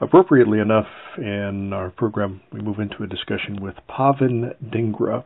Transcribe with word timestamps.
Appropriately 0.00 0.58
enough, 0.58 0.88
in 1.18 1.72
our 1.72 1.90
program, 1.90 2.40
we 2.52 2.60
move 2.60 2.80
into 2.80 3.04
a 3.04 3.06
discussion 3.06 3.62
with 3.62 3.76
Pavan 3.88 4.52
Dhingra. 4.60 5.24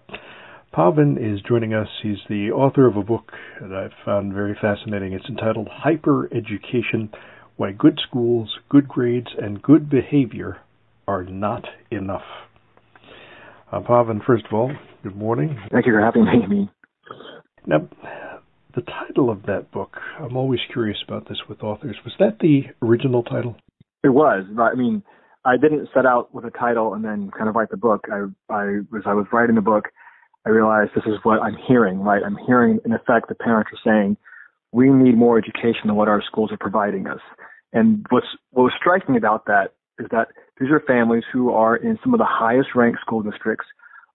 Pavan 0.75 1.17
is 1.17 1.41
joining 1.49 1.73
us. 1.73 1.89
He's 2.03 2.19
the 2.29 2.51
author 2.51 2.87
of 2.87 2.97
a 2.97 3.03
book 3.03 3.33
that 3.63 3.73
I've 3.73 4.05
found 4.05 4.35
very 4.35 4.57
fascinating. 4.61 5.15
It's 5.15 5.25
entitled 5.27 5.69
Hyper 5.73 6.29
Education 6.35 7.11
Why 7.57 7.73
Good 7.73 7.99
Schools, 8.07 8.59
Good 8.69 8.87
Grades, 8.87 9.29
and 9.41 9.63
Good 9.63 9.89
Behavior 9.89 10.59
Are 11.07 11.25
Not 11.25 11.65
Enough. 11.91 12.23
Uh, 13.73 13.81
Pavan, 13.81 14.23
first 14.25 14.45
of 14.45 14.53
all, 14.53 14.71
good 15.03 15.17
morning. 15.17 15.59
Thank 15.73 15.87
you 15.87 15.93
for 15.93 16.01
having 16.03 16.27
me. 16.47 16.71
Now, 17.67 17.89
the 18.75 18.83
title 18.83 19.31
of 19.31 19.45
that 19.45 19.71
book, 19.73 19.97
I'm 20.21 20.37
always 20.37 20.61
curious 20.71 20.99
about 21.07 21.27
this 21.27 21.39
with 21.49 21.63
authors. 21.63 21.97
Was 22.05 22.13
that 22.19 22.39
the 22.41 22.65
original 22.83 23.23
title? 23.23 23.57
It 24.05 24.11
was. 24.11 24.45
I 24.59 24.75
mean, 24.75 25.03
I 25.45 25.57
didn't 25.57 25.89
set 25.95 26.07
out 26.07 26.35
with 26.35 26.45
a 26.45 26.51
title 26.51 26.95
and 26.95 27.05
then 27.05 27.31
kind 27.37 27.49
of 27.49 27.55
write 27.55 27.71
the 27.71 27.77
book. 27.77 28.07
I, 28.13 28.27
I 28.53 28.81
was, 28.91 29.03
I 29.07 29.15
was 29.15 29.27
writing 29.33 29.57
the 29.57 29.63
book, 29.63 29.89
I 30.47 30.51
realized 30.51 30.93
this 30.95 31.05
is 31.05 31.19
what 31.25 31.43
I'm 31.43 31.57
hearing, 31.67 32.01
right? 32.01 32.23
I'm 32.25 32.39
hearing, 32.47 32.79
in 32.85 32.93
effect, 32.93 33.29
the 33.29 33.35
parents 33.35 33.71
are 33.73 33.81
saying, 33.85 34.17
we 34.73 34.89
need 34.89 35.17
more 35.17 35.39
education 35.39 35.87
than 35.87 35.97
what 35.97 36.09
our 36.09 36.23
schools 36.23 36.53
are 36.53 36.59
providing 36.59 37.07
us. 37.07 37.21
And 37.73 38.07
what's, 38.11 38.27
what 38.51 38.65
was 38.65 38.73
striking 38.79 39.17
about 39.17 39.47
that 39.47 39.75
is 39.99 40.07
that 40.11 40.29
these 40.61 40.71
are 40.71 40.81
families 40.81 41.25
who 41.33 41.51
are 41.51 41.77
in 41.77 41.99
some 42.03 42.15
of 42.15 42.19
the 42.19 42.27
highest 42.27 42.71
ranked 42.75 43.01
school 43.01 43.23
districts 43.23 43.67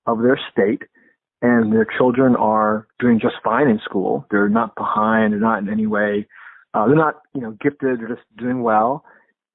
of 0.06 0.22
their 0.22 0.40
state 0.52 0.84
and 1.42 1.73
their 1.73 1.86
children 1.97 2.36
are 2.36 2.88
doing 3.00 3.20
just 3.20 3.36
fine 3.44 3.68
in 3.68 3.80
school. 3.84 4.25
They're 4.31 4.50
not 4.50 4.75
behind. 4.75 5.34
They're 5.34 5.40
not 5.40 5.59
in 5.59 5.70
any 5.70 5.88
way, 5.88 6.28
uh, 6.73 6.88
they're 6.88 6.95
not, 6.95 7.22
you 7.36 7.42
know, 7.42 7.52
gifted. 7.62 8.00
They're 8.00 8.08
just 8.08 8.22
doing 8.38 8.64
well 8.64 9.03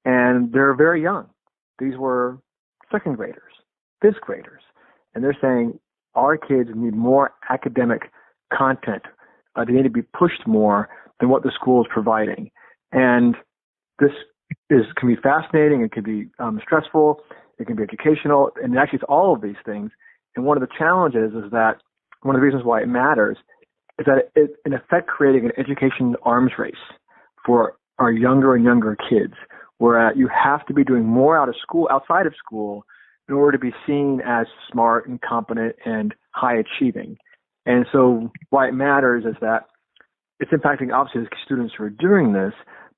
and 0.09 0.51
they're 0.51 0.73
very 0.73 1.03
young. 1.03 1.29
These 1.77 1.95
were 1.95 2.39
second 2.91 3.15
graders, 3.17 3.53
fifth 4.01 4.19
graders, 4.21 4.61
and 5.13 5.23
they're 5.23 5.37
saying 5.39 5.79
our 6.15 6.35
kids 6.35 6.71
need 6.73 6.95
more 6.95 7.31
academic 7.49 8.11
content. 8.51 9.03
Uh, 9.55 9.65
they 9.65 9.73
need 9.73 9.83
to 9.83 9.89
be 9.91 10.01
pushed 10.01 10.47
more 10.47 10.89
than 11.19 11.29
what 11.29 11.43
the 11.43 11.51
school 11.53 11.81
is 11.81 11.87
providing. 11.93 12.49
And 12.91 13.35
this 13.99 14.09
is 14.71 14.85
can 14.97 15.07
be 15.07 15.15
fascinating. 15.21 15.83
It 15.83 15.91
can 15.91 16.03
be 16.03 16.29
um, 16.39 16.59
stressful. 16.63 17.21
It 17.59 17.67
can 17.67 17.75
be 17.75 17.83
educational, 17.83 18.49
and 18.63 18.77
actually, 18.79 18.97
it's 18.97 19.09
all 19.09 19.35
of 19.35 19.41
these 19.41 19.61
things. 19.63 19.91
And 20.35 20.45
one 20.45 20.57
of 20.57 20.61
the 20.61 20.73
challenges 20.75 21.33
is 21.33 21.51
that 21.51 21.75
one 22.23 22.35
of 22.35 22.41
the 22.41 22.45
reasons 22.45 22.63
why 22.63 22.81
it 22.81 22.87
matters 22.87 23.37
is 23.99 24.05
that 24.05 24.31
it, 24.33 24.51
in 24.65 24.73
effect, 24.73 25.07
creating 25.07 25.45
an 25.45 25.51
education 25.57 26.15
arms 26.23 26.53
race 26.57 26.85
for 27.45 27.75
our 27.99 28.11
younger 28.11 28.55
and 28.55 28.63
younger 28.63 28.97
kids 29.09 29.33
where 29.79 30.15
you 30.15 30.27
have 30.27 30.65
to 30.67 30.73
be 30.73 30.83
doing 30.83 31.05
more 31.05 31.37
out 31.37 31.49
of 31.49 31.55
school, 31.61 31.87
outside 31.91 32.27
of 32.27 32.33
school, 32.37 32.85
in 33.27 33.35
order 33.35 33.57
to 33.57 33.59
be 33.59 33.73
seen 33.87 34.21
as 34.25 34.45
smart 34.71 35.07
and 35.07 35.19
competent 35.21 35.75
and 35.85 36.13
high 36.31 36.57
achieving. 36.57 37.17
And 37.65 37.85
so 37.91 38.31
why 38.49 38.67
it 38.67 38.73
matters 38.73 39.25
is 39.25 39.35
that 39.41 39.65
it's 40.39 40.51
impacting 40.51 40.93
obviously 40.93 41.21
the 41.21 41.29
students 41.43 41.73
who 41.77 41.83
are 41.85 41.89
doing 41.89 42.33
this, 42.33 42.53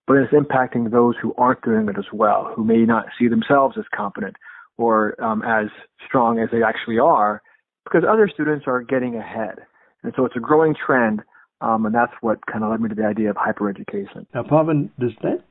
but 0.07 0.17
it's 0.17 0.33
impacting 0.33 0.91
those 0.91 1.16
who 1.22 1.33
aren't 1.38 1.61
doing 1.63 1.88
it 1.88 1.97
as 1.97 2.05
well, 2.13 2.51
who 2.55 2.63
may 2.63 2.85
not 2.85 3.05
see 3.17 3.28
themselves 3.28 3.75
as 3.78 3.85
competent 3.95 4.35
or 4.78 5.22
um, 5.23 5.44
as 5.44 5.67
strong 6.07 6.39
as 6.39 6.50
they 6.51 6.63
actually 6.63 6.97
are, 6.97 7.41
because 7.84 8.03
other 8.09 8.29
students 8.34 8.66
are 8.67 8.81
getting 8.81 9.16
ahead. 9.16 9.59
And 10.03 10.13
so 10.16 10.25
it's 10.25 10.35
a 10.35 10.39
growing 10.39 10.73
trend, 10.73 11.22
um, 11.61 11.85
and 11.85 11.94
that's 11.94 12.13
what 12.22 12.39
kind 12.47 12.63
of 12.63 12.72
led 12.72 12.81
me 12.81 12.89
to 12.89 12.95
the 12.95 13.05
idea 13.05 13.29
of 13.29 13.35
hypereducation. 13.35 14.25
Now, 14.34 14.44
Pavan, 14.44 14.89
does 15.00 15.11
that 15.22 15.44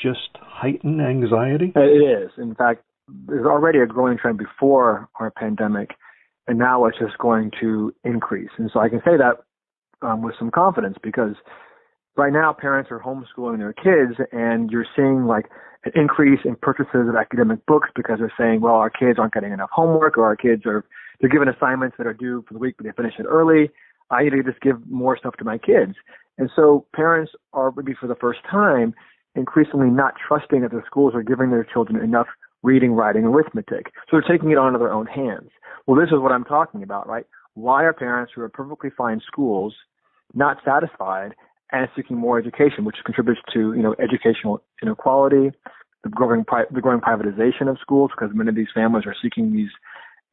just 0.00 0.36
heighten 0.40 1.00
anxiety? 1.00 1.72
It 1.74 1.80
is. 1.80 2.30
In 2.38 2.54
fact, 2.54 2.82
there's 3.26 3.46
already 3.46 3.78
a 3.78 3.86
growing 3.86 4.18
trend 4.18 4.38
before 4.38 5.08
our 5.20 5.30
pandemic, 5.30 5.90
and 6.46 6.58
now 6.58 6.86
it's 6.86 6.98
just 6.98 7.18
going 7.18 7.50
to 7.60 7.94
increase. 8.04 8.50
And 8.58 8.70
so 8.72 8.80
I 8.80 8.88
can 8.88 9.00
say 9.00 9.16
that 9.16 10.06
um, 10.06 10.22
with 10.22 10.34
some 10.38 10.50
confidence 10.50 10.96
because 11.02 11.34
right 12.16 12.32
now 12.32 12.52
parents 12.52 12.90
are 12.90 13.00
homeschooling 13.00 13.58
their 13.58 13.72
kids, 13.72 14.18
and 14.32 14.70
you're 14.70 14.86
seeing 14.96 15.26
like 15.26 15.46
an 15.84 15.92
increase 15.94 16.40
in 16.44 16.56
purchases 16.56 17.08
of 17.08 17.14
academic 17.14 17.64
books 17.66 17.88
because 17.94 18.18
they're 18.18 18.32
saying, 18.38 18.60
well, 18.60 18.74
our 18.74 18.90
kids 18.90 19.18
aren't 19.18 19.34
getting 19.34 19.52
enough 19.52 19.70
homework, 19.72 20.18
or 20.18 20.24
our 20.24 20.36
kids 20.36 20.62
are 20.66 20.84
they're 21.20 21.30
given 21.30 21.48
assignments 21.48 21.96
that 21.98 22.06
are 22.06 22.14
due 22.14 22.44
for 22.46 22.54
the 22.54 22.60
week, 22.60 22.74
but 22.76 22.84
they 22.84 22.92
finish 22.92 23.14
it 23.18 23.24
early. 23.24 23.70
I 24.10 24.24
need 24.24 24.30
to 24.30 24.42
just 24.42 24.60
give 24.60 24.86
more 24.88 25.16
stuff 25.16 25.34
to 25.38 25.44
my 25.44 25.58
kids. 25.58 25.94
And 26.38 26.50
so 26.54 26.86
parents 26.94 27.32
are 27.52 27.72
maybe 27.74 27.94
for 27.98 28.06
the 28.06 28.14
first 28.14 28.40
time 28.50 28.94
increasingly 29.36 29.90
not 29.90 30.14
trusting 30.26 30.62
that 30.62 30.70
the 30.70 30.82
schools 30.86 31.14
are 31.14 31.22
giving 31.22 31.50
their 31.50 31.64
children 31.64 32.02
enough 32.02 32.26
reading, 32.62 32.92
writing, 32.92 33.24
arithmetic. 33.24 33.92
So 34.10 34.18
they're 34.18 34.36
taking 34.36 34.50
it 34.50 34.58
onto 34.58 34.78
their 34.78 34.92
own 34.92 35.06
hands. 35.06 35.50
Well, 35.86 36.00
this 36.00 36.10
is 36.10 36.18
what 36.18 36.32
I'm 36.32 36.44
talking 36.44 36.82
about, 36.82 37.08
right? 37.08 37.26
Why 37.54 37.84
are 37.84 37.92
parents 37.92 38.32
who 38.34 38.42
are 38.42 38.48
perfectly 38.48 38.90
fine 38.96 39.20
schools 39.26 39.74
not 40.34 40.58
satisfied 40.64 41.34
and 41.72 41.88
seeking 41.96 42.16
more 42.16 42.38
education, 42.38 42.84
which 42.84 42.96
contributes 43.04 43.40
to, 43.52 43.72
you 43.74 43.82
know, 43.82 43.94
educational 43.98 44.62
inequality, 44.82 45.50
the 46.02 46.10
growing, 46.10 46.44
the 46.72 46.80
growing 46.80 47.00
privatization 47.00 47.68
of 47.68 47.78
schools, 47.80 48.10
because 48.14 48.34
many 48.34 48.48
of 48.48 48.54
these 48.54 48.68
families 48.74 49.04
are 49.06 49.14
seeking 49.20 49.52
these 49.52 49.70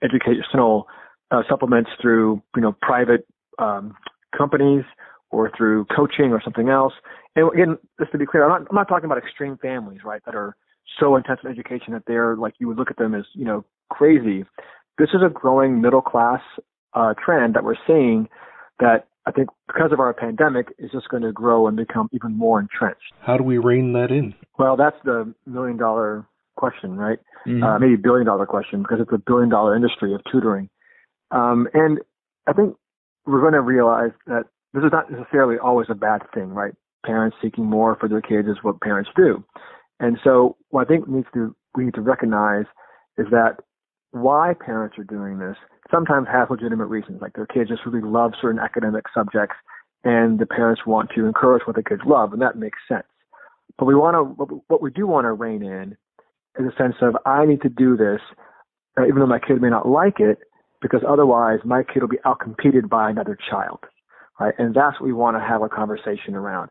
educational 0.03 0.87
uh, 1.31 1.41
supplements 1.49 1.89
through, 2.01 2.41
you 2.55 2.61
know, 2.61 2.75
private 2.81 3.25
um, 3.59 3.95
companies 4.35 4.83
or 5.33 5.51
through 5.55 5.85
coaching 5.85 6.31
or 6.31 6.41
something 6.43 6.69
else. 6.69 6.93
And 7.35 7.51
again, 7.51 7.77
just 7.99 8.11
to 8.11 8.17
be 8.17 8.25
clear, 8.25 8.43
I'm 8.43 8.49
not, 8.49 8.67
I'm 8.69 8.75
not 8.75 8.87
talking 8.87 9.05
about 9.05 9.17
extreme 9.17 9.57
families, 9.57 9.99
right, 10.05 10.21
that 10.25 10.35
are 10.35 10.55
so 10.99 11.15
intense 11.15 11.39
in 11.43 11.49
education 11.49 11.93
that 11.93 12.03
they're 12.05 12.35
like 12.35 12.53
you 12.59 12.67
would 12.67 12.77
look 12.77 12.91
at 12.91 12.97
them 12.97 13.15
as, 13.15 13.25
you 13.33 13.45
know, 13.45 13.65
crazy. 13.89 14.45
This 14.97 15.09
is 15.13 15.21
a 15.25 15.29
growing 15.29 15.81
middle 15.81 16.01
class 16.01 16.41
uh, 16.93 17.13
trend 17.23 17.55
that 17.55 17.63
we're 17.63 17.75
seeing 17.87 18.29
that 18.79 19.07
I 19.25 19.31
think 19.31 19.49
because 19.67 19.91
of 19.91 19.99
our 19.99 20.13
pandemic 20.13 20.67
is 20.77 20.91
just 20.91 21.09
going 21.09 21.23
to 21.23 21.31
grow 21.31 21.67
and 21.67 21.77
become 21.77 22.09
even 22.11 22.37
more 22.37 22.59
entrenched. 22.59 23.13
How 23.21 23.37
do 23.37 23.43
we 23.43 23.57
rein 23.57 23.93
that 23.93 24.11
in? 24.11 24.35
Well, 24.59 24.75
that's 24.75 24.97
the 25.05 25.33
million 25.45 25.77
dollar 25.77 26.27
question, 26.55 26.97
right? 26.97 27.19
Mm-hmm. 27.47 27.63
Uh, 27.63 27.79
maybe 27.79 27.95
billion 27.95 28.25
dollar 28.25 28.45
question 28.45 28.83
because 28.83 28.99
it's 29.01 29.11
a 29.11 29.17
billion 29.17 29.49
dollar 29.49 29.75
industry 29.75 30.13
of 30.13 30.21
tutoring. 30.31 30.69
Um, 31.31 31.67
and 31.73 31.99
I 32.47 32.53
think 32.53 32.75
we're 33.25 33.41
going 33.41 33.53
to 33.53 33.61
realize 33.61 34.11
that 34.27 34.43
this 34.73 34.83
is 34.83 34.91
not 34.91 35.11
necessarily 35.11 35.57
always 35.57 35.87
a 35.89 35.95
bad 35.95 36.21
thing, 36.33 36.49
right? 36.49 36.73
Parents 37.05 37.37
seeking 37.41 37.65
more 37.65 37.95
for 37.99 38.09
their 38.09 38.21
kids 38.21 38.47
is 38.47 38.57
what 38.63 38.81
parents 38.81 39.09
do. 39.15 39.43
And 39.99 40.17
so 40.23 40.57
what 40.69 40.85
I 40.85 40.87
think 40.87 41.07
needs 41.07 41.27
to, 41.33 41.55
we 41.75 41.85
need 41.85 41.93
to 41.93 42.01
recognize 42.01 42.65
is 43.17 43.27
that 43.31 43.57
why 44.11 44.53
parents 44.59 44.97
are 44.97 45.03
doing 45.03 45.39
this 45.39 45.55
sometimes 45.91 46.27
has 46.31 46.47
legitimate 46.49 46.85
reasons, 46.85 47.21
like 47.21 47.33
their 47.33 47.45
kids 47.45 47.69
just 47.69 47.85
really 47.85 48.07
love 48.07 48.33
certain 48.41 48.59
academic 48.59 49.05
subjects 49.13 49.55
and 50.03 50.39
the 50.39 50.45
parents 50.45 50.81
want 50.85 51.09
to 51.15 51.25
encourage 51.25 51.63
what 51.65 51.75
the 51.75 51.83
kids 51.83 52.01
love, 52.05 52.33
and 52.33 52.41
that 52.41 52.57
makes 52.57 52.79
sense. 52.87 53.05
But 53.77 53.85
we 53.85 53.95
want 53.95 54.15
to, 54.15 54.61
what 54.67 54.81
we 54.81 54.91
do 54.91 55.07
want 55.07 55.25
to 55.25 55.31
rein 55.31 55.63
in 55.63 55.95
is 56.59 56.71
a 56.71 56.75
sense 56.77 56.95
of, 57.01 57.15
I 57.25 57.45
need 57.45 57.61
to 57.61 57.69
do 57.69 57.95
this, 57.95 58.19
uh, 58.97 59.05
even 59.05 59.19
though 59.19 59.27
my 59.27 59.39
kid 59.39 59.61
may 59.61 59.69
not 59.69 59.87
like 59.87 60.19
it, 60.19 60.39
because 60.81 61.01
otherwise 61.07 61.59
my 61.63 61.83
kid 61.83 62.01
will 62.01 62.09
be 62.09 62.19
outcompeted 62.25 62.89
by 62.89 63.09
another 63.09 63.37
child 63.49 63.79
right? 64.39 64.53
And 64.57 64.73
that's 64.73 64.99
what 64.99 65.05
we 65.05 65.13
want 65.13 65.37
to 65.37 65.41
have 65.41 65.61
a 65.61 65.69
conversation 65.69 66.35
around. 66.35 66.69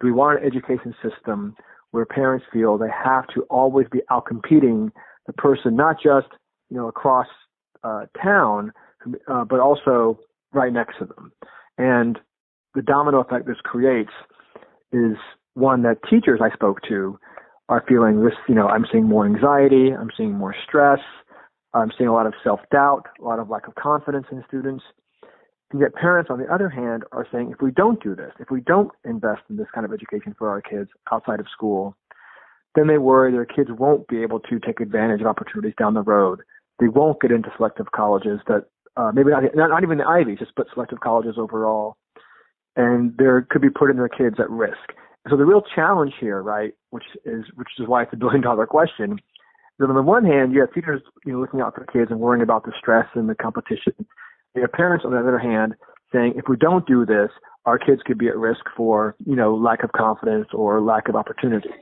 Do 0.00 0.06
we 0.06 0.12
want 0.12 0.40
an 0.40 0.46
education 0.46 0.94
system 1.02 1.54
where 1.90 2.04
parents 2.04 2.46
feel 2.52 2.78
they 2.78 2.90
have 2.90 3.26
to 3.34 3.42
always 3.50 3.86
be 3.90 4.00
outcompeting 4.10 4.90
the 5.26 5.32
person, 5.34 5.76
not 5.76 5.96
just 5.96 6.28
you 6.68 6.76
know 6.76 6.88
across 6.88 7.26
uh, 7.82 8.06
town, 8.22 8.72
uh, 9.28 9.44
but 9.44 9.60
also 9.60 10.18
right 10.52 10.72
next 10.72 10.98
to 10.98 11.06
them? 11.06 11.32
And 11.78 12.18
the 12.74 12.82
domino 12.82 13.20
effect 13.20 13.46
this 13.46 13.56
creates 13.64 14.12
is 14.92 15.16
one 15.54 15.82
that 15.82 15.98
teachers 16.08 16.40
I 16.42 16.52
spoke 16.54 16.80
to 16.88 17.18
are 17.68 17.84
feeling 17.88 18.22
this. 18.24 18.34
You 18.48 18.54
know, 18.54 18.68
I'm 18.68 18.86
seeing 18.92 19.04
more 19.04 19.26
anxiety, 19.26 19.90
I'm 19.92 20.10
seeing 20.16 20.32
more 20.32 20.54
stress, 20.66 21.00
I'm 21.74 21.90
seeing 21.96 22.08
a 22.08 22.12
lot 22.12 22.26
of 22.26 22.34
self 22.44 22.60
doubt, 22.70 23.06
a 23.20 23.24
lot 23.24 23.38
of 23.38 23.48
lack 23.48 23.66
of 23.68 23.74
confidence 23.74 24.26
in 24.30 24.44
students. 24.46 24.84
And 25.72 25.80
yet 25.80 25.94
parents, 25.94 26.30
on 26.30 26.38
the 26.38 26.52
other 26.52 26.68
hand, 26.68 27.04
are 27.12 27.26
saying 27.30 27.52
if 27.52 27.60
we 27.60 27.70
don't 27.70 28.02
do 28.02 28.16
this, 28.16 28.32
if 28.40 28.50
we 28.50 28.60
don't 28.60 28.90
invest 29.04 29.42
in 29.48 29.56
this 29.56 29.68
kind 29.74 29.84
of 29.84 29.92
education 29.92 30.34
for 30.36 30.48
our 30.48 30.60
kids 30.60 30.90
outside 31.12 31.40
of 31.40 31.46
school, 31.52 31.96
then 32.74 32.86
they 32.86 32.98
worry 32.98 33.32
their 33.32 33.44
kids 33.44 33.70
won't 33.76 34.06
be 34.08 34.22
able 34.22 34.40
to 34.40 34.58
take 34.58 34.80
advantage 34.80 35.20
of 35.20 35.26
opportunities 35.26 35.74
down 35.78 35.94
the 35.94 36.02
road 36.02 36.40
they 36.80 36.88
won't 36.88 37.20
get 37.20 37.30
into 37.30 37.52
selective 37.56 37.92
colleges 37.94 38.40
that 38.48 38.64
uh, 38.96 39.12
maybe 39.14 39.30
not, 39.30 39.44
not 39.54 39.70
not 39.70 39.82
even 39.82 39.98
the 39.98 40.04
Ivy, 40.04 40.34
just 40.34 40.52
but 40.56 40.66
selective 40.72 41.00
colleges 41.00 41.34
overall, 41.36 41.96
and 42.74 43.14
there 43.18 43.46
could 43.48 43.62
be 43.62 43.70
putting 43.70 43.96
their 43.96 44.08
kids 44.08 44.36
at 44.40 44.50
risk. 44.50 44.94
So 45.28 45.36
the 45.36 45.44
real 45.44 45.62
challenge 45.74 46.14
here, 46.18 46.42
right, 46.42 46.72
which 46.90 47.04
is 47.24 47.44
which 47.54 47.68
is 47.78 47.86
why 47.86 48.02
it's 48.02 48.12
a 48.12 48.16
billion 48.16 48.40
dollar 48.40 48.66
question, 48.66 49.12
is 49.12 49.88
on 49.88 49.94
the 49.94 50.02
one 50.02 50.24
hand 50.24 50.52
you 50.52 50.60
have 50.60 50.72
teachers 50.72 51.02
you 51.24 51.32
know 51.32 51.40
looking 51.40 51.60
out 51.60 51.74
for 51.74 51.84
kids 51.84 52.10
and 52.10 52.18
worrying 52.18 52.42
about 52.42 52.64
the 52.64 52.72
stress 52.76 53.06
and 53.14 53.28
the 53.28 53.34
competition. 53.34 53.94
Have 54.56 54.72
parents 54.72 55.04
on 55.04 55.12
the 55.12 55.18
other 55.18 55.38
hand 55.38 55.74
saying 56.12 56.34
if 56.36 56.44
we 56.48 56.56
don't 56.56 56.86
do 56.86 57.06
this, 57.06 57.30
our 57.66 57.78
kids 57.78 58.00
could 58.04 58.18
be 58.18 58.28
at 58.28 58.36
risk 58.36 58.62
for 58.76 59.14
you 59.24 59.36
know 59.36 59.54
lack 59.54 59.84
of 59.84 59.92
confidence 59.92 60.48
or 60.52 60.80
lack 60.80 61.08
of 61.08 61.16
opportunities. 61.16 61.72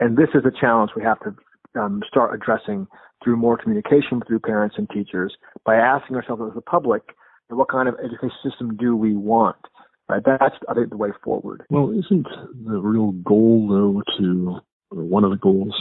And 0.00 0.16
this 0.16 0.28
is 0.34 0.42
a 0.44 0.60
challenge 0.60 0.92
we 0.96 1.02
have 1.02 1.18
to 1.20 1.80
um, 1.80 2.02
start 2.08 2.34
addressing 2.34 2.86
through 3.22 3.36
more 3.36 3.56
communication 3.56 4.20
through 4.26 4.40
parents 4.40 4.76
and 4.78 4.88
teachers 4.90 5.34
by 5.64 5.76
asking 5.76 6.16
ourselves 6.16 6.42
as 6.50 6.56
a 6.56 6.60
public, 6.60 7.02
what 7.48 7.68
kind 7.68 7.88
of 7.88 7.94
education 8.02 8.30
system 8.42 8.76
do 8.76 8.96
we 8.96 9.14
want? 9.14 9.56
Right? 10.08 10.22
That's, 10.24 10.56
I 10.68 10.74
think, 10.74 10.90
the 10.90 10.96
way 10.96 11.10
forward. 11.22 11.64
Well, 11.70 11.90
isn't 11.90 12.26
the 12.66 12.80
real 12.80 13.12
goal, 13.12 13.68
though, 13.68 14.02
to 14.18 14.58
one 14.90 15.24
of 15.24 15.30
the 15.30 15.36
goals, 15.36 15.74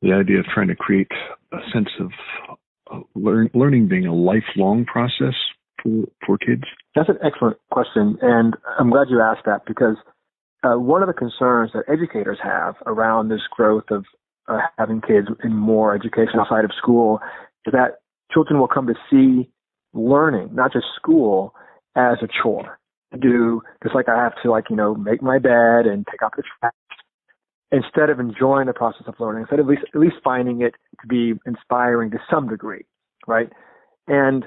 the 0.00 0.12
idea 0.12 0.38
of 0.40 0.46
trying 0.46 0.68
to 0.68 0.74
create 0.74 1.10
a 1.52 1.58
sense 1.72 1.88
of 2.00 2.10
uh, 2.90 3.00
learn, 3.14 3.50
learning 3.54 3.88
being 3.88 4.06
a 4.06 4.14
lifelong 4.14 4.84
process 4.84 5.34
for, 5.82 6.04
for 6.26 6.38
kids? 6.38 6.62
That's 6.94 7.08
an 7.08 7.18
excellent 7.24 7.56
question, 7.70 8.18
and 8.22 8.56
I'm 8.78 8.90
glad 8.90 9.08
you 9.10 9.20
asked 9.20 9.46
that 9.46 9.62
because 9.66 9.96
uh, 10.62 10.78
one 10.78 11.02
of 11.02 11.08
the 11.08 11.14
concerns 11.14 11.72
that 11.74 11.84
educators 11.92 12.38
have 12.42 12.74
around 12.86 13.28
this 13.28 13.40
growth 13.50 13.84
of 13.90 14.04
uh, 14.48 14.58
having 14.78 15.00
kids 15.00 15.28
in 15.42 15.54
more 15.54 15.94
education 15.94 16.38
outside 16.38 16.64
of 16.64 16.70
school 16.76 17.20
is 17.66 17.72
that 17.72 18.00
children 18.32 18.60
will 18.60 18.68
come 18.68 18.86
to 18.86 18.94
see 19.10 19.50
learning, 19.92 20.50
not 20.52 20.72
just 20.72 20.86
school, 20.96 21.54
as 21.94 22.18
a 22.22 22.28
chore 22.42 22.78
to 23.12 23.18
do, 23.18 23.60
just 23.82 23.94
like 23.94 24.08
I 24.08 24.16
have 24.16 24.32
to 24.42 24.50
like, 24.50 24.70
you 24.70 24.76
know, 24.76 24.94
make 24.94 25.22
my 25.22 25.38
bed 25.38 25.86
and 25.86 26.06
take 26.10 26.22
out 26.22 26.32
the 26.36 26.42
trash 26.60 26.72
instead 27.70 28.10
of 28.10 28.20
enjoying 28.20 28.66
the 28.66 28.72
process 28.72 29.04
of 29.06 29.14
learning, 29.18 29.42
instead 29.42 29.58
of 29.58 29.66
at 29.66 29.70
least, 29.70 29.82
at 29.94 30.00
least 30.00 30.16
finding 30.22 30.62
it 30.62 30.74
to 31.00 31.06
be 31.06 31.32
inspiring 31.46 32.10
to 32.10 32.18
some 32.30 32.48
degree, 32.48 32.84
right? 33.26 33.50
And 34.06 34.44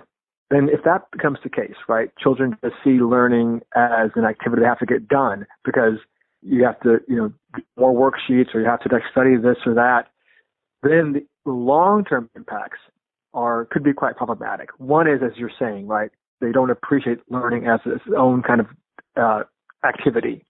then 0.49 0.69
if 0.71 0.83
that 0.83 1.09
becomes 1.11 1.39
the 1.43 1.49
case, 1.49 1.75
right, 1.87 2.09
children 2.21 2.57
just 2.63 2.75
see 2.83 3.01
learning 3.01 3.61
as 3.75 4.11
an 4.15 4.25
activity 4.25 4.61
they 4.61 4.67
have 4.67 4.79
to 4.79 4.85
get 4.85 5.07
done 5.07 5.45
because 5.63 5.97
you 6.41 6.63
have 6.63 6.79
to, 6.81 6.99
you 7.07 7.15
know, 7.15 7.33
more 7.77 7.93
worksheets 7.93 8.53
or 8.53 8.61
you 8.61 8.67
have 8.67 8.81
to 8.81 8.89
study 9.11 9.35
this 9.37 9.57
or 9.65 9.73
that, 9.73 10.07
then 10.83 11.13
the 11.45 11.51
long-term 11.51 12.29
impacts 12.35 12.77
are 13.33 13.65
could 13.65 13.83
be 13.83 13.93
quite 13.93 14.15
problematic. 14.15 14.69
One 14.77 15.07
is, 15.07 15.21
as 15.23 15.37
you're 15.37 15.51
saying, 15.59 15.87
right, 15.87 16.11
they 16.41 16.51
don't 16.51 16.69
appreciate 16.69 17.19
learning 17.29 17.67
as 17.67 17.79
its 17.85 18.03
own 18.15 18.43
kind 18.43 18.61
of 18.61 18.67
uh, 19.17 19.43
activity. 19.85 20.45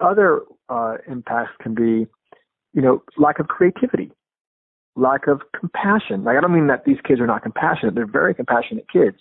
Other 0.00 0.42
uh, 0.68 0.96
impacts 1.08 1.52
can 1.60 1.74
be, 1.74 2.06
you 2.74 2.82
know, 2.82 3.02
lack 3.16 3.38
of 3.38 3.48
creativity, 3.48 4.12
lack 4.98 5.26
of 5.26 5.40
compassion. 5.58 6.24
Like 6.24 6.36
I 6.36 6.40
don't 6.40 6.54
mean 6.54 6.66
that 6.68 6.84
these 6.84 6.98
kids 7.06 7.20
are 7.20 7.26
not 7.26 7.42
compassionate; 7.42 7.94
they're 7.94 8.06
very 8.06 8.34
compassionate 8.34 8.86
kids. 8.92 9.16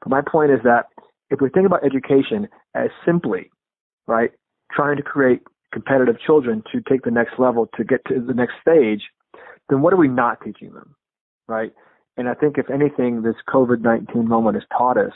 But 0.00 0.10
my 0.10 0.22
point 0.22 0.50
is 0.50 0.60
that 0.64 0.86
if 1.30 1.40
we 1.40 1.50
think 1.50 1.66
about 1.66 1.84
education 1.84 2.48
as 2.74 2.88
simply, 3.04 3.50
right, 4.06 4.30
trying 4.72 4.96
to 4.96 5.02
create 5.02 5.42
competitive 5.72 6.16
children 6.24 6.62
to 6.72 6.80
take 6.88 7.02
the 7.02 7.10
next 7.10 7.38
level 7.38 7.68
to 7.76 7.84
get 7.84 8.04
to 8.06 8.20
the 8.20 8.34
next 8.34 8.54
stage, 8.60 9.02
then 9.68 9.82
what 9.82 9.92
are 9.92 9.96
we 9.96 10.08
not 10.08 10.40
teaching 10.44 10.72
them, 10.72 10.94
right? 11.46 11.72
And 12.16 12.28
I 12.28 12.34
think 12.34 12.58
if 12.58 12.68
anything, 12.70 13.22
this 13.22 13.36
COVID-19 13.48 14.24
moment 14.24 14.56
has 14.56 14.64
taught 14.76 14.98
us 14.98 15.12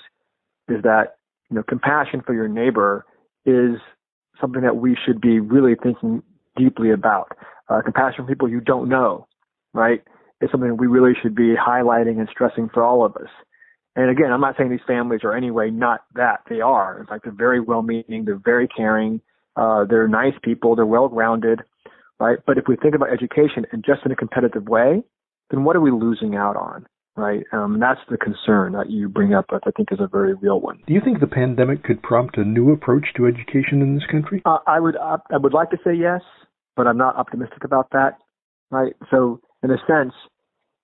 is 0.69 0.83
that, 0.83 1.17
you 1.51 1.57
know, 1.57 1.63
compassion 1.63 2.23
for 2.25 2.35
your 2.35 2.49
neighbor 2.49 3.05
is 3.45 3.77
something 4.41 4.63
that 4.63 4.77
we 4.77 4.97
should 5.05 5.21
be 5.21 5.41
really 5.41 5.75
thinking 5.83 6.23
deeply 6.57 6.91
about. 6.93 7.37
Uh, 7.69 7.83
compassion 7.83 8.25
for 8.25 8.29
people 8.29 8.49
you 8.49 8.61
don't 8.61 8.89
know, 8.89 9.27
right, 9.75 10.03
is 10.41 10.51
something 10.51 10.77
we 10.79 10.87
really 10.87 11.13
should 11.21 11.35
be 11.35 11.55
highlighting 11.55 12.19
and 12.19 12.29
stressing 12.31 12.71
for 12.73 12.83
all 12.83 13.05
of 13.05 13.15
us. 13.17 13.29
And 13.97 14.09
again, 14.11 14.33
I'm 14.33 14.41
not 14.41 14.57
saying 14.57 14.71
these 14.71 14.81
families 14.87 15.21
are 15.25 15.37
anyway 15.37 15.71
not 15.71 16.05
that. 16.15 16.41
They 16.49 16.61
are. 16.63 16.99
In 16.99 17.07
fact, 17.07 17.25
they're 17.25 17.33
very 17.33 17.61
well-meaning. 17.61 18.25
They're 18.25 18.41
very 18.43 18.67
caring. 18.67 19.21
Uh, 19.57 19.85
they're 19.85 20.09
nice 20.09 20.35
people. 20.43 20.75
They're 20.75 20.87
well-grounded, 20.87 21.61
right? 22.19 22.39
But 22.47 22.57
if 22.57 22.65
we 22.67 22.77
think 22.77 22.95
about 22.95 23.13
education 23.13 23.67
and 23.71 23.85
just 23.85 24.01
in 24.07 24.13
a 24.13 24.17
competitive 24.17 24.67
way, 24.69 25.03
then 25.51 25.65
what 25.65 25.77
are 25.77 25.81
we 25.81 25.91
losing 25.91 26.35
out 26.35 26.57
on? 26.57 26.87
Right, 27.17 27.45
um, 27.53 27.79
that's 27.79 28.01
the 28.11 28.17
concern 28.17 28.73
that 28.73 28.91
you 28.91 29.09
bring 29.09 29.35
up, 29.35 29.47
that 29.53 29.61
I 29.65 29.71
think 29.71 29.93
is 29.93 30.01
a 30.01 30.09
very 30.09 30.35
real 30.35 30.61
one. 30.61 30.81
Do 30.85 30.93
you 30.93 31.01
think 31.01 31.21
the 31.21 31.29
pandemic 31.29 31.85
could 31.85 32.03
prompt 32.03 32.37
a 32.39 32.45
new 32.45 32.73
approach 32.73 33.07
to 33.17 33.27
education 33.27 33.83
in 33.83 33.95
this 33.95 34.03
country? 34.11 34.43
Uh, 34.45 34.59
I 34.67 34.81
would, 34.81 34.97
uh, 34.97 35.19
I 35.33 35.37
would 35.37 35.53
like 35.53 35.71
to 35.71 35.77
say 35.85 35.95
yes, 35.95 36.23
but 36.75 36.89
I'm 36.89 36.99
not 36.99 37.15
optimistic 37.15 37.63
about 37.63 37.91
that. 37.93 38.19
Right, 38.73 38.95
so 39.13 39.41
in 39.65 39.71
a 39.71 39.79
sense, 39.87 40.13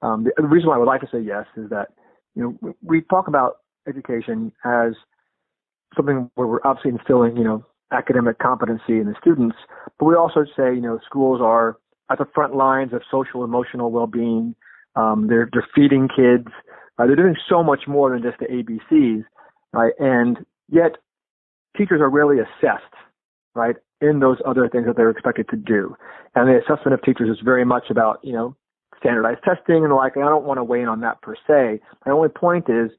um, 0.03 0.25
the, 0.25 0.33
the 0.37 0.49
reason 0.49 0.69
why 0.69 0.77
I 0.77 0.79
would 0.79 0.87
like 0.87 1.03
to 1.03 1.09
say 1.13 1.21
yes 1.21 1.47
is 1.57 1.71
that 1.71 1.89
you 2.35 2.43
know 2.63 2.75
we 2.83 3.03
talk 3.03 3.29
about 3.29 3.59
education 3.87 4.53
as 4.65 4.95
something 5.95 6.31
where 6.35 6.47
we're 6.47 6.61
obviously 6.65 6.91
instilling 6.91 7.37
you 7.37 7.45
know 7.45 7.65
academic 7.93 8.39
competency 8.39 8.99
in 8.99 9.07
the 9.07 9.15
students, 9.21 9.57
but 9.99 10.07
we 10.07 10.15
also 10.15 10.45
say, 10.57 10.75
you 10.75 10.81
know, 10.81 10.99
schools 11.05 11.41
are 11.43 11.77
at 12.11 12.19
the 12.19 12.27
front 12.35 12.55
lines 12.55 12.93
of 12.93 13.03
social 13.11 13.45
emotional 13.45 13.91
well-being. 13.91 14.55
Um, 14.97 15.27
they're 15.29 15.49
they're 15.53 15.67
feeding 15.75 16.09
kids. 16.09 16.49
Uh, 16.99 17.07
they're 17.07 17.17
doing 17.17 17.37
so 17.49 17.63
much 17.63 17.83
more 17.87 18.11
than 18.11 18.23
just 18.23 18.39
the 18.39 18.47
ABCs, 18.47 19.25
right? 19.73 19.93
And 19.99 20.39
yet, 20.69 20.97
teachers 21.77 22.01
are 22.01 22.11
rarely 22.11 22.37
assessed, 22.39 22.95
right, 23.55 23.77
in 24.01 24.21
those 24.21 24.39
other 24.47 24.69
things 24.69 24.87
that 24.87 24.97
they're 24.97 25.11
expected 25.11 25.49
to 25.51 25.57
do. 25.57 25.97
And 26.35 26.49
the 26.49 26.59
assessment 26.59 26.95
of 26.95 27.03
teachers 27.03 27.31
is 27.31 27.43
very 27.45 27.65
much 27.65 27.85
about, 27.91 28.21
you 28.23 28.33
know, 28.33 28.57
standardized 29.01 29.41
testing 29.45 29.83
and 29.83 29.91
the 29.91 29.95
like. 29.95 30.17
I 30.17 30.21
don't 30.21 30.45
want 30.45 30.59
to 30.59 30.65
weigh 30.65 30.83
in 30.83 30.89
on 30.89 31.01
that 31.01 31.21
per 31.23 31.35
se. 31.35 31.81
My 32.07 32.13
only 32.13 32.29
point 32.29 32.67
is 32.69 32.91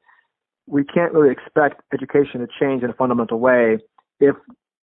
we 0.67 0.83
can't 0.83 1.13
really 1.13 1.31
expect 1.31 1.81
education 1.93 2.41
to 2.41 2.47
change 2.59 2.83
in 2.83 2.89
a 2.89 2.93
fundamental 2.93 3.39
way 3.39 3.77
if 4.19 4.35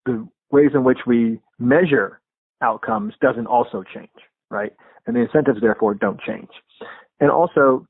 the 0.07 0.27
ways 0.51 0.71
in 0.75 0.85
which 0.85 1.01
we 1.07 1.41
measure 1.59 2.21
outcomes 2.63 3.15
doesn't 3.21 3.47
also 3.47 3.83
change, 3.95 4.09
right? 4.51 4.73
And 5.07 5.17
the 5.17 5.21
incentives 5.21 5.61
therefore 5.61 5.95
don't 5.95 6.21
change. 6.21 6.49
And 7.21 7.31
also, 7.31 7.87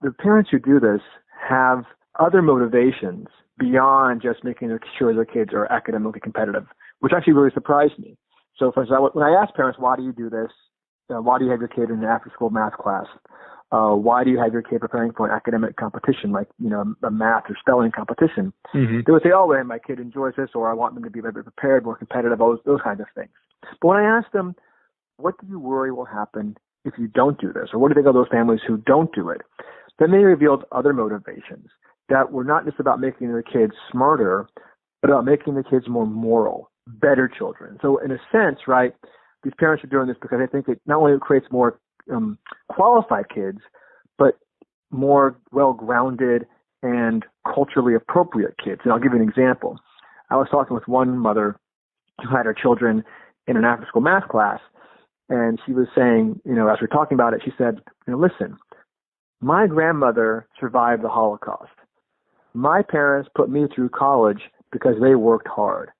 the 0.00 0.12
parents 0.12 0.50
who 0.50 0.58
do 0.58 0.80
this 0.80 1.00
have 1.48 1.84
other 2.18 2.42
motivations 2.42 3.26
beyond 3.58 4.22
just 4.22 4.44
making 4.44 4.76
sure 4.98 5.14
their 5.14 5.24
kids 5.24 5.52
are 5.52 5.70
academically 5.70 6.20
competitive, 6.20 6.66
which 7.00 7.12
actually 7.14 7.32
really 7.32 7.50
surprised 7.52 7.98
me. 7.98 8.16
So, 8.56 8.72
for 8.72 8.84
when 9.12 9.24
I 9.24 9.30
ask 9.40 9.54
parents, 9.54 9.78
why 9.78 9.96
do 9.96 10.02
you 10.02 10.12
do 10.12 10.30
this? 10.30 10.50
Uh, 11.10 11.22
why 11.22 11.38
do 11.38 11.44
you 11.44 11.50
have 11.50 11.60
your 11.60 11.68
kid 11.68 11.90
in 11.90 11.98
an 11.98 12.04
after 12.04 12.30
school 12.34 12.50
math 12.50 12.74
class? 12.74 13.06
uh, 13.70 13.90
why 13.90 14.24
do 14.24 14.30
you 14.30 14.38
have 14.38 14.52
your 14.52 14.62
kid 14.62 14.80
preparing 14.80 15.12
for 15.12 15.28
an 15.28 15.34
academic 15.34 15.76
competition, 15.76 16.32
like 16.32 16.48
you 16.58 16.70
know 16.70 16.94
a 17.02 17.10
math 17.10 17.44
or 17.50 17.56
spelling 17.60 17.90
competition? 17.90 18.52
Mm-hmm. 18.74 19.00
They 19.06 19.12
would 19.12 19.22
say, 19.22 19.30
"Oh, 19.34 19.46
well, 19.46 19.62
my 19.64 19.78
kid 19.78 20.00
enjoys 20.00 20.34
this," 20.36 20.50
or 20.54 20.70
"I 20.70 20.74
want 20.74 20.94
them 20.94 21.04
to 21.04 21.10
be 21.10 21.20
better 21.20 21.42
prepared, 21.42 21.84
more 21.84 21.96
competitive," 21.96 22.38
those 22.38 22.58
those 22.64 22.80
kinds 22.82 23.00
of 23.00 23.06
things. 23.14 23.30
But 23.80 23.88
when 23.88 23.98
I 23.98 24.18
ask 24.18 24.30
them, 24.32 24.54
"What 25.18 25.38
do 25.40 25.46
you 25.46 25.58
worry 25.58 25.92
will 25.92 26.06
happen 26.06 26.56
if 26.84 26.94
you 26.96 27.08
don't 27.08 27.38
do 27.38 27.52
this?" 27.52 27.68
or 27.72 27.78
"What 27.78 27.88
do 27.88 27.92
you 27.92 27.96
think 27.96 28.08
of 28.08 28.14
those 28.14 28.28
families 28.30 28.60
who 28.66 28.78
don't 28.78 29.14
do 29.14 29.28
it?" 29.28 29.42
Then 29.98 30.12
they 30.12 30.24
revealed 30.24 30.64
other 30.72 30.94
motivations 30.94 31.68
that 32.08 32.32
were 32.32 32.44
not 32.44 32.64
just 32.64 32.80
about 32.80 33.00
making 33.00 33.28
their 33.28 33.42
kids 33.42 33.74
smarter, 33.92 34.48
but 35.02 35.10
about 35.10 35.26
making 35.26 35.56
the 35.56 35.64
kids 35.64 35.88
more 35.88 36.06
moral, 36.06 36.70
better 36.86 37.28
children. 37.28 37.78
So 37.82 37.98
in 37.98 38.12
a 38.12 38.18
sense, 38.32 38.60
right, 38.66 38.94
these 39.42 39.52
parents 39.58 39.84
are 39.84 39.88
doing 39.88 40.08
this 40.08 40.16
because 40.20 40.38
they 40.40 40.46
think 40.46 40.68
it 40.68 40.80
not 40.86 41.00
only 41.00 41.18
creates 41.20 41.46
more 41.50 41.78
um, 42.12 42.38
qualified 42.68 43.28
kids, 43.28 43.58
but 44.18 44.38
more 44.90 45.36
well-grounded 45.52 46.46
and 46.82 47.24
culturally 47.54 47.94
appropriate 47.94 48.54
kids. 48.62 48.80
And 48.84 48.92
I'll 48.92 48.98
give 48.98 49.12
you 49.12 49.20
an 49.20 49.28
example. 49.28 49.78
I 50.30 50.36
was 50.36 50.48
talking 50.50 50.74
with 50.74 50.88
one 50.88 51.18
mother 51.18 51.56
who 52.22 52.36
had 52.36 52.46
her 52.46 52.54
children 52.54 53.04
in 53.46 53.56
an 53.56 53.64
after-school 53.64 54.02
math 54.02 54.28
class, 54.28 54.60
and 55.28 55.58
she 55.64 55.72
was 55.72 55.86
saying, 55.94 56.40
you 56.44 56.54
know, 56.54 56.68
as 56.68 56.78
we 56.80 56.84
are 56.84 56.88
talking 56.88 57.14
about 57.14 57.34
it, 57.34 57.42
she 57.44 57.52
said, 57.56 57.80
you 58.06 58.12
know, 58.12 58.18
listen, 58.18 58.56
my 59.40 59.66
grandmother 59.66 60.46
survived 60.58 61.02
the 61.02 61.08
Holocaust. 61.08 61.70
My 62.54 62.82
parents 62.82 63.28
put 63.34 63.50
me 63.50 63.66
through 63.72 63.90
college 63.90 64.40
because 64.72 64.94
they 65.00 65.14
worked 65.14 65.48
hard. 65.48 65.90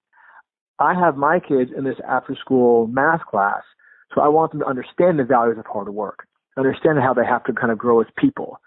I 0.78 0.94
have 0.94 1.16
my 1.16 1.40
kids 1.40 1.70
in 1.76 1.84
this 1.84 1.96
after 2.06 2.36
school 2.36 2.86
math 2.86 3.24
class 3.26 3.62
so 4.14 4.20
I 4.20 4.28
want 4.28 4.52
them 4.52 4.60
to 4.60 4.66
understand 4.66 5.18
the 5.18 5.24
values 5.24 5.58
of 5.58 5.66
hard 5.66 5.88
work, 5.90 6.26
understand 6.56 6.98
how 6.98 7.12
they 7.14 7.26
have 7.26 7.44
to 7.44 7.52
kind 7.52 7.70
of 7.70 7.78
grow 7.78 8.00
as 8.00 8.06
people. 8.16 8.60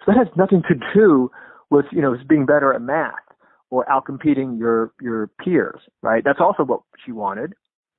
So 0.00 0.12
that 0.12 0.18
has 0.18 0.28
nothing 0.36 0.62
to 0.68 0.74
do 0.94 1.30
with, 1.70 1.86
you 1.90 2.02
know, 2.02 2.16
being 2.28 2.46
better 2.46 2.72
at 2.74 2.82
math 2.82 3.14
or 3.70 3.86
outcompeting 3.86 4.58
your, 4.58 4.92
your 5.00 5.28
peers, 5.42 5.80
right? 6.02 6.22
That's 6.24 6.40
also 6.40 6.64
what 6.64 6.80
she 7.04 7.12
wanted, 7.12 7.54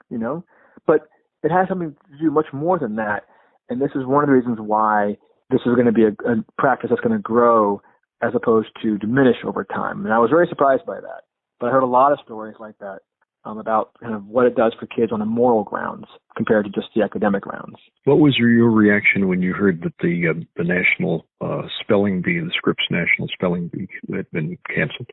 you 0.09 0.17
know, 0.17 0.45
but 0.85 1.07
it 1.43 1.51
has 1.51 1.67
something 1.67 1.95
to 2.11 2.17
do 2.23 2.31
much 2.31 2.47
more 2.53 2.77
than 2.77 2.95
that. 2.97 3.23
And 3.69 3.81
this 3.81 3.91
is 3.95 4.05
one 4.05 4.23
of 4.23 4.27
the 4.27 4.35
reasons 4.35 4.59
why 4.61 5.17
this 5.49 5.61
is 5.65 5.73
going 5.73 5.87
to 5.87 5.91
be 5.91 6.03
a, 6.03 6.09
a 6.29 6.45
practice 6.57 6.91
that's 6.91 7.01
going 7.01 7.15
to 7.15 7.21
grow 7.21 7.81
as 8.21 8.33
opposed 8.35 8.69
to 8.83 8.97
diminish 8.99 9.37
over 9.43 9.63
time. 9.63 10.05
And 10.05 10.13
I 10.13 10.19
was 10.19 10.29
very 10.29 10.47
surprised 10.47 10.85
by 10.85 11.01
that. 11.01 11.23
But 11.59 11.67
I 11.67 11.71
heard 11.71 11.83
a 11.83 11.87
lot 11.87 12.11
of 12.11 12.19
stories 12.23 12.55
like 12.59 12.77
that 12.79 12.99
um, 13.45 13.57
about 13.59 13.91
kind 14.01 14.13
of 14.13 14.25
what 14.25 14.45
it 14.45 14.55
does 14.55 14.73
for 14.79 14.87
kids 14.87 15.11
on 15.11 15.21
a 15.21 15.25
moral 15.25 15.63
grounds 15.63 16.05
compared 16.35 16.65
to 16.65 16.71
just 16.71 16.87
the 16.95 17.03
academic 17.03 17.43
grounds. 17.43 17.75
What 18.03 18.19
was 18.19 18.35
your, 18.37 18.49
your 18.49 18.71
reaction 18.71 19.27
when 19.27 19.41
you 19.41 19.53
heard 19.53 19.81
that 19.83 19.93
the 20.01 20.29
uh, 20.29 20.43
the 20.55 20.63
national 20.63 21.27
uh, 21.41 21.61
spelling 21.81 22.21
bee, 22.21 22.39
the 22.39 22.51
Scripps 22.55 22.83
National 22.89 23.27
Spelling 23.33 23.69
Bee, 23.71 23.87
had 24.13 24.29
been 24.31 24.57
canceled? 24.73 25.09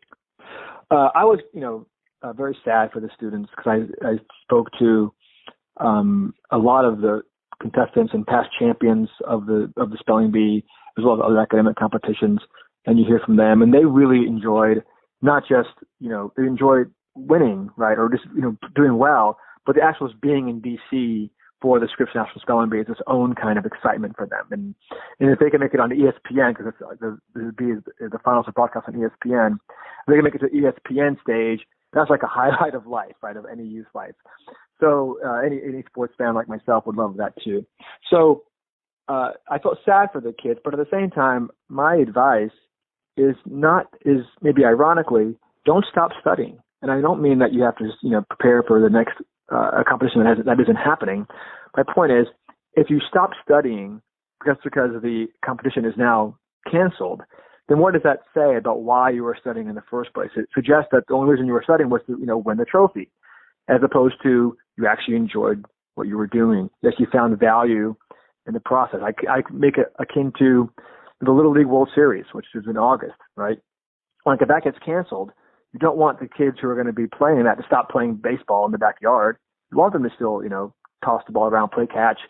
Uh, 0.90 1.08
I 1.14 1.24
was, 1.24 1.40
you 1.54 1.60
know, 1.60 1.86
uh, 2.22 2.32
very 2.32 2.56
sad 2.64 2.90
for 2.92 3.00
the 3.00 3.10
students 3.14 3.50
because 3.56 3.86
I, 4.02 4.08
I 4.08 4.12
spoke 4.42 4.68
to 4.78 5.12
um, 5.78 6.34
a 6.50 6.58
lot 6.58 6.84
of 6.84 7.00
the 7.00 7.22
contestants 7.60 8.12
and 8.12 8.26
past 8.26 8.48
champions 8.58 9.08
of 9.26 9.46
the 9.46 9.72
of 9.76 9.90
the 9.90 9.98
spelling 10.00 10.32
bee 10.32 10.64
as 10.98 11.04
well 11.04 11.14
as 11.14 11.20
other 11.24 11.40
academic 11.40 11.76
competitions, 11.76 12.40
and 12.86 12.98
you 12.98 13.04
hear 13.06 13.20
from 13.24 13.36
them, 13.36 13.62
and 13.62 13.72
they 13.72 13.84
really 13.84 14.26
enjoyed 14.26 14.82
not 15.20 15.42
just 15.48 15.70
you 16.00 16.08
know 16.08 16.32
they 16.36 16.44
enjoyed 16.44 16.92
winning 17.14 17.71
right 17.76 17.99
or 17.99 18.09
just 18.09 18.25
you 18.35 18.42
know 18.42 18.57
doing 18.75 18.99
well, 18.99 19.38
but 19.66 19.76
the 19.76 19.83
actual 19.83 20.12
being 20.21 20.49
in 20.49 20.61
DC 20.61 21.31
for 21.61 21.78
the 21.78 21.87
Scripps 21.92 22.12
National 22.14 22.40
Spelling 22.40 22.69
Bee 22.69 22.78
is 22.78 22.88
its 22.88 23.00
own 23.07 23.35
kind 23.35 23.59
of 23.59 23.64
excitement 23.64 24.16
for 24.16 24.26
them, 24.26 24.45
and 24.50 24.75
and 25.21 25.31
if 25.31 25.38
they 25.38 25.50
can 25.50 25.61
make 25.61 25.75
it 25.75 25.81
on 25.81 25.90
ESPN 25.90 26.57
because 26.57 26.73
the 27.00 27.19
the 27.35 27.83
the 28.00 28.19
finals 28.25 28.47
are 28.49 28.52
broadcast 28.52 28.88
on 28.88 28.95
ESPN, 28.95 29.59
they 30.07 30.14
can 30.14 30.25
make 30.25 30.35
it 30.35 30.38
to 30.38 30.49
the 30.49 30.57
ESPN 30.57 31.21
stage. 31.23 31.66
That's 31.92 32.11
like 32.11 32.23
a 32.23 32.26
highlight 32.26 32.75
of 32.75 32.87
life, 32.87 33.14
right, 33.23 33.37
of 33.37 33.47
any 33.50 33.64
youth 33.64 33.87
life. 33.95 34.14
So 34.81 35.19
uh, 35.25 35.40
any 35.47 35.61
any 35.62 35.85
sports 35.88 36.14
fan 36.19 36.35
like 36.35 36.49
myself 36.49 36.87
would 36.87 36.97
love 36.97 37.16
that 37.19 37.35
too. 37.42 37.64
So 38.11 38.42
uh, 39.09 39.31
I 39.49 39.59
felt 39.59 39.78
sad 39.85 40.09
for 40.12 40.21
the 40.21 40.33
kids, 40.33 40.59
but 40.64 40.75
at 40.75 40.78
the 40.78 40.90
same 40.90 41.11
time, 41.11 41.50
my 41.69 41.97
advice 41.97 42.50
is 43.16 43.37
not 43.47 43.87
is 44.04 44.25
maybe 44.40 44.64
ironically, 44.64 45.37
don't 45.64 45.85
stop 45.90 46.11
studying. 46.21 46.59
And 46.82 46.90
I 46.90 47.00
don't 47.00 47.22
mean 47.22 47.38
that 47.38 47.52
you 47.52 47.62
have 47.62 47.76
to 47.76 47.88
you 48.02 48.10
know 48.10 48.22
prepare 48.28 48.62
for 48.66 48.80
the 48.80 48.90
next 48.90 49.14
uh, 49.52 49.82
competition 49.88 50.22
that 50.22 50.36
has, 50.36 50.44
that 50.44 50.60
isn't 50.60 50.76
happening. 50.76 51.26
My 51.76 51.82
point 51.82 52.12
is, 52.12 52.26
if 52.74 52.90
you 52.90 53.00
stop 53.08 53.30
studying 53.42 54.02
just 54.46 54.60
because 54.64 54.90
the 55.02 55.26
competition 55.44 55.84
is 55.84 55.94
now 55.96 56.36
canceled, 56.70 57.22
then 57.68 57.78
what 57.78 57.94
does 57.94 58.02
that 58.02 58.20
say 58.34 58.56
about 58.56 58.82
why 58.82 59.10
you 59.10 59.22
were 59.22 59.36
studying 59.40 59.68
in 59.68 59.74
the 59.74 59.82
first 59.90 60.12
place? 60.12 60.30
It 60.36 60.48
suggests 60.54 60.88
that 60.92 61.04
the 61.08 61.14
only 61.14 61.30
reason 61.30 61.46
you 61.46 61.52
were 61.52 61.62
studying 61.62 61.90
was 61.90 62.02
to 62.06 62.18
you 62.18 62.26
know 62.26 62.38
win 62.38 62.58
the 62.58 62.64
trophy, 62.64 63.10
as 63.68 63.80
opposed 63.84 64.16
to 64.24 64.56
you 64.76 64.86
actually 64.86 65.16
enjoyed 65.16 65.64
what 65.94 66.08
you 66.08 66.16
were 66.16 66.26
doing, 66.26 66.70
that 66.82 66.94
you 66.98 67.06
found 67.12 67.38
value 67.38 67.94
in 68.46 68.54
the 68.54 68.60
process. 68.60 69.00
I, 69.02 69.12
I 69.30 69.42
make 69.52 69.78
it 69.78 69.92
akin 69.98 70.32
to 70.38 70.70
the 71.20 71.30
Little 71.30 71.52
League 71.52 71.66
World 71.66 71.90
Series, 71.94 72.24
which 72.32 72.46
is 72.54 72.64
in 72.68 72.76
August, 72.76 73.14
right? 73.36 73.58
Like 74.26 74.42
if 74.42 74.48
that 74.48 74.64
gets 74.64 74.78
canceled, 74.84 75.30
you 75.72 75.78
don't 75.78 75.96
want 75.96 76.20
the 76.20 76.28
kids 76.28 76.58
who 76.60 76.68
are 76.68 76.74
going 76.74 76.86
to 76.86 76.92
be 76.92 77.06
playing 77.06 77.44
that 77.44 77.56
to 77.58 77.64
stop 77.66 77.90
playing 77.90 78.20
baseball 78.22 78.66
in 78.66 78.72
the 78.72 78.78
backyard. 78.78 79.36
You 79.70 79.78
want 79.78 79.92
them 79.94 80.02
to 80.02 80.10
still, 80.14 80.42
you 80.42 80.50
know, 80.50 80.74
toss 81.04 81.22
the 81.26 81.32
ball 81.32 81.46
around, 81.48 81.70
play 81.70 81.86
catch, 81.86 82.20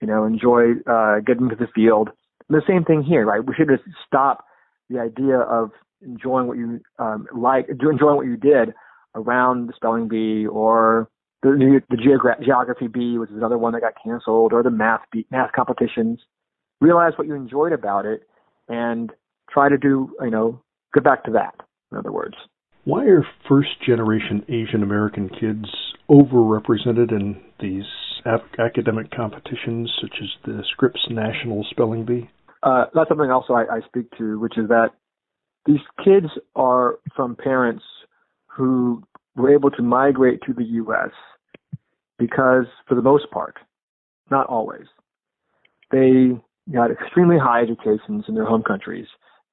you 0.00 0.06
know, 0.06 0.24
enjoy 0.24 0.72
uh, 0.86 1.20
getting 1.20 1.48
to 1.48 1.56
the 1.56 1.68
field. 1.74 2.10
And 2.48 2.56
the 2.56 2.66
same 2.66 2.84
thing 2.84 3.02
here, 3.02 3.26
right? 3.26 3.44
We 3.44 3.54
should 3.54 3.68
just 3.68 3.84
stop 4.06 4.44
the 4.88 4.98
idea 4.98 5.38
of 5.38 5.70
enjoying 6.00 6.46
what 6.46 6.56
you 6.56 6.80
um, 6.98 7.26
like, 7.34 7.68
enjoying 7.68 8.16
what 8.16 8.26
you 8.26 8.36
did 8.36 8.72
around 9.14 9.68
the 9.68 9.72
spelling 9.74 10.08
bee 10.08 10.46
or 10.46 11.08
the, 11.42 11.80
the 11.90 11.96
geogra- 11.96 12.42
geography 12.42 12.86
bee, 12.86 13.18
which 13.18 13.30
is 13.30 13.36
another 13.36 13.58
one 13.58 13.72
that 13.72 13.80
got 13.80 13.94
canceled, 14.02 14.52
or 14.52 14.62
the 14.62 14.70
math 14.70 15.02
bee, 15.12 15.26
math 15.30 15.52
competitions. 15.52 16.20
Realize 16.80 17.12
what 17.16 17.26
you 17.26 17.34
enjoyed 17.34 17.72
about 17.72 18.06
it, 18.06 18.22
and 18.68 19.12
try 19.50 19.68
to 19.68 19.78
do 19.78 20.14
you 20.20 20.30
know 20.30 20.62
go 20.94 21.00
back 21.00 21.24
to 21.24 21.32
that. 21.32 21.54
In 21.92 21.98
other 21.98 22.12
words. 22.12 22.36
Why 22.86 23.04
are 23.06 23.26
first 23.48 23.82
generation 23.84 24.44
Asian 24.48 24.84
American 24.84 25.28
kids 25.28 25.68
overrepresented 26.08 27.10
in 27.10 27.42
these 27.58 27.82
academic 28.60 29.10
competitions 29.10 29.92
such 30.00 30.14
as 30.22 30.28
the 30.44 30.62
Scripps 30.70 31.04
National 31.10 31.66
Spelling 31.68 32.04
Bee? 32.04 32.30
Uh, 32.62 32.84
that's 32.94 33.08
something 33.08 33.28
also 33.28 33.54
I, 33.54 33.62
I 33.62 33.80
speak 33.88 34.06
to, 34.18 34.38
which 34.38 34.56
is 34.56 34.68
that 34.68 34.90
these 35.66 35.80
kids 36.04 36.26
are 36.54 37.00
from 37.16 37.34
parents 37.34 37.82
who 38.46 39.02
were 39.34 39.52
able 39.52 39.72
to 39.72 39.82
migrate 39.82 40.42
to 40.46 40.52
the 40.52 40.64
U.S. 40.64 41.10
because, 42.20 42.66
for 42.86 42.94
the 42.94 43.02
most 43.02 43.28
part, 43.32 43.56
not 44.30 44.46
always, 44.46 44.86
they 45.90 46.38
got 46.72 46.92
extremely 46.92 47.36
high 47.36 47.62
educations 47.62 48.26
in 48.28 48.36
their 48.36 48.46
home 48.46 48.62
countries 48.62 49.08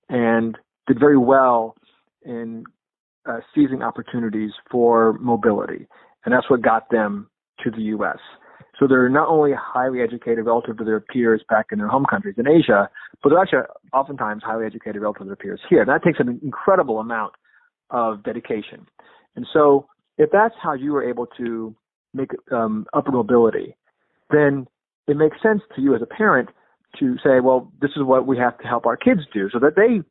and 0.07 0.55
did 0.85 0.99
very 0.99 1.17
well 1.17 1.75
in 2.23 2.63
uh, 3.25 3.39
seizing 3.53 3.81
opportunities 3.81 4.51
for 4.69 5.13
mobility. 5.13 5.87
And 6.25 6.33
that's 6.33 6.49
what 6.49 6.61
got 6.61 6.89
them 6.89 7.29
to 7.63 7.71
the 7.71 7.81
U.S. 7.81 8.17
So 8.79 8.87
they're 8.87 9.09
not 9.09 9.27
only 9.27 9.51
highly 9.57 10.01
educated 10.01 10.45
relative 10.45 10.77
to 10.77 10.83
their 10.83 10.99
peers 10.99 11.43
back 11.49 11.67
in 11.71 11.77
their 11.77 11.87
home 11.87 12.05
countries 12.09 12.35
in 12.37 12.47
Asia, 12.47 12.89
but 13.21 13.29
they're 13.29 13.39
actually 13.39 13.59
oftentimes 13.93 14.41
highly 14.43 14.65
educated 14.65 15.01
relative 15.01 15.23
to 15.23 15.27
their 15.27 15.35
peers 15.35 15.59
here. 15.69 15.81
And 15.81 15.89
that 15.89 16.03
takes 16.03 16.19
an 16.19 16.39
incredible 16.43 16.99
amount 16.99 17.33
of 17.91 18.23
dedication. 18.23 18.87
And 19.35 19.45
so 19.53 19.87
if 20.17 20.29
that's 20.31 20.55
how 20.61 20.73
you 20.73 20.91
were 20.91 21.07
able 21.07 21.27
to 21.37 21.75
make 22.13 22.31
um, 22.51 22.85
upward 22.93 23.13
mobility, 23.13 23.75
then 24.29 24.67
it 25.07 25.17
makes 25.17 25.37
sense 25.41 25.61
to 25.75 25.81
you 25.81 25.95
as 25.95 26.01
a 26.01 26.05
parent 26.05 26.49
to 26.99 27.15
say, 27.23 27.39
well, 27.41 27.71
this 27.81 27.91
is 27.95 28.03
what 28.03 28.27
we 28.27 28.37
have 28.37 28.57
to 28.59 28.67
help 28.67 28.85
our 28.85 28.97
kids 28.97 29.21
do 29.33 29.49
so 29.51 29.59
that 29.59 29.75
they 29.75 30.01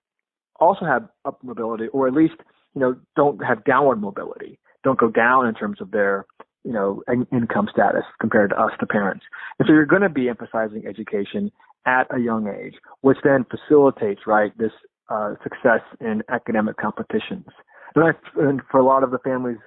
also 0.58 0.84
have 0.84 1.08
upward 1.24 1.56
mobility 1.56 1.88
or 1.88 2.06
at 2.06 2.14
least, 2.14 2.34
you 2.74 2.80
know, 2.80 2.96
don't 3.16 3.44
have 3.44 3.64
downward 3.64 4.00
mobility, 4.00 4.58
don't 4.84 4.98
go 4.98 5.10
down 5.10 5.46
in 5.46 5.54
terms 5.54 5.80
of 5.80 5.90
their, 5.90 6.26
you 6.64 6.72
know, 6.72 7.02
income 7.32 7.68
status 7.72 8.04
compared 8.20 8.50
to 8.50 8.60
us, 8.60 8.72
the 8.80 8.86
parents. 8.86 9.24
And 9.58 9.66
so 9.66 9.72
you're 9.72 9.86
going 9.86 10.02
to 10.02 10.08
be 10.08 10.28
emphasizing 10.28 10.86
education 10.86 11.50
at 11.86 12.06
a 12.14 12.20
young 12.20 12.48
age, 12.48 12.74
which 13.00 13.18
then 13.24 13.44
facilitates, 13.50 14.22
right, 14.26 14.56
this 14.58 14.72
uh, 15.10 15.34
success 15.42 15.80
in 16.00 16.22
academic 16.28 16.76
competitions. 16.76 17.46
And, 17.94 18.04
I, 18.04 18.40
and 18.40 18.60
for 18.70 18.78
a 18.78 18.84
lot 18.84 19.02
of 19.02 19.10
the 19.10 19.18
families, 19.18 19.58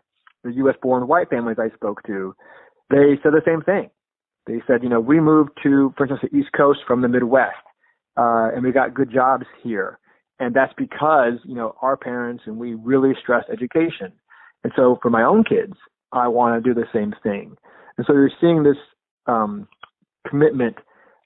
the 0.44 0.54
U.S. 0.54 0.76
born 0.82 1.08
white 1.08 1.30
families 1.30 1.58
I 1.60 1.74
spoke 1.76 2.02
to, 2.08 2.36
they 2.90 3.20
said 3.22 3.34
the 3.34 3.42
same 3.46 3.62
thing. 3.62 3.90
They 4.48 4.62
said, 4.68 4.84
you 4.84 4.90
know, 4.90 5.00
we 5.00 5.20
moved 5.20 5.52
to, 5.64 5.94
for 5.98 6.06
instance, 6.06 6.22
the 6.32 6.38
East 6.38 6.50
Coast 6.56 6.80
from 6.88 7.02
the 7.02 7.08
Midwest, 7.08 7.56
uh, 8.16 8.50
and 8.54 8.64
we 8.64 8.72
got 8.72 8.94
good 8.94 9.12
jobs 9.12 9.46
here. 9.64 10.00
And 10.40 10.54
that's 10.54 10.74
because, 10.78 11.40
you 11.46 11.56
know, 11.56 11.76
our 11.82 11.96
parents 11.96 12.44
and 12.46 12.58
we 12.58 12.74
really 12.74 13.14
stress 13.22 13.46
education. 13.52 14.12
And 14.64 14.74
so 14.76 15.00
for 15.02 15.10
my 15.10 15.24
own 15.24 15.44
kids, 15.44 15.74
I 16.12 16.28
want 16.28 16.62
to 16.62 16.74
do 16.74 16.80
the 16.80 16.88
same 16.94 17.14
thing. 17.24 17.56
And 17.98 18.06
so 18.06 18.14
you're 18.14 18.32
seeing 18.42 18.64
this 18.64 18.78
um, 19.28 19.68
commitment 20.28 20.76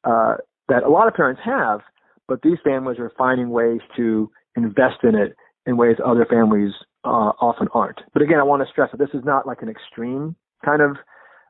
uh, 0.03 0.35
that 0.67 0.83
a 0.83 0.89
lot 0.89 1.07
of 1.07 1.13
parents 1.13 1.41
have, 1.43 1.79
but 2.27 2.41
these 2.43 2.57
families 2.63 2.99
are 2.99 3.11
finding 3.17 3.49
ways 3.49 3.81
to 3.97 4.29
invest 4.55 5.03
in 5.03 5.15
it 5.15 5.35
in 5.65 5.77
ways 5.77 5.97
other 6.05 6.25
families 6.29 6.71
uh, 7.03 7.31
often 7.41 7.67
aren't. 7.73 7.99
But 8.13 8.21
again, 8.21 8.39
I 8.39 8.43
want 8.43 8.61
to 8.61 8.69
stress 8.69 8.91
that 8.91 8.97
this 8.97 9.13
is 9.13 9.23
not 9.25 9.47
like 9.47 9.61
an 9.61 9.69
extreme 9.69 10.35
kind 10.63 10.81
of 10.81 10.97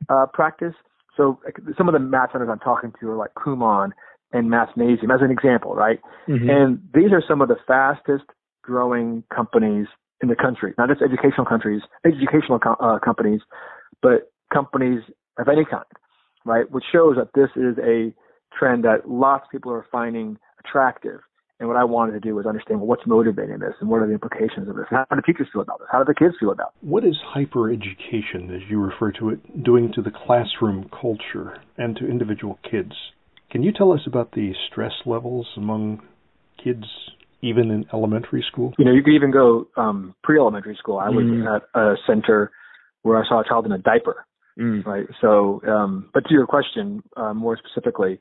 uh, 0.10 0.26
practice. 0.34 0.74
So 1.18 1.40
some 1.78 1.90
of 1.90 1.94
the 1.94 2.00
math 2.00 2.32
centers 2.32 2.50
I'm 2.52 2.60
talking 2.60 2.94
to 3.00 3.10
are 3.10 3.18
like 3.18 3.34
Kumon 3.34 3.92
and 4.32 4.50
Mathnasium 4.50 5.14
as 5.14 5.22
an 5.22 5.32
example, 5.32 5.74
right? 5.74 6.00
Mm-hmm. 6.28 6.50
And 6.50 6.80
these 6.94 7.12
are 7.12 7.24
some 7.28 7.42
of 7.42 7.48
the 7.48 7.58
fastest 7.68 8.26
growing 8.64 9.24
companies 9.34 9.88
in 10.22 10.30
the 10.30 10.36
country, 10.36 10.74
not 10.78 10.90
just 10.90 11.02
educational 11.02 11.46
countries, 11.46 11.82
educational 12.06 12.60
co- 12.60 12.78
uh, 12.80 13.00
companies, 13.00 13.42
but 14.02 14.32
companies 14.54 15.02
of 15.38 15.48
any 15.48 15.66
kind, 15.66 15.86
right? 16.46 16.70
Which 16.70 16.84
shows 16.92 17.16
that 17.16 17.30
this 17.34 17.50
is 17.56 17.78
a 17.80 18.14
trend 18.58 18.84
that 18.84 19.10
lots 19.10 19.46
of 19.46 19.52
people 19.52 19.72
are 19.72 19.86
finding 19.92 20.38
attractive. 20.66 21.22
And 21.60 21.68
what 21.68 21.78
I 21.78 21.84
wanted 21.84 22.14
to 22.14 22.22
do 22.22 22.36
was 22.36 22.46
understand 22.46 22.80
well, 22.80 22.88
what's 22.88 23.06
motivating 23.06 23.60
this 23.60 23.74
and 23.82 23.90
what 23.90 24.02
are 24.02 24.08
the 24.08 24.14
implications 24.14 24.70
of 24.70 24.76
this. 24.76 24.86
How 24.90 25.06
do 25.12 25.22
teachers 25.26 25.48
feel 25.52 25.62
about 25.62 25.80
this? 25.80 25.90
How 25.92 26.02
do 26.02 26.06
the 26.06 26.16
kids 26.16 26.36
feel 26.40 26.52
about 26.52 26.74
it? 26.82 26.88
What 26.88 27.04
is 27.04 27.16
hypereducation, 27.36 28.56
as 28.56 28.62
you 28.70 28.80
refer 28.80 29.12
to 29.14 29.30
it, 29.30 29.64
doing 29.64 29.92
to 29.94 30.02
the 30.02 30.12
classroom 30.12 30.90
culture 30.90 31.58
and 31.78 31.98
to 31.98 32.08
individual 32.08 32.60
kids? 32.70 32.94
Can 33.52 33.64
you 33.64 33.72
tell 33.72 33.92
us 33.92 34.02
about 34.06 34.32
the 34.34 34.54
stress 34.70 34.94
levels 35.06 35.48
among 35.58 36.02
kids, 36.64 36.86
even 37.42 37.72
in 37.72 37.86
elementary 37.94 38.46
school? 38.50 38.74
You 38.78 38.86
know, 38.86 38.92
you 38.92 39.04
could 39.04 39.14
even 39.14 39.32
go 39.32 39.68
um, 39.76 40.16
pre-elementary 40.24 40.76
school. 40.78 41.00
I 41.00 41.10
was 41.10 41.26
mm. 41.26 41.56
at 41.56 41.64
a 41.74 41.96
center 42.06 42.52
where 43.02 43.18
I 43.18 43.28
saw 43.28 43.42
a 43.42 43.44
child 43.48 43.66
in 43.66 43.72
a 43.72 43.78
diaper. 43.78 44.26
Mm. 44.60 44.86
Right. 44.86 45.06
So, 45.22 45.62
um, 45.68 46.10
but 46.14 46.26
to 46.26 46.34
your 46.34 46.46
question 46.46 47.02
uh, 47.16 47.34
more 47.34 47.58
specifically, 47.58 48.20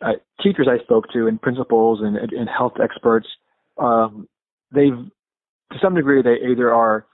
uh, 0.00 0.12
teachers 0.42 0.66
I 0.70 0.82
spoke 0.82 1.04
to 1.12 1.26
and 1.26 1.40
principals 1.40 2.00
and, 2.00 2.16
and 2.16 2.48
health 2.48 2.74
experts, 2.82 3.26
um, 3.76 4.28
they've 4.72 4.96
to 5.72 5.78
some 5.82 5.94
degree 5.94 6.22
they 6.22 6.50
either 6.50 6.72
are 6.72 7.06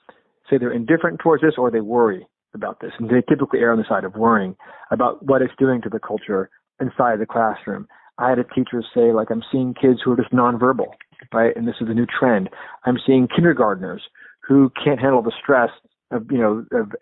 say 0.48 0.58
they're 0.58 0.72
indifferent 0.72 1.18
towards 1.20 1.42
this 1.42 1.54
or 1.58 1.70
they 1.70 1.80
worry 1.80 2.26
about 2.54 2.80
this, 2.80 2.92
and 2.98 3.08
they 3.08 3.22
typically 3.28 3.58
err 3.58 3.72
on 3.72 3.78
the 3.78 3.84
side 3.88 4.04
of 4.04 4.14
worrying 4.14 4.54
about 4.92 5.24
what 5.24 5.42
it's 5.42 5.54
doing 5.58 5.82
to 5.82 5.88
the 5.88 5.98
culture 5.98 6.48
inside 6.81 7.21
the 7.21 7.26
classroom. 7.26 7.87
I 8.19 8.28
had 8.28 8.38
a 8.38 8.45
teacher 8.45 8.83
say, 8.95 9.12
like, 9.12 9.31
I'm 9.31 9.43
seeing 9.50 9.75
kids 9.75 10.00
who 10.04 10.12
are 10.12 10.16
just 10.16 10.33
nonverbal, 10.33 10.87
right? 11.33 11.54
And 11.57 11.66
this 11.66 11.76
is 11.81 11.88
a 11.88 11.95
new 11.95 12.07
trend. 12.07 12.49
I'm 12.85 12.99
seeing 13.04 13.28
kindergartners 13.28 14.02
who 14.47 14.71
can't 14.83 15.00
handle 15.00 15.23
the 15.23 15.33
stress 15.43 15.71
of, 16.11 16.31
you 16.31 16.38
know, 16.38 16.64
of 16.73 16.93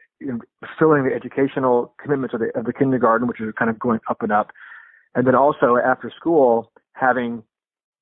fulfilling 0.66 1.04
the 1.04 1.14
educational 1.14 1.94
commitments 2.00 2.34
of 2.34 2.40
the, 2.40 2.58
of 2.58 2.64
the 2.64 2.72
kindergarten, 2.72 3.28
which 3.28 3.40
is 3.40 3.52
kind 3.58 3.70
of 3.70 3.78
going 3.78 4.00
up 4.08 4.22
and 4.22 4.32
up. 4.32 4.50
And 5.14 5.26
then 5.26 5.34
also 5.34 5.76
after 5.76 6.10
school, 6.16 6.72
having, 6.94 7.42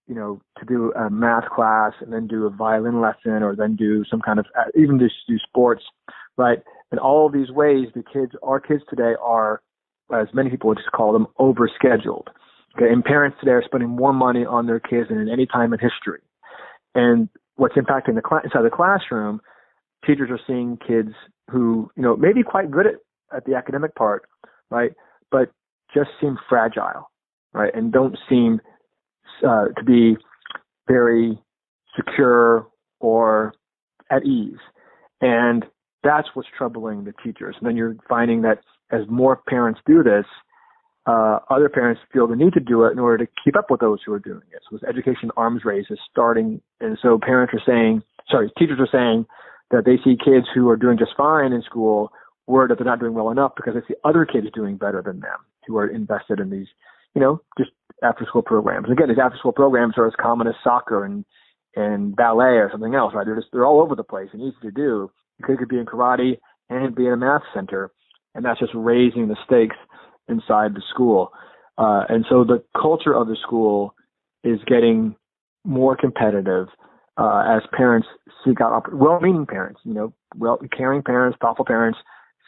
you 0.07 0.15
know, 0.15 0.41
to 0.59 0.65
do 0.65 0.93
a 0.93 1.11
math 1.11 1.49
class 1.49 1.93
and 2.01 2.13
then 2.13 2.27
do 2.27 2.47
a 2.47 2.51
violin 2.51 3.01
lesson 3.01 3.43
or 3.43 3.57
then 3.57 3.75
do 3.75 4.05
some 4.09 4.21
kind 4.21 4.39
of, 4.39 4.47
uh, 4.59 4.65
even 4.79 4.99
just 4.99 5.15
do 5.27 5.39
sports, 5.39 5.83
right? 6.37 6.59
In 6.93 6.99
all 6.99 7.27
of 7.27 7.33
these 7.33 7.51
ways, 7.51 7.89
the 7.95 8.05
kids, 8.13 8.33
our 8.43 8.61
kids 8.61 8.83
today 8.89 9.15
are, 9.23 9.63
as 10.15 10.29
many 10.33 10.51
people 10.51 10.69
would 10.69 10.79
just 10.79 10.91
call 10.93 11.13
them, 11.13 11.27
overscheduled. 11.39 12.27
Okay, 12.77 12.93
and 12.93 13.05
parents 13.05 13.37
today 13.41 13.53
are 13.53 13.65
spending 13.65 13.89
more 13.89 14.13
money 14.13 14.45
on 14.45 14.67
their 14.67 14.79
kids 14.79 15.09
than 15.09 15.21
at 15.21 15.33
any 15.33 15.47
time 15.47 15.73
in 15.73 15.81
history. 15.81 16.21
And 16.95 17.29
what's 17.57 17.75
impacting 17.75 18.15
the 18.15 18.23
class 18.23 18.43
inside 18.45 18.63
the 18.63 18.71
classroom, 18.71 19.41
teachers 20.07 20.31
are 20.31 20.41
seeing 20.47 20.77
kids 20.77 21.11
who, 21.51 21.91
you 21.97 22.03
know, 22.03 22.17
may 22.17 22.33
be 22.33 22.43
quite 22.43 22.71
good 22.71 22.87
at, 22.87 22.95
at 23.37 23.45
the 23.45 23.55
academic 23.55 23.95
part, 23.95 24.23
right? 24.71 24.93
But 25.31 25.51
just 25.93 26.11
seem 26.21 26.39
fragile, 26.49 27.11
right? 27.53 27.75
And 27.75 27.93
don't 27.93 28.17
seem 28.29 28.61
uh, 29.47 29.67
to 29.77 29.85
be 29.85 30.17
very 30.89 31.39
secure 31.97 32.69
or 33.01 33.53
at 34.11 34.25
ease. 34.25 34.59
And 35.21 35.65
that's 36.03 36.29
what's 36.35 36.49
troubling 36.57 37.05
the 37.05 37.15
teachers. 37.25 37.57
And 37.59 37.69
then 37.69 37.77
you're 37.77 37.97
finding 38.09 38.43
that 38.43 38.61
as 38.91 39.03
more 39.09 39.41
parents 39.49 39.81
do 39.87 40.03
this, 40.03 40.25
uh, 41.07 41.39
other 41.49 41.69
parents 41.69 42.01
feel 42.13 42.27
the 42.27 42.37
need 42.37 42.53
to 42.53 42.61
do 42.61 42.85
it 42.85 42.93
in 42.93 42.99
order 42.99 43.25
to 43.25 43.33
keep 43.43 43.57
up 43.57 43.71
with 43.71 43.81
those 43.81 44.01
who 44.05 44.13
are 44.13 44.19
doing 44.19 44.43
it. 44.53 44.61
So 44.69 44.77
this 44.77 44.89
education 44.89 45.31
arms 45.37 45.65
race 45.65 45.87
is 45.91 45.99
starting, 46.11 46.61
and 46.81 46.99
so 47.01 47.19
parents 47.19 47.55
are 47.55 47.63
saying, 47.67 48.03
sorry, 48.31 48.51
teachers 48.59 48.79
are 48.79 48.89
saying 48.91 49.27
that 49.71 49.85
they 49.85 49.97
see 50.05 50.17
kids 50.17 50.47
who 50.55 50.69
are 50.69 50.77
doing 50.77 50.99
just 50.99 51.13
fine 51.17 51.53
in 51.53 51.63
school, 51.63 52.13
worried 52.47 52.71
that 52.71 52.79
they're 52.79 52.87
not 52.87 53.01
doing 53.01 53.15
well 53.15 53.31
enough 53.31 53.53
because 53.57 53.75
they 53.75 53.87
see 53.89 53.99
other 54.05 54.27
kids 54.27 54.47
doing 54.55 54.77
better 54.77 55.03
than 55.03 55.21
them 55.21 55.39
who 55.67 55.79
are 55.79 55.87
invested 55.87 56.41
in 56.41 56.51
these, 56.51 56.67
you 57.15 57.21
know, 57.21 57.41
just 57.57 57.71
after 58.03 58.25
school 58.27 58.43
programs. 58.43 58.91
Again, 58.91 59.09
these 59.09 59.19
after 59.23 59.39
school 59.39 59.53
programs 59.53 59.95
are 59.97 60.07
as 60.07 60.15
common 60.21 60.47
as 60.47 60.55
soccer 60.63 61.05
and 61.05 61.25
and 61.77 62.17
ballet 62.17 62.59
or 62.59 62.69
something 62.73 62.97
else, 62.97 63.15
right? 63.15 63.25
They're 63.25 63.37
just 63.37 63.49
they're 63.53 63.67
all 63.67 63.81
over 63.81 63.95
the 63.95 64.03
place 64.03 64.29
and 64.33 64.43
easy 64.43 64.57
to 64.63 64.71
do. 64.71 65.11
You 65.39 65.57
could 65.57 65.69
be 65.69 65.79
in 65.79 65.87
karate 65.87 66.39
and 66.69 66.95
be 66.95 67.07
in 67.07 67.13
a 67.13 67.17
math 67.17 67.43
center, 67.55 67.91
and 68.35 68.45
that's 68.45 68.61
just 68.61 68.73
raising 68.75 69.29
the 69.29 69.37
stakes 69.45 69.77
inside 70.29 70.75
the 70.75 70.83
school. 70.91 71.33
Uh, 71.79 72.05
and 72.09 72.25
so 72.29 72.45
the 72.45 72.63
culture 72.81 73.15
of 73.15 73.27
the 73.27 73.37
school 73.43 73.95
is 74.45 74.59
getting 74.67 75.15
more 75.65 75.97
competitive 75.97 76.69
uh, 77.17 77.43
as 77.47 77.63
parents 77.77 78.09
seek 78.45 78.61
out 78.61 78.73
opp- 78.73 78.93
well-meaning 78.93 79.47
parents, 79.47 79.81
you 79.85 79.93
know, 79.93 80.13
well 80.37 80.59
caring 80.77 81.03
parents, 81.03 81.37
thoughtful 81.41 81.65
parents, 81.65 81.99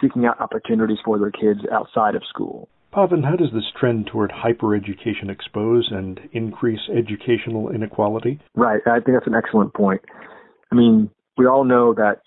seeking 0.00 0.24
out 0.24 0.40
opportunities 0.40 0.98
for 1.04 1.18
their 1.18 1.30
kids 1.30 1.60
outside 1.72 2.14
of 2.14 2.22
school. 2.28 2.68
Pavan, 2.92 3.24
how 3.24 3.36
does 3.36 3.50
this 3.54 3.64
trend 3.78 4.06
toward 4.06 4.30
hyper-education 4.30 5.30
expose 5.30 5.88
and 5.90 6.20
increase 6.32 6.80
educational 6.94 7.70
inequality? 7.70 8.38
Right, 8.54 8.80
I 8.86 9.00
think 9.00 9.16
that's 9.16 9.26
an 9.26 9.34
excellent 9.34 9.72
point. 9.72 10.02
I 10.70 10.74
mean, 10.74 11.10
we 11.38 11.46
all 11.46 11.64
know 11.64 11.94
that 11.94 12.20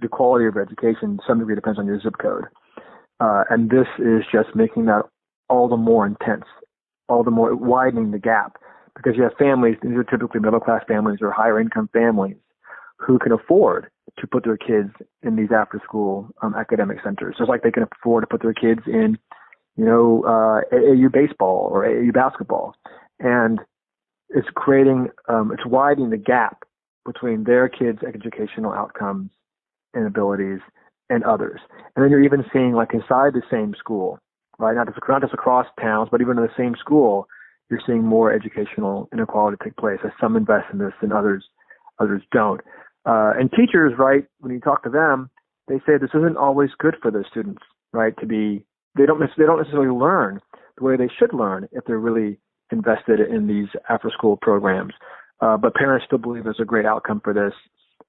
the 0.00 0.08
quality 0.08 0.46
of 0.46 0.56
education, 0.56 1.18
to 1.18 1.22
some 1.26 1.38
degree, 1.38 1.54
depends 1.54 1.78
on 1.78 1.86
your 1.86 2.00
zip 2.00 2.14
code. 2.20 2.44
Uh, 3.20 3.44
and 3.50 3.70
this 3.70 3.86
is 3.98 4.24
just 4.32 4.54
making 4.54 4.86
that 4.86 5.02
all 5.48 5.68
the 5.68 5.76
more 5.76 6.06
intense, 6.06 6.44
all 7.08 7.22
the 7.22 7.30
more 7.30 7.54
widening 7.54 8.10
the 8.10 8.18
gap 8.18 8.56
because 8.96 9.16
you 9.16 9.22
have 9.22 9.32
families, 9.38 9.76
these 9.82 9.92
are 9.92 10.04
typically 10.04 10.40
middle 10.40 10.60
class 10.60 10.82
families 10.88 11.18
or 11.20 11.30
higher 11.30 11.60
income 11.60 11.88
families 11.92 12.36
who 12.98 13.18
can 13.18 13.32
afford 13.32 13.88
to 14.18 14.26
put 14.26 14.44
their 14.44 14.56
kids 14.56 14.90
in 15.22 15.36
these 15.36 15.50
after 15.54 15.80
school 15.84 16.28
um, 16.42 16.54
academic 16.54 16.98
centers, 17.02 17.36
just 17.38 17.48
like 17.48 17.62
they 17.62 17.70
can 17.70 17.84
afford 17.84 18.22
to 18.22 18.26
put 18.26 18.42
their 18.42 18.52
kids 18.52 18.80
in, 18.86 19.16
you 19.76 19.84
know, 19.84 20.22
uh, 20.26 20.74
AAU 20.74 21.10
baseball 21.12 21.68
or 21.72 21.84
AAU 21.84 22.12
basketball. 22.12 22.74
And 23.18 23.60
it's 24.28 24.48
creating, 24.54 25.08
um, 25.28 25.50
it's 25.52 25.64
widening 25.64 26.10
the 26.10 26.18
gap 26.18 26.64
between 27.06 27.44
their 27.44 27.68
kids' 27.68 28.00
educational 28.06 28.72
outcomes 28.72 29.30
and 29.94 30.06
abilities 30.06 30.60
and 31.10 31.24
others. 31.24 31.60
And 31.94 32.02
then 32.02 32.10
you're 32.10 32.24
even 32.24 32.44
seeing 32.52 32.72
like 32.72 32.94
inside 32.94 33.34
the 33.34 33.42
same 33.50 33.74
school, 33.78 34.18
right? 34.58 34.74
Not 34.74 34.86
just, 34.86 34.98
not 35.08 35.20
just 35.20 35.34
across 35.34 35.66
towns, 35.80 36.08
but 36.10 36.22
even 36.22 36.38
in 36.38 36.44
the 36.44 36.56
same 36.56 36.74
school, 36.78 37.28
you're 37.68 37.82
seeing 37.86 38.02
more 38.02 38.32
educational 38.32 39.08
inequality 39.12 39.56
take 39.62 39.76
place 39.76 39.98
as 40.04 40.12
some 40.20 40.36
invest 40.36 40.66
in 40.72 40.78
this 40.78 40.94
and 41.02 41.12
others 41.12 41.44
others 41.98 42.22
don't. 42.32 42.60
Uh, 43.04 43.32
and 43.38 43.50
teachers, 43.52 43.92
right, 43.98 44.24
when 44.38 44.52
you 44.52 44.60
talk 44.60 44.82
to 44.82 44.90
them, 44.90 45.30
they 45.68 45.78
say 45.80 45.98
this 46.00 46.10
isn't 46.14 46.36
always 46.36 46.70
good 46.78 46.96
for 47.00 47.10
their 47.10 47.26
students, 47.30 47.62
right? 47.92 48.14
To 48.20 48.26
be 48.26 48.64
they 48.96 49.06
don't 49.06 49.20
they 49.20 49.44
don't 49.44 49.58
necessarily 49.58 49.90
learn 49.90 50.40
the 50.78 50.84
way 50.84 50.96
they 50.96 51.10
should 51.18 51.32
learn 51.34 51.68
if 51.72 51.84
they're 51.84 51.98
really 51.98 52.38
invested 52.72 53.20
in 53.20 53.46
these 53.46 53.68
after 53.88 54.10
school 54.10 54.38
programs. 54.40 54.94
Uh, 55.40 55.56
but 55.56 55.74
parents 55.74 56.04
still 56.06 56.18
believe 56.18 56.44
there's 56.44 56.60
a 56.60 56.64
great 56.64 56.86
outcome 56.86 57.20
for 57.22 57.32
this 57.32 57.54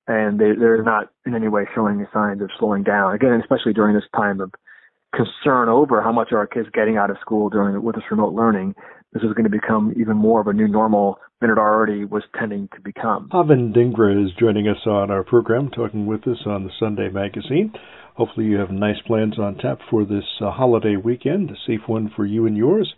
and 0.07 0.39
they, 0.39 0.53
they're 0.57 0.83
not 0.83 1.09
in 1.25 1.35
any 1.35 1.47
way 1.47 1.65
showing 1.75 2.05
signs 2.13 2.41
of 2.41 2.49
slowing 2.59 2.83
down. 2.83 3.13
Again, 3.13 3.39
especially 3.41 3.73
during 3.73 3.95
this 3.95 4.03
time 4.15 4.41
of 4.41 4.51
concern 5.15 5.69
over 5.69 6.01
how 6.01 6.11
much 6.11 6.29
are 6.31 6.37
our 6.37 6.47
kids 6.47 6.67
getting 6.73 6.97
out 6.97 7.09
of 7.09 7.17
school 7.19 7.49
during 7.49 7.81
with 7.83 7.95
this 7.95 8.05
remote 8.09 8.33
learning. 8.33 8.73
This 9.13 9.23
is 9.23 9.33
going 9.33 9.43
to 9.43 9.49
become 9.49 9.93
even 9.99 10.15
more 10.15 10.39
of 10.39 10.47
a 10.47 10.53
new 10.53 10.69
normal 10.69 11.19
than 11.41 11.49
it 11.49 11.57
already 11.57 12.05
was 12.05 12.23
tending 12.39 12.69
to 12.75 12.81
become. 12.81 13.27
Pavan 13.29 13.75
Dhingra 13.75 14.25
is 14.25 14.31
joining 14.39 14.69
us 14.69 14.77
on 14.85 15.11
our 15.11 15.23
program, 15.23 15.69
talking 15.69 16.05
with 16.05 16.25
us 16.27 16.37
on 16.45 16.63
the 16.63 16.71
Sunday 16.79 17.09
Magazine. 17.09 17.73
Hopefully, 18.15 18.45
you 18.45 18.57
have 18.57 18.71
nice 18.71 19.01
plans 19.05 19.37
on 19.37 19.55
tap 19.55 19.79
for 19.89 20.05
this 20.05 20.23
uh, 20.39 20.51
holiday 20.51 20.95
weekend, 20.95 21.49
a 21.49 21.55
safe 21.67 21.81
one 21.87 22.11
for 22.15 22.25
you 22.25 22.45
and 22.45 22.55
yours, 22.55 22.93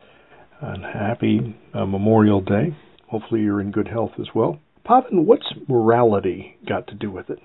and 0.62 0.84
happy 0.84 1.56
uh, 1.74 1.86
Memorial 1.86 2.42
Day. 2.42 2.76
Hopefully, 3.08 3.42
you're 3.42 3.62
in 3.62 3.72
good 3.72 3.88
health 3.88 4.12
as 4.20 4.28
well. 4.36 4.60
Pavan, 4.88 5.26
what's 5.26 5.48
morality 5.68 6.58
got 6.68 6.88
to 6.88 6.96
do 6.96 7.10
with 7.10 7.30
it? 7.30 7.40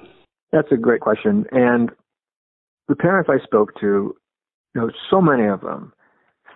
That's 0.53 0.73
a 0.73 0.77
great 0.77 1.01
question. 1.01 1.45
And 1.53 1.91
the 2.89 2.97
parents 2.97 3.31
I 3.33 3.43
spoke 3.45 3.79
to, 3.81 4.17
you 4.75 4.81
know, 4.81 4.91
so 5.11 5.21
many 5.21 5.47
of 5.47 5.61
them 5.61 5.93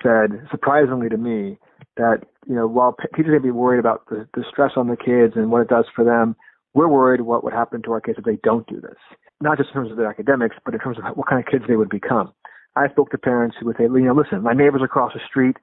said, 0.02 0.46
surprisingly 0.50 1.08
to 1.08 1.16
me, 1.16 1.58
that, 1.96 2.22
you 2.48 2.54
know, 2.54 2.66
while 2.66 2.96
teachers 3.14 3.32
may 3.32 3.38
be 3.38 3.50
worried 3.50 3.78
about 3.78 4.06
the, 4.08 4.26
the 4.34 4.44
stress 4.50 4.72
on 4.76 4.88
the 4.88 4.96
kids 4.96 5.34
and 5.36 5.50
what 5.50 5.62
it 5.62 5.68
does 5.68 5.84
for 5.94 6.04
them, 6.04 6.34
we're 6.74 6.88
worried 6.88 7.20
what 7.20 7.44
would 7.44 7.52
happen 7.52 7.82
to 7.82 7.92
our 7.92 8.00
kids 8.00 8.18
if 8.18 8.24
they 8.24 8.38
don't 8.42 8.66
do 8.66 8.80
this. 8.80 8.96
Not 9.40 9.58
just 9.58 9.68
in 9.70 9.74
terms 9.74 9.90
of 9.90 9.98
their 9.98 10.08
academics, 10.08 10.56
but 10.64 10.74
in 10.74 10.80
terms 10.80 10.98
of 10.98 11.04
what 11.16 11.28
kind 11.28 11.44
of 11.44 11.50
kids 11.50 11.64
they 11.68 11.76
would 11.76 11.90
become. 11.90 12.32
I 12.74 12.88
spoke 12.88 13.10
to 13.10 13.18
parents 13.18 13.56
who 13.60 13.66
would 13.66 13.76
say, 13.76 13.84
you 13.84 14.00
know, 14.00 14.14
listen, 14.14 14.42
my 14.42 14.54
neighbors 14.54 14.80
across 14.82 15.12
the 15.12 15.20
street, 15.28 15.56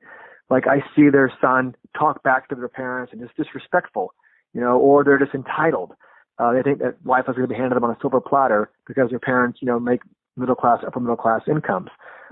like 0.49 0.65
I 0.67 0.83
see 0.95 1.09
their 1.09 1.33
son 1.41 1.75
talk 1.97 2.21
back 2.21 2.47
to 2.49 2.55
their 2.55 2.69
parents 2.69 3.11
and 3.11 3.21
it's 3.21 3.33
disrespectful 3.35 4.13
you 4.53 4.61
know, 4.61 4.77
or 4.77 5.03
they're 5.03 5.19
just 5.19 5.33
entitled. 5.33 5.91
Uh, 6.37 6.53
they 6.53 6.61
think 6.61 6.79
that 6.79 6.95
life 7.05 7.25
is 7.27 7.35
going 7.35 7.47
to 7.47 7.53
be 7.53 7.55
handed 7.55 7.75
them 7.75 7.83
on 7.83 7.91
a 7.91 7.97
silver 7.99 8.21
platter 8.21 8.71
because 8.87 9.09
their 9.09 9.19
parents, 9.19 9.59
you 9.61 9.65
know, 9.65 9.79
make 9.79 10.01
middle 10.37 10.55
class, 10.55 10.79
upper 10.85 10.99
middle 10.99 11.17
class 11.17 11.41
incomes. 11.47 11.89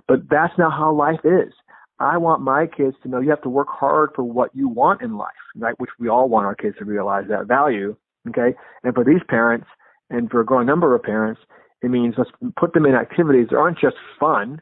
But 0.08 0.30
that's 0.30 0.58
not 0.58 0.72
how 0.72 0.94
life 0.94 1.20
is. 1.24 1.54
I 2.00 2.18
want 2.18 2.42
my 2.42 2.68
kids 2.68 2.96
to 3.04 3.10
know 3.10 3.20
you 3.20 3.32
have 3.32 3.42
to 3.42 3.50
work 3.50 3.68
hard 3.70 4.12
for 4.16 4.24
what 4.24 4.52
you 4.56 4.70
want 4.70 5.02
in 5.02 5.18
life, 5.18 5.34
right? 5.58 5.78
Which 5.80 5.90
we 6.00 6.08
all 6.10 6.30
want 6.30 6.46
our 6.46 6.56
kids 6.56 6.78
to 6.78 6.86
realize 6.86 7.26
that 7.30 7.48
value. 7.48 7.96
Okay. 8.30 8.56
And 8.84 8.94
for 8.94 9.04
these 9.04 9.22
parents 9.28 9.68
and 10.10 10.30
for 10.30 10.42
a 10.42 10.46
growing 10.46 10.68
number 10.68 10.94
of 10.96 11.04
parents, 11.04 11.42
it 11.82 11.90
means 11.90 12.16
let's 12.18 12.30
put 12.56 12.74
them 12.74 12.86
in 12.86 12.96
activities 12.96 13.48
that 13.50 13.58
aren't 13.58 13.80
just 13.80 13.96
fun, 14.20 14.62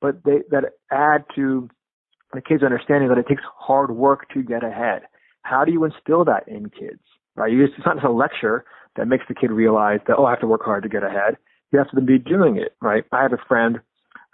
but 0.00 0.22
they, 0.24 0.42
that 0.50 0.72
add 0.90 1.24
to 1.34 1.68
the 2.32 2.40
kids' 2.40 2.62
understanding 2.62 3.08
that 3.08 3.18
it 3.18 3.26
takes 3.26 3.42
hard 3.56 3.90
work 3.90 4.28
to 4.30 4.42
get 4.42 4.62
ahead. 4.64 5.02
How 5.48 5.64
do 5.64 5.72
you 5.72 5.84
instill 5.84 6.24
that 6.26 6.46
in 6.46 6.70
kids? 6.70 7.00
Right? 7.36 7.52
You, 7.52 7.66
just, 7.66 7.78
it's 7.78 7.86
not 7.86 7.96
just 7.96 8.06
a 8.06 8.10
lecture 8.10 8.64
that 8.96 9.06
makes 9.06 9.24
the 9.28 9.34
kid 9.34 9.50
realize 9.50 10.00
that, 10.06 10.16
oh, 10.18 10.26
I 10.26 10.30
have 10.30 10.40
to 10.40 10.46
work 10.46 10.62
hard 10.64 10.82
to 10.82 10.88
get 10.88 11.04
ahead. 11.04 11.36
You 11.72 11.78
have 11.78 11.90
to 11.90 12.00
be 12.00 12.18
doing 12.18 12.56
it, 12.56 12.74
right? 12.82 13.04
I 13.12 13.22
have 13.22 13.32
a 13.32 13.44
friend 13.46 13.78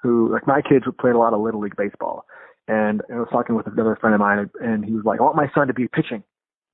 who, 0.02 0.32
like 0.32 0.46
my 0.46 0.62
kids, 0.62 0.84
played 1.00 1.14
a 1.14 1.18
lot 1.18 1.34
of 1.34 1.40
Little 1.40 1.60
League 1.60 1.76
Baseball. 1.76 2.24
And 2.66 3.02
I 3.12 3.16
was 3.16 3.28
talking 3.30 3.56
with 3.56 3.66
another 3.66 3.96
friend 4.00 4.14
of 4.14 4.20
mine, 4.20 4.48
and 4.60 4.84
he 4.84 4.92
was 4.92 5.04
like, 5.04 5.20
I 5.20 5.22
want 5.22 5.36
my 5.36 5.50
son 5.54 5.66
to 5.66 5.74
be 5.74 5.86
pitching. 5.86 6.22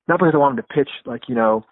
Not 0.07 0.19
because 0.19 0.33
I 0.33 0.37
want 0.37 0.57
him 0.57 0.65
to 0.65 0.73
pitch, 0.73 0.89
like, 1.05 1.23
you 1.27 1.35
know, 1.35 1.65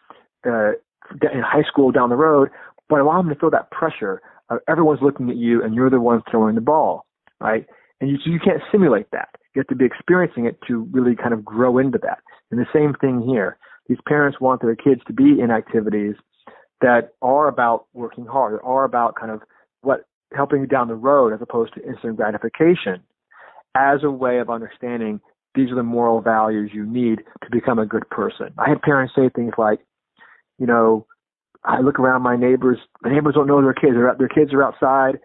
uh, 0.46 0.72
in 1.12 1.42
high 1.42 1.64
school 1.68 1.92
down 1.92 2.10
the 2.10 2.16
road, 2.16 2.50
but 2.90 3.00
I 3.00 3.02
want 3.04 3.26
him 3.26 3.34
to 3.34 3.40
feel 3.40 3.52
that 3.52 3.72
pressure 3.72 4.22
of 4.50 4.60
everyone's 4.68 5.02
looking 5.02 5.30
at 5.30 5.38
you 5.38 5.64
and 5.64 5.74
you're 5.74 5.90
the 5.90 6.00
one 6.00 6.22
throwing 6.30 6.56
the 6.56 6.62
ball, 6.62 7.06
right? 7.40 7.66
And 8.02 8.10
you, 8.10 8.18
you 8.26 8.40
can't 8.40 8.62
simulate 8.72 9.12
that. 9.12 9.30
You 9.54 9.60
have 9.60 9.68
to 9.68 9.76
be 9.76 9.86
experiencing 9.86 10.46
it 10.46 10.58
to 10.68 10.88
really 10.92 11.16
kind 11.16 11.34
of 11.34 11.44
grow 11.44 11.78
into 11.78 11.98
that. 12.00 12.20
And 12.52 12.60
the 12.60 12.66
same 12.74 12.94
thing 13.00 13.22
here. 13.28 13.58
These 13.88 13.98
parents 14.08 14.40
want 14.40 14.62
their 14.62 14.76
kids 14.76 15.02
to 15.08 15.14
be 15.14 15.40
in 15.42 15.50
activities 15.52 16.16
that 16.82 17.14
are 17.22 17.48
about 17.48 17.86
working 17.94 18.26
hard, 18.26 18.54
that 18.54 18.64
are 18.64 18.84
about 18.84 19.16
kind 19.16 19.32
of 19.32 19.42
what 19.82 20.06
helping 20.36 20.62
you 20.62 20.68
down 20.68 20.88
the 20.88 20.96
road 20.96 21.34
as 21.34 21.42
opposed 21.42 21.74
to 21.74 21.86
instant 21.86 22.16
gratification 22.16 23.02
as 23.76 24.04
a 24.04 24.12
way 24.12 24.40
of 24.40 24.50
understanding 24.50 25.20
these 25.56 25.72
are 25.72 25.76
the 25.76 25.84
moral 25.84 26.22
values 26.22 26.72
you 26.74 26.86
need 26.86 27.20
to 27.44 27.50
become 27.52 27.80
a 27.80 27.86
good 27.86 28.08
person. 28.10 28.50
I 28.58 28.70
had 28.70 28.82
parents 28.82 29.14
say 29.16 29.30
things 29.30 29.54
like, 29.58 29.80
you 30.60 30.68
know, 30.68 31.06
I 31.64 31.82
look 31.82 32.00
around 32.00 32.22
my 32.22 32.36
neighbors. 32.36 32.78
My 33.02 33.12
neighbors 33.12 33.34
don't 33.36 33.48
know 33.48 33.62
their 33.62 33.74
kids. 33.74 33.94
They're, 33.94 34.16
their 34.18 34.30
kids 34.30 34.54
are 34.54 34.64
outside, 34.64 35.20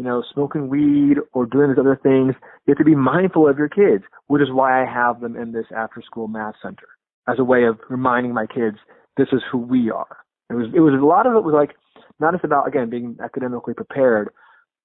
you 0.00 0.06
know, 0.06 0.24
smoking 0.32 0.70
weed 0.70 1.18
or 1.34 1.44
doing 1.44 1.68
these 1.68 1.78
other 1.78 2.00
things. 2.02 2.34
You 2.64 2.72
have 2.72 2.78
to 2.78 2.84
be 2.84 2.94
mindful 2.94 3.46
of 3.46 3.58
your 3.58 3.68
kids, 3.68 4.02
which 4.28 4.40
is 4.40 4.48
why 4.50 4.82
I 4.82 4.90
have 4.90 5.20
them 5.20 5.36
in 5.36 5.52
this 5.52 5.66
after-school 5.76 6.26
math 6.26 6.54
center 6.62 6.88
as 7.28 7.38
a 7.38 7.44
way 7.44 7.64
of 7.64 7.78
reminding 7.90 8.32
my 8.32 8.46
kids 8.46 8.78
this 9.18 9.28
is 9.30 9.42
who 9.52 9.58
we 9.58 9.90
are. 9.90 10.16
It 10.48 10.54
was 10.54 10.68
it 10.74 10.80
was 10.80 10.98
a 10.98 11.04
lot 11.04 11.26
of 11.26 11.34
it 11.34 11.44
was 11.44 11.52
like 11.52 11.76
not 12.18 12.32
just 12.32 12.44
about 12.44 12.66
again 12.66 12.88
being 12.88 13.18
academically 13.22 13.74
prepared, 13.74 14.30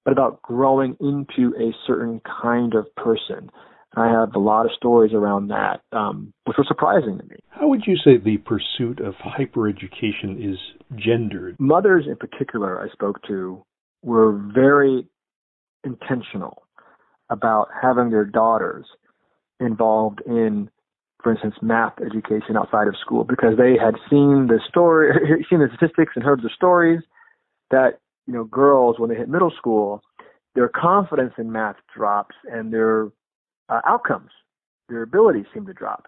but 0.04 0.12
about 0.12 0.42
growing 0.42 0.98
into 1.00 1.56
a 1.56 1.72
certain 1.86 2.20
kind 2.42 2.74
of 2.74 2.94
person. 2.96 3.48
I 3.96 4.10
have 4.10 4.34
a 4.34 4.38
lot 4.38 4.66
of 4.66 4.72
stories 4.76 5.14
around 5.14 5.48
that, 5.48 5.80
um, 5.92 6.34
which 6.44 6.58
were 6.58 6.66
surprising 6.68 7.16
to 7.16 7.24
me. 7.24 7.36
How 7.48 7.68
would 7.68 7.84
you 7.86 7.96
say 7.96 8.18
the 8.18 8.36
pursuit 8.36 9.00
of 9.00 9.14
hypereducation 9.14 10.52
is 10.52 10.58
gendered? 10.94 11.56
Mothers, 11.58 12.04
in 12.06 12.16
particular, 12.16 12.78
I 12.78 12.92
spoke 12.92 13.22
to, 13.28 13.64
were 14.06 14.32
very 14.54 15.04
intentional 15.84 16.62
about 17.28 17.68
having 17.82 18.10
their 18.10 18.24
daughters 18.24 18.86
involved 19.58 20.22
in, 20.26 20.70
for 21.22 21.32
instance, 21.32 21.56
math 21.60 21.94
education 22.00 22.56
outside 22.56 22.86
of 22.86 22.94
school 23.00 23.24
because 23.24 23.56
they 23.58 23.72
had 23.76 23.94
seen 24.08 24.46
the 24.46 24.60
story, 24.68 25.12
seen 25.50 25.58
the 25.58 25.68
statistics, 25.76 26.12
and 26.14 26.24
heard 26.24 26.40
the 26.40 26.50
stories 26.54 27.00
that 27.70 27.98
you 28.26 28.32
know 28.32 28.44
girls 28.44 28.96
when 28.98 29.10
they 29.10 29.16
hit 29.16 29.28
middle 29.28 29.52
school, 29.58 30.00
their 30.54 30.68
confidence 30.68 31.32
in 31.36 31.50
math 31.50 31.76
drops 31.94 32.36
and 32.50 32.72
their 32.72 33.08
uh, 33.68 33.80
outcomes, 33.84 34.30
their 34.88 35.02
abilities 35.02 35.46
seem 35.52 35.66
to 35.66 35.72
drop. 35.72 36.06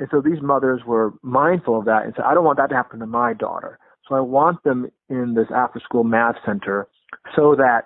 And 0.00 0.08
so 0.10 0.20
these 0.20 0.42
mothers 0.42 0.80
were 0.84 1.12
mindful 1.22 1.78
of 1.78 1.84
that 1.84 2.04
and 2.04 2.14
said, 2.16 2.24
I 2.24 2.34
don't 2.34 2.44
want 2.44 2.58
that 2.58 2.70
to 2.70 2.74
happen 2.74 2.98
to 3.00 3.06
my 3.06 3.34
daughter. 3.34 3.78
So 4.08 4.16
I 4.16 4.20
want 4.20 4.64
them 4.64 4.90
in 5.08 5.34
this 5.34 5.46
after 5.54 5.78
school 5.78 6.02
math 6.02 6.36
center 6.44 6.88
so 7.34 7.54
that 7.56 7.82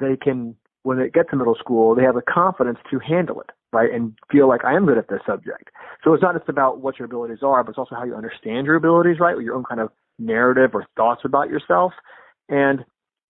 they 0.00 0.16
can, 0.16 0.56
when 0.82 0.98
they 0.98 1.08
get 1.08 1.28
to 1.30 1.36
middle 1.36 1.56
school, 1.56 1.94
they 1.94 2.02
have 2.02 2.14
the 2.14 2.22
confidence 2.22 2.78
to 2.90 2.98
handle 2.98 3.40
it, 3.40 3.50
right? 3.72 3.92
And 3.92 4.16
feel 4.30 4.48
like 4.48 4.64
I 4.64 4.74
am 4.74 4.86
good 4.86 4.98
at 4.98 5.08
this 5.08 5.20
subject. 5.26 5.70
So 6.04 6.14
it's 6.14 6.22
not 6.22 6.36
just 6.36 6.48
about 6.48 6.80
what 6.80 6.98
your 6.98 7.06
abilities 7.06 7.42
are, 7.42 7.62
but 7.62 7.70
it's 7.70 7.78
also 7.78 7.94
how 7.94 8.04
you 8.04 8.14
understand 8.14 8.66
your 8.66 8.76
abilities, 8.76 9.20
right? 9.20 9.36
With 9.36 9.44
your 9.44 9.54
own 9.54 9.64
kind 9.64 9.80
of 9.80 9.90
narrative 10.18 10.70
or 10.74 10.86
thoughts 10.96 11.22
about 11.24 11.48
yourself. 11.48 11.92
And 12.48 12.84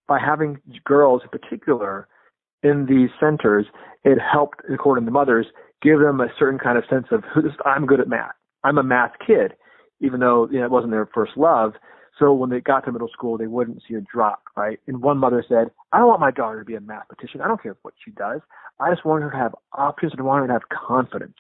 by 0.07 0.19
having 0.19 0.59
girls 0.85 1.23
in 1.23 1.29
particular 1.29 2.09
in 2.63 2.87
these 2.87 3.11
centers, 3.21 3.67
it 4.05 4.19
helped, 4.21 4.61
according 4.73 5.05
to 5.05 5.11
mothers, 5.11 5.47
give 5.83 6.01
them 6.01 6.21
a 6.21 6.29
certain 6.39 6.59
kind 6.59 6.79
of 6.79 6.85
sense 6.91 7.07
of 7.11 7.23
I'm 7.65 7.87
good 7.87 8.01
at 8.01 8.09
math. 8.09 8.33
I'm 8.65 8.79
a 8.79 8.83
math 8.83 9.13
kid, 9.25 9.55
even 10.01 10.21
though 10.21 10.49
you 10.51 10.59
know, 10.59 10.65
it 10.65 10.71
wasn't 10.71 10.93
their 10.93 11.09
first 11.15 11.33
love. 11.37 11.75
So 12.19 12.33
when 12.33 12.51
they 12.51 12.61
got 12.61 12.85
to 12.85 12.93
middle 12.93 13.09
school, 13.09 13.39
they 13.39 13.47
wouldn't 13.47 13.83
see 13.89 13.95
a 13.95 14.01
drop, 14.01 14.43
right? 14.57 14.81
And 14.87 15.03
one 15.03 15.19
mother 15.19 15.45
said, 15.49 15.71
I 15.93 15.99
don't 15.99 16.09
want 16.09 16.21
my 16.21 16.31
daughter 16.31 16.59
to 16.59 16.65
be 16.65 16.75
a 16.75 16.81
mathematician. 16.81 17.41
I 17.41 17.49
don't 17.49 17.63
care 17.63 17.77
what 17.83 17.95
she 18.05 18.11
does. 18.11 18.41
I 18.81 18.91
just 18.91 19.05
want 19.05 19.23
her 19.23 19.31
to 19.31 19.37
have 19.37 19.55
options 19.73 20.13
and 20.13 20.21
I 20.21 20.25
want 20.25 20.43
her 20.43 20.47
to 20.49 20.53
have 20.53 20.69
confidence. 20.69 21.37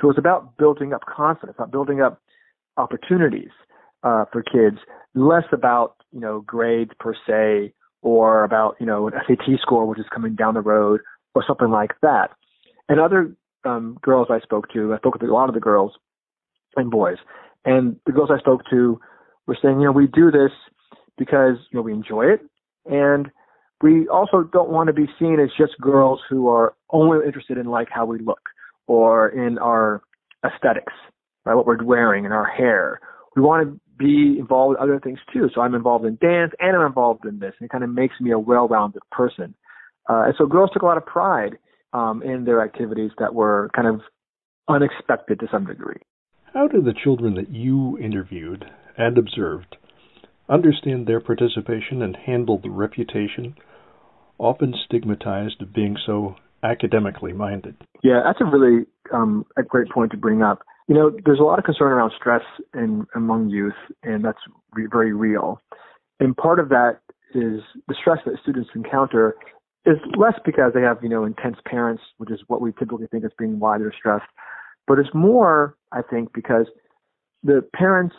So 0.00 0.08
it's 0.08 0.18
about 0.18 0.56
building 0.56 0.94
up 0.94 1.02
confidence, 1.04 1.56
about 1.58 1.70
building 1.70 2.00
up 2.00 2.22
opportunities 2.76 3.50
uh, 4.02 4.24
for 4.32 4.42
kids, 4.42 4.78
less 5.14 5.44
about, 5.52 5.96
you 6.12 6.20
know, 6.20 6.40
grades 6.40 6.92
per 6.98 7.14
se 7.26 7.74
or 8.02 8.44
about, 8.44 8.76
you 8.80 8.86
know, 8.86 9.08
an 9.08 9.14
SAT 9.26 9.60
score, 9.60 9.84
which 9.86 9.98
is 9.98 10.06
coming 10.12 10.34
down 10.34 10.54
the 10.54 10.62
road 10.62 11.00
or 11.34 11.44
something 11.46 11.70
like 11.70 11.92
that. 12.00 12.30
And 12.88 12.98
other 12.98 13.34
um, 13.64 13.98
girls 14.00 14.28
I 14.30 14.40
spoke 14.40 14.72
to, 14.72 14.94
I 14.94 14.96
spoke 14.96 15.14
with 15.14 15.28
a 15.28 15.32
lot 15.32 15.48
of 15.48 15.54
the 15.54 15.60
girls 15.60 15.92
and 16.76 16.90
boys, 16.90 17.18
and 17.64 17.96
the 18.06 18.12
girls 18.12 18.30
I 18.32 18.38
spoke 18.38 18.62
to 18.70 19.00
were 19.50 19.58
saying, 19.60 19.80
you 19.80 19.86
know, 19.86 19.92
we 19.92 20.06
do 20.06 20.30
this 20.30 20.52
because, 21.18 21.56
you 21.72 21.78
know, 21.78 21.82
we 21.82 21.92
enjoy 21.92 22.26
it. 22.26 22.40
And 22.86 23.28
we 23.82 24.06
also 24.06 24.44
don't 24.44 24.70
want 24.70 24.86
to 24.86 24.92
be 24.92 25.06
seen 25.18 25.40
as 25.40 25.50
just 25.58 25.72
girls 25.80 26.20
who 26.30 26.46
are 26.48 26.74
only 26.90 27.26
interested 27.26 27.58
in 27.58 27.66
like 27.66 27.88
how 27.90 28.06
we 28.06 28.20
look 28.20 28.40
or 28.86 29.28
in 29.28 29.58
our 29.58 30.02
aesthetics, 30.46 30.92
right? 31.44 31.56
What 31.56 31.66
we're 31.66 31.82
wearing 31.82 32.24
and 32.26 32.32
our 32.32 32.46
hair. 32.46 33.00
We 33.34 33.42
want 33.42 33.66
to 33.66 33.80
be 33.98 34.38
involved 34.38 34.70
with 34.70 34.78
other 34.78 35.00
things 35.00 35.18
too. 35.32 35.48
So 35.52 35.62
I'm 35.62 35.74
involved 35.74 36.04
in 36.04 36.16
dance 36.20 36.52
and 36.60 36.76
I'm 36.76 36.86
involved 36.86 37.24
in 37.24 37.40
this. 37.40 37.54
And 37.58 37.66
it 37.66 37.72
kind 37.72 37.82
of 37.82 37.90
makes 37.90 38.14
me 38.20 38.30
a 38.30 38.38
well-rounded 38.38 39.02
person. 39.10 39.54
Uh, 40.08 40.26
and 40.26 40.34
so 40.38 40.46
girls 40.46 40.70
took 40.72 40.82
a 40.82 40.86
lot 40.86 40.96
of 40.96 41.04
pride 41.04 41.58
um, 41.92 42.22
in 42.22 42.44
their 42.44 42.62
activities 42.62 43.10
that 43.18 43.34
were 43.34 43.68
kind 43.74 43.88
of 43.88 44.00
unexpected 44.68 45.40
to 45.40 45.48
some 45.50 45.66
degree. 45.66 46.00
How 46.54 46.68
do 46.68 46.80
the 46.80 46.94
children 46.94 47.34
that 47.34 47.50
you 47.50 47.98
interviewed 47.98 48.64
and 49.00 49.18
observed 49.18 49.76
understand 50.50 51.06
their 51.06 51.20
participation 51.20 52.02
and 52.02 52.16
handle 52.16 52.58
the 52.58 52.70
reputation, 52.70 53.54
often 54.38 54.74
stigmatized, 54.84 55.62
of 55.62 55.72
being 55.72 55.96
so 56.04 56.34
academically 56.62 57.32
minded? 57.32 57.76
Yeah, 58.02 58.20
that's 58.24 58.40
a 58.40 58.44
really 58.44 58.84
um, 59.14 59.46
a 59.56 59.62
great 59.62 59.88
point 59.90 60.10
to 60.10 60.16
bring 60.16 60.42
up. 60.42 60.62
You 60.88 60.96
know, 60.96 61.10
there's 61.24 61.38
a 61.38 61.44
lot 61.44 61.58
of 61.58 61.64
concern 61.64 61.92
around 61.92 62.12
stress 62.18 62.42
in 62.74 63.06
among 63.14 63.48
youth, 63.48 63.78
and 64.02 64.24
that's 64.24 64.40
re- 64.72 64.88
very 64.90 65.12
real. 65.12 65.60
And 66.18 66.36
part 66.36 66.58
of 66.58 66.68
that 66.70 66.98
is 67.32 67.60
the 67.86 67.94
stress 67.98 68.18
that 68.26 68.34
students 68.42 68.70
encounter 68.74 69.36
is 69.86 69.96
less 70.18 70.34
because 70.44 70.72
they 70.74 70.82
have, 70.82 70.98
you 71.02 71.08
know, 71.08 71.24
intense 71.24 71.56
parents, 71.64 72.02
which 72.18 72.30
is 72.30 72.40
what 72.48 72.60
we 72.60 72.72
typically 72.72 73.06
think 73.06 73.24
as 73.24 73.30
being 73.38 73.60
why 73.60 73.78
they're 73.78 73.94
stressed, 73.96 74.26
but 74.86 74.98
it's 74.98 75.08
more, 75.14 75.76
I 75.92 76.02
think, 76.02 76.32
because 76.34 76.66
the 77.42 77.64
parents 77.74 78.14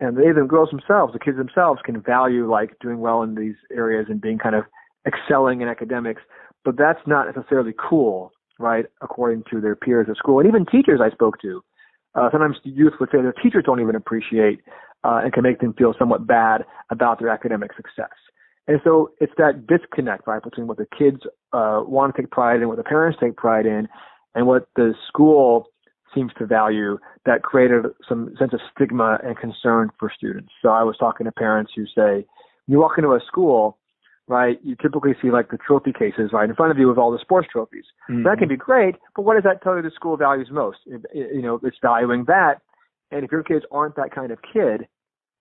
and 0.00 0.16
they, 0.16 0.32
the 0.32 0.46
girls 0.46 0.70
themselves, 0.70 1.12
the 1.12 1.18
kids 1.18 1.36
themselves, 1.36 1.80
can 1.84 2.00
value 2.00 2.50
like 2.50 2.78
doing 2.80 3.00
well 3.00 3.22
in 3.22 3.34
these 3.34 3.56
areas 3.72 4.06
and 4.08 4.20
being 4.20 4.38
kind 4.38 4.54
of 4.54 4.64
excelling 5.06 5.60
in 5.60 5.68
academics, 5.68 6.22
but 6.64 6.76
that's 6.76 7.00
not 7.06 7.26
necessarily 7.34 7.74
cool, 7.78 8.32
right? 8.58 8.86
According 9.02 9.44
to 9.50 9.60
their 9.60 9.76
peers 9.76 10.06
at 10.10 10.16
school, 10.16 10.40
and 10.40 10.48
even 10.48 10.66
teachers 10.66 11.00
I 11.02 11.10
spoke 11.10 11.40
to. 11.42 11.62
Uh, 12.14 12.28
sometimes 12.32 12.56
youth 12.64 12.94
would 12.98 13.08
say 13.12 13.22
their 13.22 13.32
teachers 13.32 13.62
don't 13.64 13.80
even 13.80 13.94
appreciate 13.94 14.60
uh, 15.04 15.20
and 15.22 15.32
can 15.32 15.42
make 15.42 15.60
them 15.60 15.72
feel 15.74 15.94
somewhat 15.98 16.26
bad 16.26 16.64
about 16.90 17.20
their 17.20 17.28
academic 17.28 17.70
success. 17.76 18.10
And 18.66 18.80
so 18.84 19.10
it's 19.20 19.32
that 19.38 19.66
disconnect, 19.66 20.26
right, 20.26 20.42
between 20.42 20.66
what 20.66 20.76
the 20.76 20.86
kids 20.96 21.18
uh, 21.52 21.82
want 21.84 22.14
to 22.14 22.22
take 22.22 22.30
pride 22.30 22.60
in, 22.60 22.68
what 22.68 22.76
the 22.76 22.84
parents 22.84 23.18
take 23.20 23.36
pride 23.36 23.66
in, 23.66 23.88
and 24.34 24.46
what 24.46 24.68
the 24.76 24.94
school 25.08 25.66
seems 26.14 26.32
to 26.38 26.46
value 26.46 26.98
that 27.26 27.42
created 27.42 27.86
some 28.08 28.34
sense 28.38 28.52
of 28.52 28.60
stigma 28.74 29.18
and 29.22 29.36
concern 29.38 29.90
for 29.98 30.10
students. 30.14 30.50
So 30.62 30.68
I 30.68 30.82
was 30.82 30.96
talking 30.98 31.24
to 31.26 31.32
parents 31.32 31.72
who 31.74 31.86
say, 31.86 32.26
when 32.66 32.68
you 32.68 32.80
walk 32.80 32.98
into 32.98 33.10
a 33.10 33.20
school, 33.26 33.78
right, 34.28 34.58
you 34.62 34.76
typically 34.80 35.14
see 35.20 35.30
like 35.30 35.50
the 35.50 35.58
trophy 35.58 35.92
cases 35.92 36.30
right 36.32 36.48
in 36.48 36.54
front 36.54 36.72
of 36.72 36.78
you 36.78 36.88
with 36.88 36.98
all 36.98 37.10
the 37.10 37.18
sports 37.20 37.48
trophies. 37.50 37.84
Mm-hmm. 38.10 38.24
That 38.24 38.38
can 38.38 38.48
be 38.48 38.56
great, 38.56 38.96
but 39.16 39.22
what 39.22 39.34
does 39.34 39.44
that 39.44 39.62
tell 39.62 39.76
you 39.76 39.82
the 39.82 39.90
school 39.94 40.16
values 40.16 40.48
most? 40.50 40.78
It, 40.86 41.04
it, 41.12 41.34
you 41.34 41.42
know, 41.42 41.60
it's 41.62 41.78
valuing 41.82 42.24
that. 42.26 42.56
And 43.10 43.24
if 43.24 43.32
your 43.32 43.42
kids 43.42 43.64
aren't 43.72 43.96
that 43.96 44.14
kind 44.14 44.30
of 44.30 44.38
kid, 44.52 44.86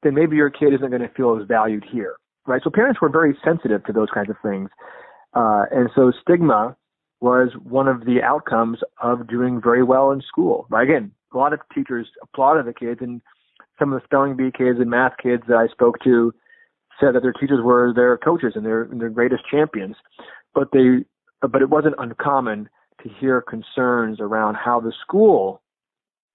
then 0.01 0.15
maybe 0.15 0.36
your 0.36 0.49
kid 0.49 0.73
isn't 0.73 0.89
going 0.89 1.01
to 1.01 1.10
feel 1.10 1.38
as 1.39 1.47
valued 1.47 1.86
here 1.91 2.15
right? 2.49 2.62
So 2.63 2.69
parents 2.69 2.99
were 3.01 3.10
very 3.10 3.38
sensitive 3.45 3.86
to 3.86 3.93
those 3.93 4.10
kinds 4.13 4.29
of 4.29 4.36
things. 4.43 4.69
Uh, 5.34 5.65
and 5.71 5.89
so 5.95 6.12
stigma 6.21 6.75
was 7.21 7.49
one 7.63 7.88
of 7.88 8.05
the 8.05 8.21
outcomes 8.23 8.79
of 9.01 9.27
doing 9.27 9.62
very 9.62 9.84
well 9.84 10.12
in 10.12 10.21
school. 10.21 10.67
Right? 10.69 10.89
Again, 10.89 11.12
a 11.34 11.38
lot 11.38 11.53
of 11.53 11.60
teachers 11.73 12.08
applauded 12.21 12.65
the 12.65 12.73
kids, 12.73 13.01
and 13.01 13.21
some 13.77 13.93
of 13.93 13.99
the 13.99 14.05
spelling 14.05 14.36
bee 14.36 14.51
kids 14.55 14.79
and 14.79 14.89
math 14.89 15.13
kids 15.21 15.43
that 15.47 15.58
I 15.58 15.67
spoke 15.67 15.99
to 16.03 16.34
said 16.99 17.15
that 17.15 17.21
their 17.21 17.34
teachers 17.34 17.62
were 17.63 17.93
their 17.93 18.17
coaches 18.17 18.53
and 18.55 18.65
their 18.65 18.84
and 18.84 18.99
their 18.99 19.10
greatest 19.10 19.43
champions. 19.49 19.95
But 20.53 20.69
they, 20.73 21.05
but 21.41 21.62
it 21.62 21.69
wasn't 21.69 21.95
uncommon 21.97 22.69
to 23.03 23.10
hear 23.19 23.41
concerns 23.41 24.19
around 24.19 24.55
how 24.55 24.79
the 24.79 24.93
school 25.01 25.62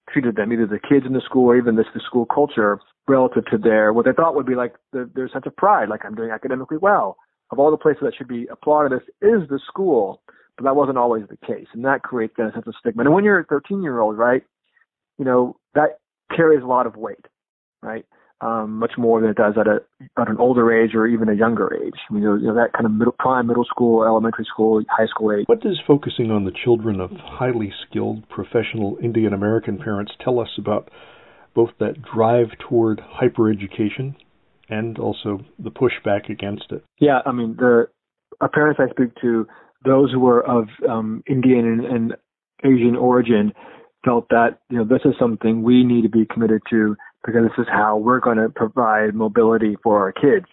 treated 0.09 0.35
them, 0.35 0.51
either 0.51 0.65
the 0.65 0.79
kids 0.79 1.05
in 1.05 1.13
the 1.13 1.21
school 1.21 1.47
or 1.47 1.57
even 1.57 1.75
this 1.75 1.85
the 1.93 2.01
school 2.05 2.25
culture 2.25 2.79
relative 3.07 3.45
to 3.45 3.57
their 3.57 3.93
what 3.93 4.05
they 4.05 4.13
thought 4.13 4.35
would 4.35 4.45
be 4.45 4.55
like 4.55 4.73
the, 4.91 5.09
their 5.13 5.29
sense 5.29 5.45
of 5.45 5.55
pride, 5.55 5.89
like 5.89 6.05
I'm 6.05 6.15
doing 6.15 6.31
academically 6.31 6.77
well. 6.77 7.17
Of 7.51 7.59
all 7.59 7.69
the 7.69 7.77
places 7.77 8.01
that 8.01 8.15
should 8.17 8.27
be 8.27 8.47
applauded, 8.47 8.91
this 8.91 9.07
is 9.21 9.47
the 9.49 9.59
school, 9.67 10.21
but 10.57 10.63
that 10.65 10.75
wasn't 10.75 10.97
always 10.97 11.23
the 11.29 11.37
case, 11.45 11.67
and 11.73 11.85
that 11.85 12.03
creates 12.03 12.33
that 12.37 12.53
sense 12.53 12.67
of 12.67 12.73
stigma. 12.79 13.03
And 13.03 13.13
when 13.13 13.23
you're 13.23 13.39
a 13.39 13.45
13 13.45 13.83
year 13.83 13.99
old, 13.99 14.17
right, 14.17 14.43
you 15.17 15.25
know 15.25 15.57
that 15.73 15.99
carries 16.35 16.63
a 16.63 16.67
lot 16.67 16.87
of 16.87 16.95
weight, 16.95 17.25
right? 17.81 18.05
Um, 18.41 18.79
much 18.79 18.91
more 18.97 19.21
than 19.21 19.29
it 19.29 19.37
does 19.37 19.53
at 19.57 19.67
a 19.67 19.79
at 20.19 20.29
an 20.29 20.37
older 20.37 20.71
age 20.71 20.93
or 20.93 21.07
even 21.07 21.29
a 21.29 21.33
younger 21.33 21.73
age. 21.73 21.95
I 22.09 22.13
mean, 22.13 22.23
you 22.23 22.37
know, 22.39 22.55
that 22.55 22.73
kind 22.73 22.85
of 22.85 22.91
middle 22.91 23.15
prime 23.17 23.47
middle 23.47 23.65
school, 23.65 24.03
elementary 24.03 24.45
school, 24.45 24.81
high 24.89 25.07
school 25.07 25.31
age. 25.31 25.45
What 25.47 25.61
does 25.61 25.79
focusing 25.87 26.31
on 26.31 26.45
the 26.45 26.51
children 26.51 26.99
of 26.99 27.11
highly 27.11 27.71
skilled 27.87 28.27
professional 28.29 28.97
Indian 29.01 29.33
American 29.33 29.77
parents 29.77 30.11
tell 30.23 30.39
us 30.39 30.49
about 30.57 30.89
both 31.55 31.69
that 31.79 32.01
drive 32.01 32.47
toward 32.59 33.01
hypereducation 33.21 34.15
and 34.69 34.99
also 34.99 35.39
the 35.57 35.71
pushback 35.71 36.29
against 36.29 36.65
it. 36.71 36.83
Yeah, 36.99 37.19
I 37.25 37.31
mean, 37.31 37.55
the 37.57 37.87
parents 38.53 38.79
I 38.83 38.89
speak 38.91 39.15
to, 39.21 39.47
those 39.85 40.11
who 40.11 40.19
were 40.19 40.45
of 40.45 40.67
um, 40.89 41.23
Indian 41.27 41.65
and, 41.65 41.85
and 41.85 42.15
Asian 42.63 42.95
origin 42.95 43.53
felt 44.03 44.27
that 44.29 44.59
you 44.69 44.77
know 44.77 44.83
this 44.83 45.01
is 45.05 45.13
something 45.19 45.63
we 45.63 45.83
need 45.83 46.03
to 46.03 46.09
be 46.09 46.25
committed 46.25 46.61
to 46.69 46.95
because 47.25 47.43
this 47.43 47.57
is 47.57 47.67
how 47.71 47.97
we're 47.97 48.19
going 48.19 48.37
to 48.37 48.49
provide 48.49 49.15
mobility 49.15 49.75
for 49.83 49.99
our 49.99 50.11
kids. 50.11 50.45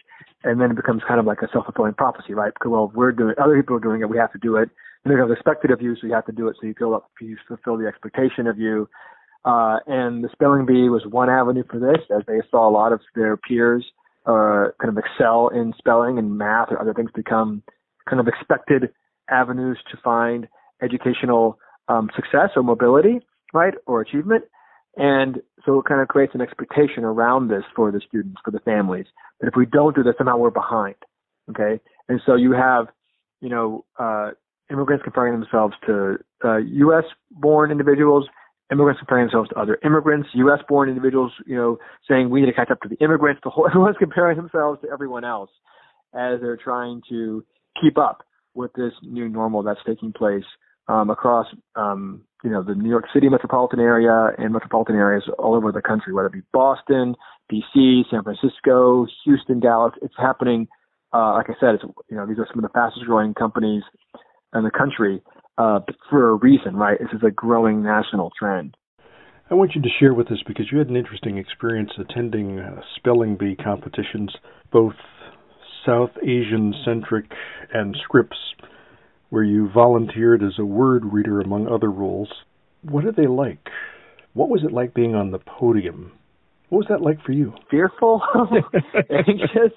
And 0.44 0.60
then 0.60 0.70
it 0.70 0.76
becomes 0.76 1.02
kind 1.06 1.20
of 1.20 1.26
like 1.26 1.42
a 1.42 1.48
self-fulfilling 1.52 1.94
prophecy, 1.94 2.34
right? 2.34 2.52
Because 2.52 2.70
well, 2.70 2.92
we're 2.94 3.12
doing, 3.12 3.34
other 3.40 3.54
people 3.56 3.76
are 3.76 3.80
doing 3.80 4.00
it, 4.00 4.08
we 4.08 4.16
have 4.16 4.32
to 4.32 4.38
do 4.38 4.56
it. 4.56 4.70
And 5.04 5.14
becomes 5.14 5.32
expected 5.32 5.70
of 5.70 5.82
you, 5.82 5.94
so 5.94 6.06
you 6.06 6.14
have 6.14 6.26
to 6.26 6.32
do 6.32 6.48
it. 6.48 6.56
So 6.60 6.66
you 6.66 6.74
feel 6.78 6.94
up, 6.94 7.10
you 7.20 7.36
fulfill 7.46 7.76
the 7.76 7.86
expectation 7.86 8.46
of 8.46 8.58
you. 8.58 8.88
Uh, 9.44 9.78
and 9.86 10.24
the 10.24 10.28
spelling 10.32 10.64
bee 10.64 10.88
was 10.88 11.02
one 11.08 11.28
avenue 11.28 11.64
for 11.70 11.78
this, 11.78 12.00
as 12.16 12.22
they 12.26 12.40
saw 12.50 12.68
a 12.68 12.70
lot 12.70 12.92
of 12.92 13.00
their 13.14 13.36
peers 13.36 13.84
uh, 14.26 14.70
kind 14.80 14.96
of 14.96 14.98
excel 14.98 15.48
in 15.48 15.74
spelling 15.78 16.18
and 16.18 16.36
math 16.38 16.68
or 16.70 16.80
other 16.80 16.94
things 16.94 17.10
become 17.14 17.62
kind 18.08 18.20
of 18.20 18.28
expected 18.28 18.90
avenues 19.30 19.78
to 19.90 19.98
find 20.02 20.48
educational 20.82 21.58
um, 21.88 22.10
success 22.14 22.50
or 22.56 22.62
mobility, 22.62 23.20
right, 23.52 23.74
or 23.86 24.00
achievement. 24.00 24.44
And 24.96 25.40
so 25.64 25.78
it 25.78 25.86
kind 25.86 26.00
of 26.00 26.08
creates 26.08 26.34
an 26.34 26.40
expectation 26.40 27.04
around 27.04 27.48
this 27.48 27.62
for 27.74 27.90
the 27.90 28.00
students, 28.06 28.40
for 28.44 28.50
the 28.50 28.60
families, 28.60 29.06
that 29.40 29.48
if 29.48 29.54
we 29.56 29.66
don't 29.66 29.96
do 29.96 30.02
this, 30.02 30.14
somehow 30.18 30.36
we're 30.36 30.50
behind. 30.50 30.96
Okay. 31.50 31.80
And 32.08 32.20
so 32.26 32.34
you 32.34 32.52
have, 32.52 32.86
you 33.40 33.48
know, 33.48 33.84
uh, 33.98 34.30
immigrants 34.70 35.02
comparing 35.02 35.38
themselves 35.38 35.74
to 35.86 36.18
uh, 36.44 36.58
U.S. 36.58 37.04
born 37.30 37.70
individuals, 37.70 38.26
immigrants 38.70 39.00
comparing 39.00 39.26
themselves 39.26 39.48
to 39.50 39.56
other 39.56 39.78
immigrants, 39.84 40.28
U.S. 40.34 40.60
born 40.68 40.88
individuals, 40.88 41.32
you 41.46 41.56
know, 41.56 41.78
saying 42.08 42.30
we 42.30 42.40
need 42.40 42.46
to 42.46 42.52
catch 42.52 42.70
up 42.70 42.80
to 42.82 42.88
the 42.88 42.96
immigrants. 42.96 43.40
The 43.42 43.50
whole, 43.50 43.66
everyone's 43.68 43.96
comparing 43.98 44.36
themselves 44.36 44.80
to 44.82 44.88
everyone 44.92 45.24
else 45.24 45.50
as 46.14 46.40
they're 46.40 46.58
trying 46.58 47.02
to 47.08 47.44
keep 47.80 47.96
up 47.96 48.22
with 48.54 48.72
this 48.74 48.92
new 49.02 49.28
normal 49.28 49.62
that's 49.62 49.80
taking 49.86 50.12
place 50.12 50.44
um, 50.88 51.10
across 51.10 51.46
um, 51.76 52.22
you 52.42 52.50
know 52.50 52.62
the 52.62 52.74
New 52.74 52.90
York 52.90 53.06
City 53.14 53.28
metropolitan 53.28 53.80
area 53.80 54.30
and 54.38 54.52
metropolitan 54.52 54.96
areas 54.96 55.24
all 55.38 55.54
over 55.54 55.72
the 55.72 55.82
country, 55.82 56.12
whether 56.12 56.26
it 56.26 56.32
be 56.32 56.42
Boston, 56.52 57.14
D.C., 57.48 58.04
San 58.10 58.22
Francisco, 58.22 59.06
Houston, 59.24 59.60
Dallas. 59.60 59.94
It's 60.02 60.14
happening. 60.18 60.68
Uh, 61.12 61.34
like 61.34 61.50
I 61.50 61.54
said, 61.60 61.74
it's 61.74 61.84
you 62.10 62.16
know 62.16 62.26
these 62.26 62.38
are 62.38 62.46
some 62.52 62.62
of 62.62 62.70
the 62.70 62.74
fastest 62.74 63.06
growing 63.06 63.34
companies 63.34 63.82
in 64.54 64.64
the 64.64 64.70
country 64.70 65.22
uh, 65.58 65.80
for 66.10 66.30
a 66.30 66.34
reason, 66.34 66.76
right? 66.76 66.98
This 66.98 67.10
is 67.12 67.22
a 67.26 67.30
growing 67.30 67.82
national 67.82 68.30
trend. 68.38 68.76
I 69.50 69.54
want 69.54 69.74
you 69.74 69.82
to 69.82 69.88
share 70.00 70.14
with 70.14 70.32
us 70.32 70.42
because 70.46 70.66
you 70.72 70.78
had 70.78 70.88
an 70.88 70.96
interesting 70.96 71.36
experience 71.36 71.90
attending 71.98 72.58
uh, 72.58 72.80
spelling 72.96 73.36
bee 73.36 73.54
competitions, 73.54 74.30
both 74.72 74.94
South 75.86 76.10
Asian 76.22 76.74
centric 76.84 77.26
and 77.72 77.96
Scripps, 78.02 78.36
where 79.30 79.42
you 79.42 79.70
volunteered 79.72 80.42
as 80.42 80.58
a 80.58 80.64
word 80.64 81.04
reader 81.04 81.40
among 81.40 81.66
other 81.66 81.90
roles. 81.90 82.28
What 82.82 83.04
are 83.04 83.12
they 83.12 83.26
like? 83.26 83.68
What 84.34 84.48
was 84.48 84.62
it 84.64 84.72
like 84.72 84.94
being 84.94 85.14
on 85.14 85.30
the 85.30 85.38
podium? 85.38 86.12
What 86.68 86.78
was 86.78 86.86
that 86.88 87.02
like 87.02 87.22
for 87.24 87.32
you? 87.32 87.52
Fearful, 87.70 88.22
anxious, 89.10 89.72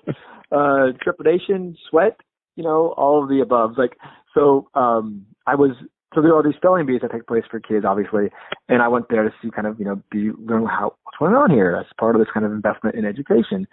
uh, 0.52 0.88
trepidation, 1.02 1.76
sweat, 1.90 2.18
you 2.56 2.64
know, 2.64 2.94
all 2.96 3.22
of 3.22 3.30
the 3.30 3.42
above. 3.42 3.72
Like, 3.78 3.98
so, 4.34 4.70
um, 4.76 5.26
I 5.46 5.56
was, 5.56 5.72
so 6.14 6.22
there 6.22 6.32
are 6.32 6.38
all 6.38 6.44
these 6.44 6.56
spelling 6.56 6.86
bees 6.86 7.02
that 7.02 7.12
take 7.12 7.28
place 7.28 7.44
for 7.52 7.60
kids, 7.60 7.86
obviously, 7.86 8.30
and 8.70 8.82
I 8.82 8.88
went 8.88 9.10
there 9.10 9.24
to 9.24 9.30
see 9.42 9.50
kind 9.52 9.68
of, 9.68 9.78
you 9.78 9.86
know, 9.86 10.02
be, 10.10 10.32
learn 10.40 10.66
how, 10.66 10.96
what's 11.04 11.18
going 11.20 11.34
on 11.34 11.52
here. 11.52 11.76
That's 11.78 11.92
part 12.00 12.16
of 12.16 12.22
this 12.22 12.30
kind 12.34 12.46
of 12.46 12.54
investment 12.54 12.96
in 12.96 13.06
education. 13.06 13.68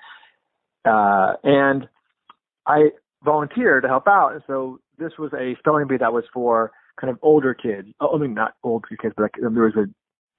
Uh, 0.85 1.35
and 1.45 1.89
I 2.67 2.91
volunteered 3.25 3.83
to 3.83 3.89
help 3.89 4.07
out. 4.07 4.33
And 4.33 4.43
so 4.47 4.81
this 4.99 5.13
was 5.19 5.33
a 5.33 5.57
spelling 5.59 5.87
bee 5.87 5.97
that 5.99 6.13
was 6.13 6.25
for 6.33 6.73
kind 7.01 7.11
of 7.11 7.19
older 7.23 7.55
kids. 7.55 7.89
Oh, 8.01 8.15
I 8.15 8.19
mean, 8.19 8.35
not 8.35 8.55
older 8.63 8.89
kids, 9.01 9.15
but 9.17 9.25
like, 9.25 9.35
there 9.41 9.51
was 9.51 9.75
a 9.77 9.87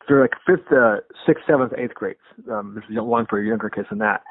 for 0.08 0.22
like 0.22 0.34
fifth, 0.46 0.72
uh, 0.72 0.98
sixth, 1.26 1.44
seventh, 1.48 1.74
eighth 1.78 1.94
grades. 1.94 2.20
Um, 2.52 2.76
there's 2.76 3.02
one 3.04 3.26
for 3.30 3.42
younger 3.42 3.70
kids 3.70 3.88
than 3.90 4.00
that. 4.00 4.22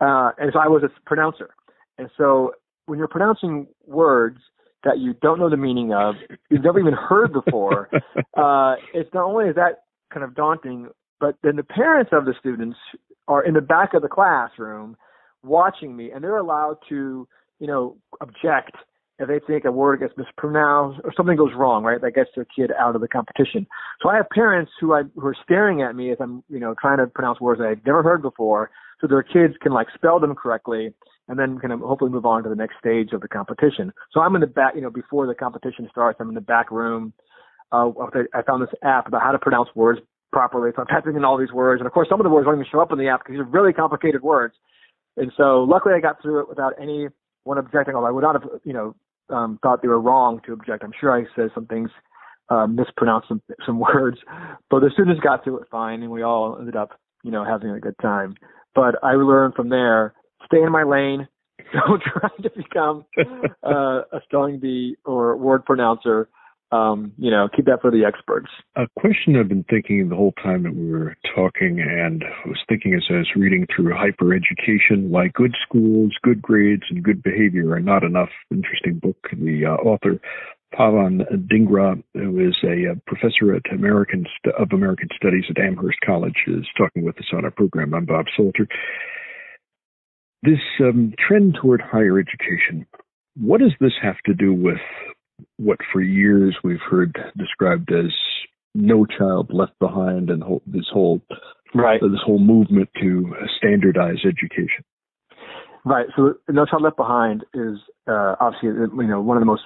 Uh, 0.00 0.32
and 0.38 0.50
so 0.52 0.58
I 0.58 0.66
was 0.66 0.82
a 0.82 0.90
pronouncer. 1.06 1.50
And 1.98 2.10
so 2.16 2.52
when 2.86 2.98
you're 2.98 3.08
pronouncing 3.08 3.68
words 3.86 4.38
that 4.82 4.98
you 4.98 5.14
don't 5.22 5.38
know 5.38 5.48
the 5.48 5.56
meaning 5.56 5.92
of, 5.94 6.16
you've 6.50 6.64
never 6.64 6.80
even 6.80 6.94
heard 6.94 7.32
before, 7.32 7.88
uh, 8.36 8.74
it's 8.92 9.12
not 9.14 9.24
only 9.24 9.46
is 9.46 9.54
that 9.54 9.84
kind 10.12 10.24
of 10.24 10.34
daunting, 10.34 10.88
but 11.20 11.36
then 11.42 11.56
the 11.56 11.62
parents 11.62 12.10
of 12.12 12.24
the 12.24 12.34
students 12.38 12.76
are 13.28 13.42
in 13.44 13.54
the 13.54 13.60
back 13.60 13.94
of 13.94 14.02
the 14.02 14.08
classroom 14.08 14.96
watching 15.44 15.96
me, 15.96 16.10
and 16.10 16.22
they're 16.22 16.38
allowed 16.38 16.78
to, 16.88 17.28
you 17.58 17.66
know, 17.66 17.96
object 18.20 18.76
if 19.18 19.28
they 19.28 19.38
think 19.46 19.64
a 19.64 19.70
word 19.70 20.00
gets 20.00 20.12
mispronounced 20.16 21.00
or 21.04 21.12
something 21.16 21.36
goes 21.36 21.52
wrong, 21.56 21.84
right? 21.84 22.00
That 22.00 22.16
gets 22.16 22.30
their 22.34 22.44
kid 22.44 22.72
out 22.78 22.96
of 22.96 23.00
the 23.00 23.06
competition. 23.06 23.66
So 24.02 24.08
I 24.08 24.16
have 24.16 24.28
parents 24.30 24.72
who 24.80 24.92
I 24.92 25.02
who 25.14 25.26
are 25.26 25.36
staring 25.44 25.82
at 25.82 25.94
me 25.94 26.10
as 26.10 26.18
I'm, 26.20 26.42
you 26.48 26.58
know, 26.58 26.74
trying 26.80 26.98
to 26.98 27.06
pronounce 27.06 27.40
words 27.40 27.60
that 27.60 27.68
I've 27.68 27.86
never 27.86 28.02
heard 28.02 28.22
before, 28.22 28.70
so 29.00 29.06
their 29.06 29.22
kids 29.22 29.54
can 29.62 29.72
like 29.72 29.86
spell 29.94 30.18
them 30.18 30.34
correctly 30.34 30.92
and 31.28 31.38
then 31.38 31.58
can 31.58 31.70
hopefully 31.70 32.10
move 32.10 32.26
on 32.26 32.42
to 32.42 32.48
the 32.48 32.54
next 32.56 32.76
stage 32.78 33.12
of 33.12 33.20
the 33.20 33.28
competition. 33.28 33.92
So 34.12 34.20
I'm 34.20 34.34
in 34.34 34.40
the 34.40 34.46
back, 34.46 34.74
you 34.74 34.82
know, 34.82 34.90
before 34.90 35.26
the 35.26 35.34
competition 35.34 35.88
starts, 35.90 36.18
I'm 36.20 36.28
in 36.28 36.34
the 36.34 36.40
back 36.40 36.70
room. 36.70 37.12
Uh, 37.72 37.90
I 38.34 38.42
found 38.42 38.62
this 38.62 38.74
app 38.82 39.08
about 39.08 39.22
how 39.22 39.32
to 39.32 39.38
pronounce 39.38 39.68
words 39.74 40.00
properly. 40.32 40.70
So 40.76 40.82
I'm 40.82 40.86
typing 40.88 41.16
in 41.16 41.24
all 41.24 41.38
these 41.38 41.52
words, 41.52 41.80
and 41.80 41.86
of 41.86 41.92
course, 41.92 42.08
some 42.10 42.20
of 42.20 42.24
the 42.24 42.30
words 42.30 42.44
don't 42.44 42.54
even 42.54 42.66
show 42.70 42.80
up 42.80 42.92
in 42.92 42.98
the 42.98 43.08
app 43.08 43.20
because 43.20 43.34
these 43.34 43.40
are 43.40 43.44
really 43.44 43.72
complicated 43.72 44.22
words. 44.22 44.54
And 45.16 45.32
so, 45.36 45.64
luckily, 45.64 45.94
I 45.94 46.00
got 46.00 46.20
through 46.20 46.40
it 46.40 46.48
without 46.48 46.74
any 46.80 47.08
one 47.44 47.58
objecting. 47.58 47.94
Although 47.94 48.08
I 48.08 48.10
would 48.10 48.22
not 48.22 48.40
have, 48.40 48.50
you 48.64 48.72
know, 48.72 48.94
um, 49.30 49.58
thought 49.62 49.82
they 49.82 49.88
were 49.88 50.00
wrong 50.00 50.40
to 50.46 50.52
object. 50.52 50.82
I'm 50.82 50.92
sure 50.98 51.16
I 51.16 51.24
said 51.36 51.50
some 51.54 51.66
things, 51.66 51.90
uh, 52.48 52.66
mispronounced 52.66 53.28
some, 53.28 53.42
some 53.64 53.78
words, 53.94 54.18
but 54.70 54.80
the 54.80 54.90
students 54.92 55.20
got 55.20 55.44
through 55.44 55.60
it 55.60 55.68
fine, 55.70 56.02
and 56.02 56.10
we 56.10 56.22
all 56.22 56.56
ended 56.58 56.76
up, 56.76 56.98
you 57.22 57.30
know, 57.30 57.44
having 57.44 57.70
a 57.70 57.80
good 57.80 57.96
time. 58.02 58.34
But 58.74 58.96
I 59.02 59.12
learned 59.12 59.54
from 59.54 59.68
there: 59.68 60.14
stay 60.46 60.62
in 60.62 60.72
my 60.72 60.82
lane. 60.82 61.28
Don't 61.72 62.02
try 62.02 62.28
to 62.42 62.50
become 62.50 63.04
uh, 63.62 64.02
a 64.12 64.20
spelling 64.24 64.58
bee 64.58 64.96
or 65.04 65.36
word 65.36 65.64
pronouncer 65.64 66.28
um, 66.74 67.12
you 67.18 67.30
know, 67.30 67.48
keep 67.54 67.66
that 67.66 67.80
for 67.80 67.90
the 67.90 68.04
experts. 68.04 68.48
A 68.74 68.86
question 68.98 69.36
I've 69.36 69.48
been 69.48 69.64
thinking 69.70 70.08
the 70.08 70.16
whole 70.16 70.34
time 70.42 70.64
that 70.64 70.74
we 70.74 70.90
were 70.90 71.16
talking, 71.34 71.80
and 71.80 72.24
I 72.24 72.48
was 72.48 72.58
thinking 72.68 72.94
as 72.94 73.04
I 73.08 73.18
was 73.18 73.30
reading 73.36 73.66
through 73.74 73.94
Hyper 73.94 74.34
Education, 74.34 75.10
why 75.10 75.28
good 75.28 75.54
schools, 75.62 76.12
good 76.22 76.42
grades, 76.42 76.82
and 76.90 77.02
good 77.04 77.22
behavior 77.22 77.70
are 77.72 77.80
not 77.80 78.02
enough. 78.02 78.30
Interesting 78.50 78.98
book. 78.98 79.16
The 79.32 79.66
uh, 79.66 79.74
author, 79.86 80.18
Pavan 80.74 81.22
Dhingra, 81.48 82.02
who 82.14 82.48
is 82.48 82.56
a, 82.64 82.88
a 82.88 82.92
uh, 82.92 82.94
professor 83.06 83.54
at 83.54 83.72
American 83.72 84.26
of 84.58 84.72
American 84.72 85.08
Studies 85.16 85.44
at 85.48 85.62
Amherst 85.62 85.98
College, 86.04 86.42
is 86.48 86.66
talking 86.76 87.04
with 87.04 87.16
us 87.18 87.30
on 87.32 87.44
our 87.44 87.52
program. 87.52 87.94
I'm 87.94 88.04
Bob 88.04 88.26
Salter. 88.36 88.66
This 90.42 90.60
um, 90.80 91.14
trend 91.24 91.56
toward 91.60 91.80
higher 91.80 92.18
education, 92.18 92.84
what 93.36 93.60
does 93.60 93.72
this 93.80 93.94
have 94.02 94.18
to 94.26 94.34
do 94.34 94.52
with 94.52 94.80
what 95.56 95.78
for 95.92 96.00
years 96.00 96.56
we've 96.62 96.80
heard 96.88 97.16
described 97.36 97.92
as 97.92 98.12
no 98.74 99.06
child 99.06 99.50
left 99.52 99.78
behind 99.78 100.30
and 100.30 100.42
this 100.66 100.86
whole 100.92 101.20
right. 101.74 102.00
this 102.00 102.20
whole 102.24 102.38
movement 102.38 102.88
to 103.00 103.34
standardize 103.56 104.18
education. 104.24 104.84
Right. 105.84 106.06
So 106.16 106.34
no 106.48 106.64
child 106.66 106.82
left 106.82 106.96
behind 106.96 107.44
is 107.52 107.78
uh, 108.08 108.36
obviously 108.40 108.70
you 108.70 109.06
know 109.06 109.20
one 109.20 109.36
of 109.36 109.40
the 109.40 109.46
most 109.46 109.62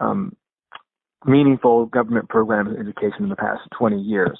um, 0.00 0.36
meaningful 1.26 1.86
government 1.86 2.28
programs 2.28 2.70
in 2.70 2.80
education 2.80 3.24
in 3.24 3.28
the 3.28 3.36
past 3.36 3.60
20 3.78 4.00
years. 4.00 4.38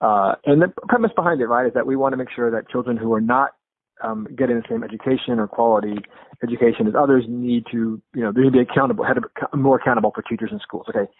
Uh, 0.00 0.34
and 0.46 0.62
the 0.62 0.72
premise 0.88 1.10
behind 1.14 1.40
it 1.40 1.46
right 1.46 1.66
is 1.66 1.74
that 1.74 1.86
we 1.86 1.96
want 1.96 2.12
to 2.12 2.16
make 2.16 2.30
sure 2.34 2.50
that 2.50 2.68
children 2.70 2.96
who 2.96 3.12
are 3.12 3.20
not 3.20 3.50
um, 4.02 4.26
getting 4.36 4.56
the 4.56 4.64
same 4.68 4.82
education 4.82 5.38
or 5.38 5.46
quality 5.46 5.96
education 6.42 6.86
as 6.86 6.94
others 6.98 7.24
need 7.28 7.64
to, 7.70 8.00
you 8.14 8.22
know, 8.22 8.32
they 8.32 8.42
need 8.42 8.52
to 8.52 8.52
be 8.52 8.60
accountable, 8.60 9.04
had 9.04 9.14
to 9.14 9.20
be 9.22 9.58
more 9.58 9.76
accountable 9.76 10.12
for 10.14 10.22
teachers 10.22 10.50
in 10.52 10.58
schools. 10.60 10.86
Okay. 10.88 11.10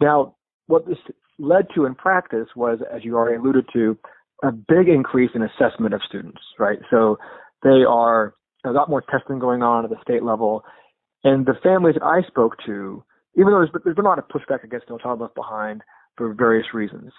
Now, 0.00 0.34
what 0.66 0.86
this 0.86 0.98
led 1.38 1.66
to 1.74 1.86
in 1.86 1.94
practice 1.94 2.48
was, 2.54 2.78
as 2.94 3.04
you 3.04 3.16
already 3.16 3.36
alluded 3.36 3.66
to, 3.72 3.96
a 4.42 4.52
big 4.52 4.88
increase 4.88 5.30
in 5.34 5.42
assessment 5.42 5.94
of 5.94 6.00
students, 6.06 6.40
right? 6.58 6.78
So 6.90 7.18
they 7.62 7.84
are 7.88 8.34
a 8.64 8.70
lot 8.70 8.88
more 8.88 9.02
testing 9.02 9.38
going 9.38 9.62
on 9.62 9.84
at 9.84 9.90
the 9.90 9.96
state 10.02 10.22
level. 10.22 10.64
And 11.24 11.46
the 11.46 11.54
families 11.62 11.96
that 11.96 12.04
I 12.04 12.26
spoke 12.26 12.56
to, 12.66 13.02
even 13.36 13.52
though 13.52 13.58
there's, 13.58 13.70
there's 13.84 13.96
been 13.96 14.06
a 14.06 14.08
lot 14.08 14.18
of 14.18 14.28
pushback 14.28 14.64
against 14.64 14.88
No 14.88 14.98
Child 14.98 15.20
Left 15.20 15.34
Behind 15.34 15.82
for 16.20 16.34
various 16.34 16.66
reasons, 16.74 17.12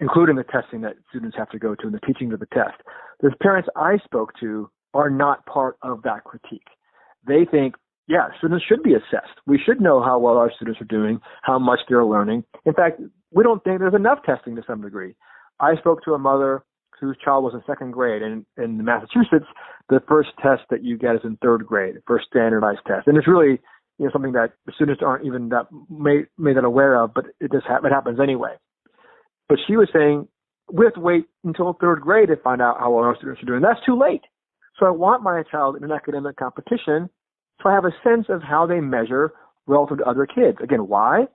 including 0.00 0.34
the 0.34 0.42
testing 0.42 0.80
that 0.80 0.96
students 1.10 1.36
have 1.38 1.48
to 1.50 1.60
go 1.60 1.76
to 1.76 1.86
and 1.86 1.94
the 1.94 2.00
teaching 2.00 2.32
of 2.32 2.40
the 2.40 2.46
test. 2.46 2.74
The 3.20 3.30
parents 3.40 3.68
I 3.76 3.98
spoke 4.04 4.32
to 4.40 4.68
are 4.94 5.08
not 5.08 5.46
part 5.46 5.76
of 5.82 6.02
that 6.02 6.24
critique. 6.24 6.66
They 7.24 7.46
think, 7.48 7.76
yeah, 8.08 8.30
students 8.38 8.64
should 8.68 8.82
be 8.82 8.94
assessed. 8.94 9.38
We 9.46 9.60
should 9.64 9.80
know 9.80 10.02
how 10.02 10.18
well 10.18 10.38
our 10.38 10.50
students 10.52 10.80
are 10.80 10.86
doing, 10.86 11.20
how 11.42 11.60
much 11.60 11.78
they're 11.88 12.04
learning. 12.04 12.42
In 12.64 12.74
fact, 12.74 13.00
we 13.30 13.44
don't 13.44 13.62
think 13.62 13.78
there's 13.78 13.94
enough 13.94 14.24
testing 14.26 14.56
to 14.56 14.64
some 14.66 14.82
degree. 14.82 15.14
I 15.60 15.76
spoke 15.76 16.02
to 16.06 16.14
a 16.14 16.18
mother 16.18 16.64
whose 17.00 17.16
child 17.24 17.44
was 17.44 17.54
in 17.54 17.62
second 17.64 17.92
grade, 17.92 18.22
and 18.22 18.44
in 18.56 18.84
Massachusetts, 18.84 19.46
the 19.88 20.00
first 20.08 20.30
test 20.42 20.62
that 20.70 20.82
you 20.82 20.98
get 20.98 21.14
is 21.14 21.20
in 21.22 21.38
third 21.40 21.64
grade, 21.64 21.94
first 22.08 22.26
standardized 22.26 22.80
test, 22.88 23.06
and 23.06 23.16
it's 23.16 23.28
really 23.28 23.60
you 23.98 24.06
know 24.06 24.10
something 24.12 24.32
that 24.32 24.52
students 24.74 25.02
aren't 25.04 25.26
even 25.26 25.48
that 25.50 25.66
made 25.90 26.26
made 26.38 26.56
that 26.56 26.64
aware 26.64 27.02
of, 27.02 27.12
but 27.14 27.26
it 27.40 27.52
just 27.52 27.66
ha- 27.66 27.80
it 27.84 27.90
happens 27.90 28.20
anyway. 28.20 28.54
But 29.48 29.58
she 29.66 29.76
was 29.76 29.88
saying 29.92 30.28
we 30.72 30.84
have 30.84 30.94
to 30.94 31.00
wait 31.00 31.26
until 31.44 31.76
third 31.80 32.00
grade 32.00 32.28
to 32.28 32.36
find 32.36 32.60
out 32.60 32.78
how 32.78 32.92
well 32.92 33.04
our 33.04 33.16
students 33.16 33.42
are 33.42 33.46
doing. 33.46 33.62
That's 33.62 33.84
too 33.86 33.98
late. 33.98 34.22
So 34.78 34.86
I 34.86 34.90
want 34.90 35.22
my 35.22 35.42
child 35.50 35.76
in 35.76 35.84
an 35.84 35.92
academic 35.92 36.36
competition 36.36 37.10
so 37.62 37.68
I 37.68 37.74
have 37.74 37.84
a 37.84 37.92
sense 38.04 38.26
of 38.28 38.42
how 38.42 38.66
they 38.66 38.80
measure 38.80 39.32
relative 39.66 39.98
to 39.98 40.04
other 40.04 40.26
kids. 40.26 40.58
Again, 40.62 40.86
why? 40.88 41.26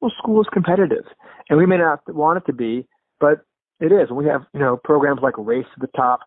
Well, 0.00 0.12
school 0.18 0.40
is 0.40 0.46
competitive, 0.52 1.04
and 1.48 1.58
we 1.58 1.66
may 1.66 1.78
not 1.78 2.00
want 2.08 2.38
it 2.38 2.46
to 2.46 2.52
be, 2.52 2.86
but 3.18 3.42
it 3.80 3.92
is. 3.92 4.10
We 4.10 4.26
have 4.26 4.42
you 4.52 4.60
know 4.60 4.78
programs 4.82 5.20
like 5.22 5.34
Race 5.36 5.66
to 5.74 5.80
the 5.80 5.92
Top, 5.96 6.20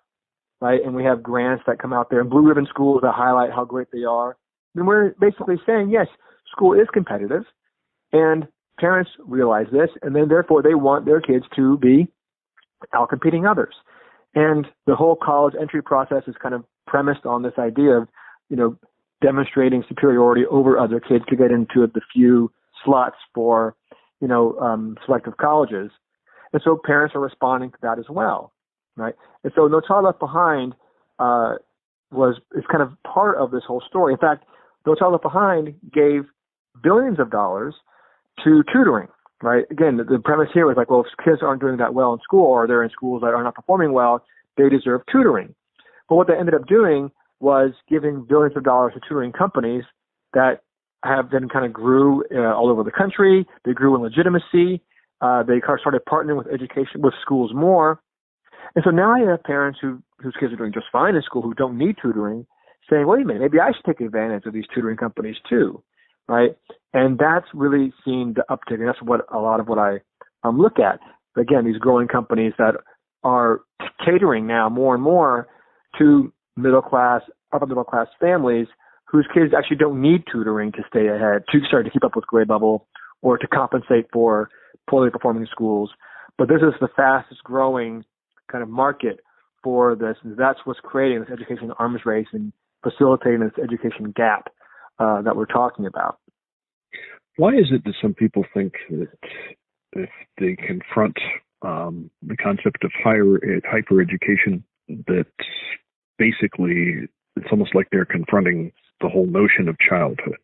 right? 0.62 0.82
And 0.84 0.96
we 0.96 1.04
have 1.04 1.24
grants 1.24 1.64
that 1.68 1.80
come 1.80 1.94
out 1.94 2.10
there 2.10 2.22
and 2.22 2.30
blue 2.30 2.48
ribbon 2.48 2.68
schools 2.70 3.02
that 3.04 3.14
highlight 3.14 3.52
how 3.52 3.66
great 3.66 3.88
they 3.92 4.04
are. 4.04 4.38
And 4.76 4.88
we're 4.88 5.16
basically 5.20 5.56
saying 5.66 5.90
yes, 5.90 6.08
school 6.52 6.74
is 6.74 6.88
competitive, 6.94 7.44
and 8.12 8.48
parents 8.80 9.12
realize 9.26 9.68
this, 9.72 9.90
and 10.02 10.16
then 10.16 10.28
therefore 10.28 10.62
they 10.62 10.74
want 10.74 11.06
their 11.06 11.22
kids 11.22 11.46
to 11.56 11.78
be 11.78 12.08
outcompeting 12.94 13.50
others. 13.50 13.76
And 14.36 14.68
the 14.88 14.96
whole 14.96 15.16
college 15.16 15.54
entry 15.60 15.82
process 15.82 16.24
is 16.28 16.36
kind 16.42 16.56
of 16.56 16.64
premised 16.88 17.26
on 17.26 17.44
this 17.44 17.54
idea 17.60 17.92
of, 17.92 18.08
you 18.50 18.56
know, 18.56 18.78
demonstrating 19.22 19.84
superiority 19.88 20.46
over 20.50 20.78
other 20.78 21.00
kids 21.00 21.24
to 21.30 21.36
get 21.36 21.52
into 21.52 21.88
the 21.94 22.02
few 22.12 22.52
slots 22.84 23.16
for, 23.34 23.76
you 24.20 24.28
know, 24.28 24.58
um, 24.60 24.98
selective 25.06 25.38
colleges. 25.38 25.92
And 26.52 26.62
so 26.64 26.80
parents 26.84 27.16
are 27.16 27.22
responding 27.22 27.72
to 27.72 27.78
that 27.84 28.00
as 28.00 28.06
well, 28.10 28.52
right? 28.98 29.16
And 29.44 29.54
so 29.56 29.68
No 29.68 29.82
Child 29.82 30.06
Left 30.06 30.20
Behind 30.20 30.74
uh, 31.20 31.56
was 32.12 32.36
is 32.56 32.64
kind 32.72 32.84
of 32.84 32.92
part 33.04 33.38
of 33.38 33.52
this 33.52 33.64
whole 33.66 33.82
story. 33.88 34.14
In 34.14 34.20
fact, 34.20 34.46
No 34.86 34.96
Child 34.96 35.14
Left 35.14 35.24
Behind 35.24 35.76
gave 35.94 36.24
billions 36.82 37.20
of 37.20 37.32
dollars 37.32 37.76
to 38.44 38.64
tutoring, 38.72 39.08
right? 39.42 39.66
Again, 39.72 39.98
the, 39.98 40.04
the 40.04 40.20
premise 40.20 40.50
here 40.54 40.66
was 40.66 40.76
like, 40.78 40.90
well, 40.90 41.02
if 41.02 41.26
kids 41.26 41.40
aren't 41.42 41.62
doing 41.62 41.78
that 41.78 41.94
well 41.94 42.14
in 42.14 42.20
school 42.22 42.46
or 42.46 42.68
they're 42.68 42.84
in 42.84 42.90
schools 42.90 43.22
that 43.22 43.34
are 43.34 43.44
not 43.44 43.56
performing 43.56 43.94
well, 43.94 44.24
they 44.58 44.70
deserve 44.70 45.02
tutoring. 45.12 45.54
But 46.10 46.16
what 46.16 46.28
they 46.28 46.36
ended 46.36 46.56
up 46.56 46.68
doing 46.68 47.12
was 47.40 47.72
giving 47.90 48.26
billions 48.28 48.56
of 48.58 48.64
dollars 48.64 48.94
to 48.94 49.00
tutoring 49.08 49.32
companies 49.32 49.84
that 50.34 50.62
have 51.04 51.30
then 51.32 51.50
kind 51.50 51.66
of 51.66 51.74
grew 51.74 52.24
uh, 52.34 52.56
all 52.56 52.70
over 52.70 52.84
the 52.84 52.92
country. 52.92 53.46
They 53.66 53.74
grew 53.74 53.96
in 53.96 54.02
legitimacy. 54.02 54.82
Uh, 55.22 55.44
they 55.44 55.60
started 55.60 56.02
partnering 56.10 56.38
with 56.38 56.48
education 56.48 57.02
with 57.02 57.14
schools 57.22 57.52
more. 57.54 58.02
And 58.76 58.84
so 58.84 58.92
now 58.92 59.12
I 59.12 59.30
have 59.30 59.44
parents 59.44 59.80
who 59.82 60.02
whose 60.20 60.36
kids 60.40 60.54
are 60.54 60.56
doing 60.56 60.74
just 60.74 60.86
fine 60.92 61.16
in 61.16 61.22
school 61.22 61.42
who 61.42 61.54
don't 61.54 61.78
need 61.78 61.98
tutoring, 62.02 62.46
saying, 62.90 63.08
"Wait 63.08 63.22
a 63.22 63.26
minute, 63.26 63.42
maybe 63.42 63.60
I 63.60 63.72
should 63.72 63.86
take 63.86 64.02
advantage 64.02 64.46
of 64.46 64.54
these 64.54 64.68
tutoring 64.74 64.98
companies 64.98 65.38
too." 65.50 65.84
right? 66.28 66.56
And 66.94 67.18
that's 67.18 67.48
really 67.54 67.94
seen 68.06 68.36
the 68.36 68.44
uptick, 68.50 68.80
and 68.80 68.88
that's 68.88 69.02
what 69.02 69.22
a 69.34 69.40
lot 69.40 69.60
of 69.60 69.68
what 69.68 69.80
I 69.80 70.00
um, 70.44 70.60
look 70.60 70.80
at. 70.80 71.00
Again, 71.40 71.66
these 71.66 71.78
growing 71.78 72.08
companies 72.08 72.54
that 72.58 72.76
are 73.24 73.62
catering 74.06 74.46
now 74.46 74.70
more 74.70 74.94
and 74.94 75.04
more 75.04 75.48
to 75.98 76.32
middle 76.56 76.82
class, 76.82 77.22
upper 77.52 77.66
middle 77.66 77.84
class 77.84 78.08
families 78.20 78.68
whose 79.06 79.28
kids 79.34 79.54
actually 79.58 79.78
don't 79.78 80.02
need 80.02 80.24
tutoring 80.32 80.72
to 80.72 80.84
stay 80.88 81.08
ahead, 81.08 81.44
to 81.52 81.60
start 81.68 81.86
to 81.86 81.92
keep 81.92 82.04
up 82.04 82.16
with 82.16 82.26
grade 82.26 82.50
level, 82.50 82.88
or 83.22 83.38
to 83.38 83.48
compensate 83.48 84.08
for 84.12 84.50
poorly 84.90 85.10
performing 85.10 85.48
schools. 85.52 85.92
But 86.38 86.48
this 86.48 86.62
is 86.62 86.74
the 86.82 86.88
fastest 86.96 87.44
growing 87.44 88.04
kind 88.52 88.64
of 88.64 88.70
market 88.70 89.20
for 89.64 89.96
this. 89.96 90.18
That's 90.24 90.60
what's 90.64 90.80
creating 90.80 91.22
this 91.22 91.30
education 91.30 91.72
arms 91.78 92.02
race 92.06 92.28
and 92.34 92.52
facilitating 92.84 93.40
this 93.40 93.52
education 93.64 94.12
gap 94.16 94.50
uh, 95.00 95.22
that 95.22 95.36
we're 95.36 95.46
talking 95.46 95.86
about. 95.86 96.18
Why 97.38 97.50
is 97.50 97.68
it 97.72 97.84
that 97.86 97.96
some 98.02 98.14
people 98.14 98.44
think 98.54 98.74
that 98.92 99.18
if 99.94 100.10
they 100.38 100.56
confront 100.56 101.18
um, 101.64 102.12
the 102.22 102.38
concept 102.38 102.84
of 102.84 102.92
higher 103.04 103.40
hyper 103.66 104.02
education, 104.02 104.64
that 105.08 105.26
basically 106.20 107.08
it's 107.36 107.48
almost 107.52 107.74
like 107.74 107.88
they're 107.92 108.06
confronting 108.06 108.72
the 109.02 109.10
whole 109.10 109.26
notion 109.26 109.68
of 109.68 109.76
childhood? 109.80 110.38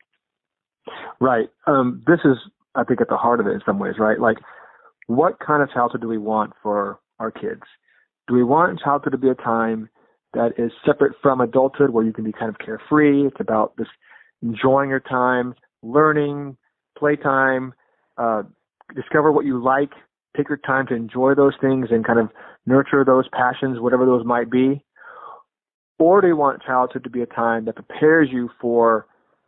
Right. 1.19 1.49
Um, 1.67 2.01
this 2.07 2.19
is, 2.25 2.37
I 2.75 2.83
think, 2.83 3.01
at 3.01 3.09
the 3.09 3.17
heart 3.17 3.39
of 3.39 3.47
it 3.47 3.51
in 3.51 3.61
some 3.65 3.79
ways, 3.79 3.95
right? 3.99 4.19
Like, 4.19 4.37
what 5.07 5.39
kind 5.39 5.61
of 5.61 5.71
childhood 5.71 6.01
do 6.01 6.07
we 6.07 6.17
want 6.17 6.53
for 6.63 6.99
our 7.19 7.31
kids? 7.31 7.63
Do 8.27 8.33
we 8.33 8.43
want 8.43 8.79
childhood 8.79 9.11
to 9.11 9.17
be 9.17 9.29
a 9.29 9.35
time 9.35 9.89
that 10.33 10.53
is 10.57 10.71
separate 10.85 11.13
from 11.21 11.41
adulthood 11.41 11.91
where 11.91 12.03
you 12.03 12.13
can 12.13 12.23
be 12.23 12.31
kind 12.31 12.49
of 12.49 12.57
carefree? 12.59 13.25
It's 13.27 13.39
about 13.39 13.75
just 13.77 13.91
enjoying 14.41 14.89
your 14.89 14.99
time, 14.99 15.55
learning, 15.81 16.57
playtime, 16.97 17.73
uh, 18.17 18.43
discover 18.95 19.31
what 19.31 19.45
you 19.45 19.61
like, 19.61 19.91
take 20.35 20.49
your 20.49 20.57
time 20.57 20.87
to 20.87 20.95
enjoy 20.95 21.33
those 21.35 21.53
things 21.59 21.87
and 21.91 22.05
kind 22.05 22.19
of 22.19 22.29
nurture 22.65 23.03
those 23.03 23.27
passions, 23.33 23.79
whatever 23.79 24.05
those 24.05 24.25
might 24.25 24.49
be. 24.51 24.83
Or 25.97 26.21
do 26.21 26.27
you 26.27 26.35
want 26.35 26.63
childhood 26.63 27.03
to 27.03 27.09
be 27.09 27.21
a 27.21 27.25
time 27.25 27.65
that 27.65 27.75
prepares 27.75 28.29
you 28.31 28.49
for 28.61 29.05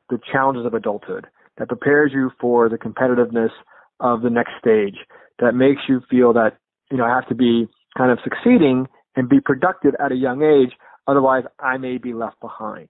the 0.10 0.20
challenges 0.32 0.65
of 0.65 0.74
adulthood, 0.74 1.28
that 1.58 1.70
prepares 1.70 2.12
you 2.13 2.32
for 2.39 2.67
the 2.67 2.78
competitiveness 2.78 3.52
of 4.00 4.22
the 4.22 4.30
next 4.30 4.52
stage, 4.60 4.98
that 5.39 5.54
makes 5.54 5.84
you 5.88 6.02
feel 6.10 6.34
that, 6.34 6.58
you 6.91 6.98
know, 6.98 7.06
I 7.06 7.10
have 7.10 7.28
to 7.30 7.36
be 7.36 7.67
kind 7.98 8.12
of 8.12 8.20
succeeding 8.24 8.88
and 9.15 9.30
be 9.30 9.39
productive 9.39 9.93
at 10.04 10.12
a 10.12 10.15
young 10.15 10.41
age, 10.41 10.74
otherwise 11.08 11.43
I 11.60 11.78
may 11.78 11.97
be 11.97 12.13
left 12.13 12.39
behind 12.39 12.89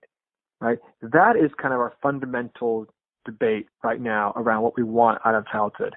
right? 0.61 0.77
That 1.01 1.33
is 1.35 1.51
kind 1.59 1.73
of 1.73 1.79
our 1.79 1.93
fundamental 2.01 2.85
debate 3.25 3.67
right 3.83 3.99
now 3.99 4.31
around 4.35 4.61
what 4.61 4.77
we 4.77 4.83
want 4.83 5.19
out 5.25 5.35
of 5.35 5.45
childhood. 5.47 5.95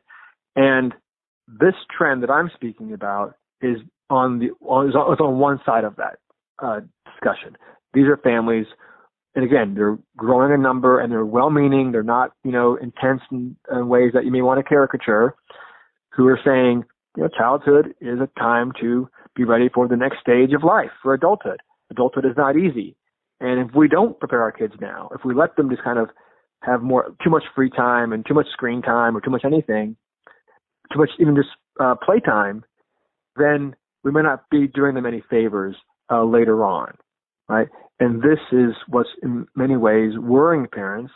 And 0.57 0.93
this 1.47 1.75
trend 1.97 2.23
that 2.23 2.31
I'm 2.31 2.51
speaking 2.55 2.93
about 2.93 3.35
is 3.61 3.77
on 4.11 4.39
the 4.39 4.47
is 4.47 4.95
on 4.95 5.39
one 5.39 5.61
side 5.65 5.85
of 5.85 5.97
that 5.97 6.19
uh, 6.59 6.81
discussion. 7.13 7.57
These 7.93 8.07
are 8.07 8.17
families, 8.17 8.67
and 9.35 9.45
again, 9.45 9.75
they're 9.75 9.99
growing 10.17 10.53
in 10.53 10.63
number 10.63 11.01
and 11.01 11.13
they're 11.13 11.25
well-meaning. 11.25 11.93
They're 11.93 12.03
not, 12.03 12.33
you 12.43 12.51
know, 12.51 12.77
intense 12.77 13.21
in, 13.31 13.57
in 13.71 13.89
ways 13.89 14.13
that 14.15 14.25
you 14.25 14.31
may 14.31 14.43
want 14.43 14.59
to 14.59 14.65
caricature. 14.65 15.35
Who 16.17 16.29
are 16.29 16.39
saying, 16.45 16.85
you 17.17 17.25
know, 17.25 17.29
childhood 17.37 17.95
is 18.01 18.21
a 18.21 18.29
time 18.39 18.73
to 18.81 19.09
be 19.35 19.45
ready 19.45 19.69
for 19.69 19.89
the 19.89 19.97
next 19.97 20.21
stage 20.21 20.53
of 20.53 20.65
life, 20.65 20.91
for 21.03 21.15
adulthood. 21.15 21.61
Adulthood 21.91 22.25
is 22.25 22.37
not 22.37 22.57
easy. 22.57 22.97
And 23.41 23.69
if 23.69 23.75
we 23.75 23.89
don't 23.89 24.19
prepare 24.19 24.43
our 24.43 24.53
kids 24.53 24.75
now, 24.81 25.11
if 25.15 25.25
we 25.25 25.35
let 25.35 25.57
them 25.57 25.69
just 25.71 25.83
kind 25.83 25.99
of 25.99 26.09
have 26.63 26.83
more 26.83 27.15
too 27.23 27.31
much 27.31 27.45
free 27.55 27.71
time 27.71 28.13
and 28.13 28.25
too 28.25 28.35
much 28.35 28.47
screen 28.53 28.81
time 28.81 29.17
or 29.17 29.21
too 29.21 29.31
much 29.31 29.45
anything, 29.45 29.97
too 30.93 30.99
much 30.99 31.11
even 31.19 31.35
just 31.35 31.49
uh, 31.81 31.95
play 31.95 32.21
time, 32.21 32.65
then 33.37 33.75
we 34.03 34.11
may 34.13 34.23
not 34.23 34.49
be 34.51 34.67
doing 34.67 34.95
them 34.95 35.07
any 35.07 35.23
favors 35.29 35.77
uh, 36.11 36.25
later 36.25 36.65
on, 36.65 36.95
right? 37.49 37.69
And 38.01 38.23
this 38.23 38.39
is 38.53 38.75
what's 38.89 39.09
in 39.23 39.47
many 39.55 39.77
ways 39.77 40.13
worrying 40.19 40.67
parents 40.73 41.13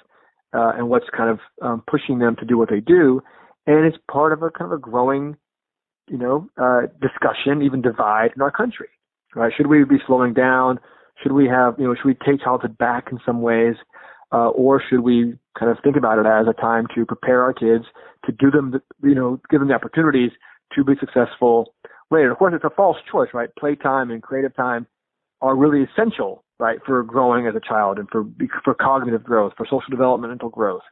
uh, 0.55 0.73
and 0.77 0.89
what's 0.89 1.07
kind 1.17 1.31
of 1.31 1.39
um, 1.63 1.83
pushing 1.89 2.19
them 2.19 2.37
to 2.37 2.45
do 2.45 2.57
what 2.57 2.71
they 2.71 2.81
do. 2.81 3.21
And 3.67 3.87
it's 3.87 3.99
part 4.11 4.33
of 4.33 4.43
a 4.43 4.51
kind 4.51 4.73
of 4.73 4.79
a 4.79 4.81
growing, 4.81 5.37
you 6.11 6.19
know, 6.19 6.49
uh, 6.61 6.83
discussion, 7.01 7.63
even 7.63 7.83
divide 7.83 8.31
in 8.35 8.43
our 8.43 8.51
country, 8.51 8.89
right? 9.35 9.53
Should 9.57 9.67
we 9.67 9.85
be 9.85 9.97
slowing 10.07 10.35
down? 10.35 10.79
Should 11.23 11.33
we 11.33 11.47
have, 11.49 11.75
you 11.79 11.87
know, 11.87 11.95
should 11.95 12.07
we 12.07 12.15
take 12.15 12.43
childhood 12.43 12.79
back 12.79 13.09
in 13.11 13.19
some 13.27 13.43
ways, 13.43 13.75
uh, 14.33 14.49
or 14.51 14.83
should 14.89 15.01
we 15.01 15.37
kind 15.59 15.71
of 15.71 15.79
think 15.83 15.97
about 15.97 16.19
it 16.19 16.27
as 16.27 16.47
a 16.49 16.61
time 16.61 16.87
to 16.95 17.05
prepare 17.05 17.43
our 17.43 17.53
kids 17.53 17.85
to 18.25 18.33
do 18.33 18.51
them, 18.51 18.73
the, 18.73 19.09
you 19.09 19.15
know, 19.15 19.41
give 19.51 19.61
them 19.61 19.69
the 19.69 19.75
opportunities 19.75 20.31
to 20.75 20.85
be 20.85 20.95
successful 21.01 21.75
later? 22.11 22.31
Of 22.31 22.39
course, 22.39 22.55
it's 22.55 22.65
a 22.65 22.71
false 22.71 22.99
choice, 23.11 23.29
right? 23.35 23.49
Playtime 23.59 24.11
and 24.11 24.23
creative 24.23 24.55
time 24.55 24.87
are 25.41 25.57
really 25.57 25.85
essential, 25.85 26.45
right, 26.59 26.79
for 26.85 27.03
growing 27.03 27.47
as 27.47 27.55
a 27.55 27.61
child 27.61 27.99
and 27.99 28.09
for 28.11 28.25
for 28.65 28.75
cognitive 28.75 29.25
growth, 29.25 29.53
for 29.57 29.67
social 29.67 29.91
developmental 29.91 30.49
growth. 30.51 30.83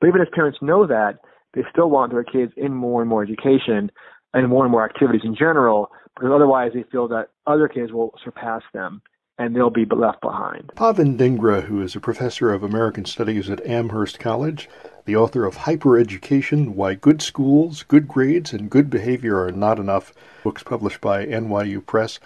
But 0.00 0.08
even 0.08 0.20
as 0.20 0.28
parents 0.34 0.58
know 0.60 0.86
that, 0.86 1.18
they 1.54 1.62
still 1.72 1.88
want 1.88 2.12
their 2.12 2.24
kids 2.24 2.52
in 2.56 2.74
more 2.74 3.00
and 3.00 3.08
more 3.08 3.22
education 3.22 3.90
and 4.34 4.48
more 4.48 4.64
and 4.64 4.72
more 4.72 4.84
activities 4.84 5.22
in 5.24 5.34
general, 5.34 5.90
because 6.14 6.30
otherwise 6.32 6.72
they 6.74 6.84
feel 6.84 7.08
that 7.08 7.28
other 7.46 7.68
kids 7.68 7.92
will 7.92 8.14
surpass 8.22 8.62
them 8.72 9.02
and 9.38 9.54
they'll 9.54 9.70
be 9.70 9.84
left 9.84 10.20
behind. 10.20 10.70
Pavan 10.76 11.18
Dhingra, 11.18 11.64
who 11.64 11.82
is 11.82 11.94
a 11.94 12.00
professor 12.00 12.52
of 12.52 12.62
American 12.62 13.04
Studies 13.04 13.50
at 13.50 13.64
Amherst 13.66 14.18
College, 14.18 14.68
the 15.04 15.16
author 15.16 15.44
of 15.44 15.58
Hypereducation 15.58 16.74
Why 16.74 16.94
Good 16.94 17.20
Schools, 17.20 17.82
Good 17.82 18.08
Grades, 18.08 18.52
and 18.52 18.70
Good 18.70 18.88
Behavior 18.88 19.38
Are 19.42 19.52
Not 19.52 19.78
Enough, 19.78 20.12
books 20.42 20.62
published 20.62 21.00
by 21.00 21.26
NYU 21.26 21.84
Press. 21.84 22.18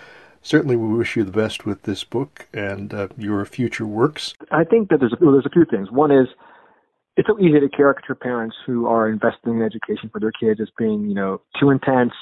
Certainly, 0.42 0.76
we 0.76 0.96
wish 0.96 1.16
you 1.16 1.24
the 1.24 1.32
best 1.32 1.66
with 1.66 1.82
this 1.82 2.04
book 2.04 2.48
and 2.54 2.94
uh, 2.94 3.08
your 3.18 3.44
future 3.44 3.86
works. 3.86 4.34
I 4.50 4.64
think 4.64 4.88
that 4.88 5.00
there's 5.00 5.12
a, 5.12 5.16
well, 5.20 5.32
there's 5.32 5.46
a 5.46 5.50
few 5.50 5.66
things. 5.66 5.90
One 5.90 6.10
is 6.10 6.28
it's 7.16 7.28
so 7.28 7.38
easy 7.38 7.60
to 7.60 7.68
caricature 7.68 8.14
parents 8.14 8.56
who 8.66 8.86
are 8.86 9.08
investing 9.08 9.54
in 9.54 9.62
education 9.62 10.08
for 10.10 10.20
their 10.20 10.32
kids 10.32 10.60
as 10.60 10.68
being, 10.78 11.08
you 11.08 11.14
know, 11.14 11.40
too 11.58 11.70
intense, 11.70 12.12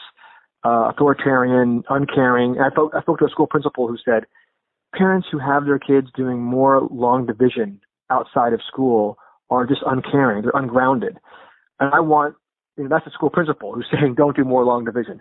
uh, 0.64 0.90
authoritarian, 0.90 1.84
uncaring. 1.88 2.56
I 2.60 2.70
spoke, 2.70 2.92
I 2.96 3.00
spoke 3.02 3.18
to 3.18 3.26
a 3.26 3.30
school 3.30 3.46
principal 3.46 3.86
who 3.86 3.96
said, 4.04 4.24
parents 4.94 5.28
who 5.30 5.38
have 5.38 5.66
their 5.66 5.78
kids 5.78 6.08
doing 6.16 6.40
more 6.40 6.88
long 6.90 7.26
division 7.26 7.80
outside 8.10 8.52
of 8.52 8.60
school 8.66 9.18
are 9.50 9.66
just 9.66 9.82
uncaring. 9.86 10.42
They're 10.42 10.52
ungrounded. 10.54 11.18
And 11.80 11.94
I 11.94 12.00
want, 12.00 12.34
you 12.76 12.84
know, 12.84 12.90
that's 12.90 13.06
a 13.06 13.10
school 13.10 13.30
principal 13.30 13.72
who's 13.74 13.86
saying 13.92 14.14
don't 14.14 14.36
do 14.36 14.44
more 14.44 14.64
long 14.64 14.84
division. 14.84 15.20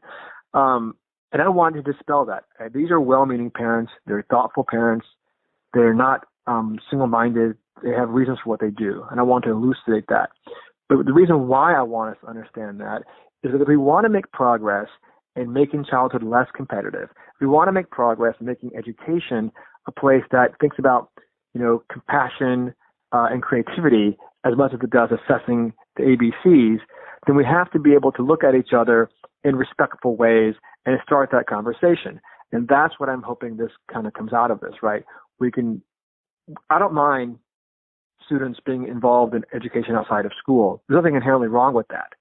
Um, 0.53 0.95
and 1.31 1.41
I 1.41 1.49
want 1.49 1.75
to 1.75 1.81
dispel 1.81 2.25
that. 2.25 2.45
Uh, 2.59 2.69
these 2.73 2.89
are 2.89 3.01
well-meaning 3.01 3.51
parents. 3.51 3.91
They're 4.05 4.25
thoughtful 4.29 4.65
parents. 4.67 5.05
They're 5.73 5.93
not 5.93 6.25
um, 6.47 6.79
single-minded. 6.89 7.57
They 7.83 7.91
have 7.91 8.09
reasons 8.09 8.39
for 8.43 8.49
what 8.49 8.59
they 8.59 8.71
do, 8.71 9.05
and 9.11 9.19
I 9.19 9.23
want 9.23 9.43
to 9.45 9.51
elucidate 9.51 10.07
that. 10.09 10.29
But 10.89 11.05
the 11.05 11.13
reason 11.13 11.47
why 11.47 11.73
I 11.73 11.81
want 11.81 12.15
us 12.15 12.17
to 12.21 12.29
understand 12.29 12.79
that 12.79 13.03
is 13.43 13.51
that 13.51 13.61
if 13.61 13.67
we 13.67 13.77
want 13.77 14.05
to 14.05 14.09
make 14.09 14.31
progress 14.31 14.87
in 15.35 15.53
making 15.53 15.85
childhood 15.85 16.23
less 16.23 16.47
competitive, 16.55 17.09
if 17.11 17.41
we 17.41 17.47
want 17.47 17.67
to 17.67 17.71
make 17.71 17.91
progress 17.91 18.35
in 18.39 18.47
making 18.47 18.71
education 18.75 19.51
a 19.87 19.91
place 19.91 20.23
that 20.31 20.59
thinks 20.59 20.77
about, 20.79 21.09
you 21.53 21.61
know, 21.61 21.83
compassion 21.91 22.73
uh, 23.11 23.27
and 23.29 23.41
creativity 23.43 24.17
as 24.45 24.55
much 24.57 24.73
as 24.73 24.79
it 24.81 24.89
does 24.89 25.09
assessing 25.11 25.73
the 25.97 26.03
ABCs, 26.03 26.79
then 27.25 27.35
we 27.35 27.45
have 27.45 27.69
to 27.71 27.79
be 27.79 27.93
able 27.93 28.11
to 28.13 28.21
look 28.21 28.43
at 28.43 28.55
each 28.55 28.73
other 28.75 29.09
in 29.43 29.55
respectful 29.55 30.15
ways 30.15 30.55
and 30.85 30.99
start 31.03 31.29
that 31.31 31.47
conversation. 31.47 32.19
And 32.51 32.67
that's 32.67 32.95
what 32.97 33.09
I'm 33.09 33.21
hoping 33.21 33.57
this 33.57 33.71
kind 33.91 34.07
of 34.07 34.13
comes 34.13 34.33
out 34.33 34.51
of 34.51 34.61
this, 34.61 34.75
right? 34.81 35.03
We 35.39 35.51
can, 35.51 35.81
I 36.69 36.79
don't 36.79 36.93
mind 36.93 37.39
students 38.25 38.59
being 38.65 38.87
involved 38.87 39.33
in 39.33 39.43
education 39.53 39.95
outside 39.95 40.25
of 40.25 40.31
school. 40.37 40.83
There's 40.87 40.97
nothing 40.97 41.15
inherently 41.15 41.47
wrong 41.47 41.73
with 41.73 41.87
that. 41.89 42.13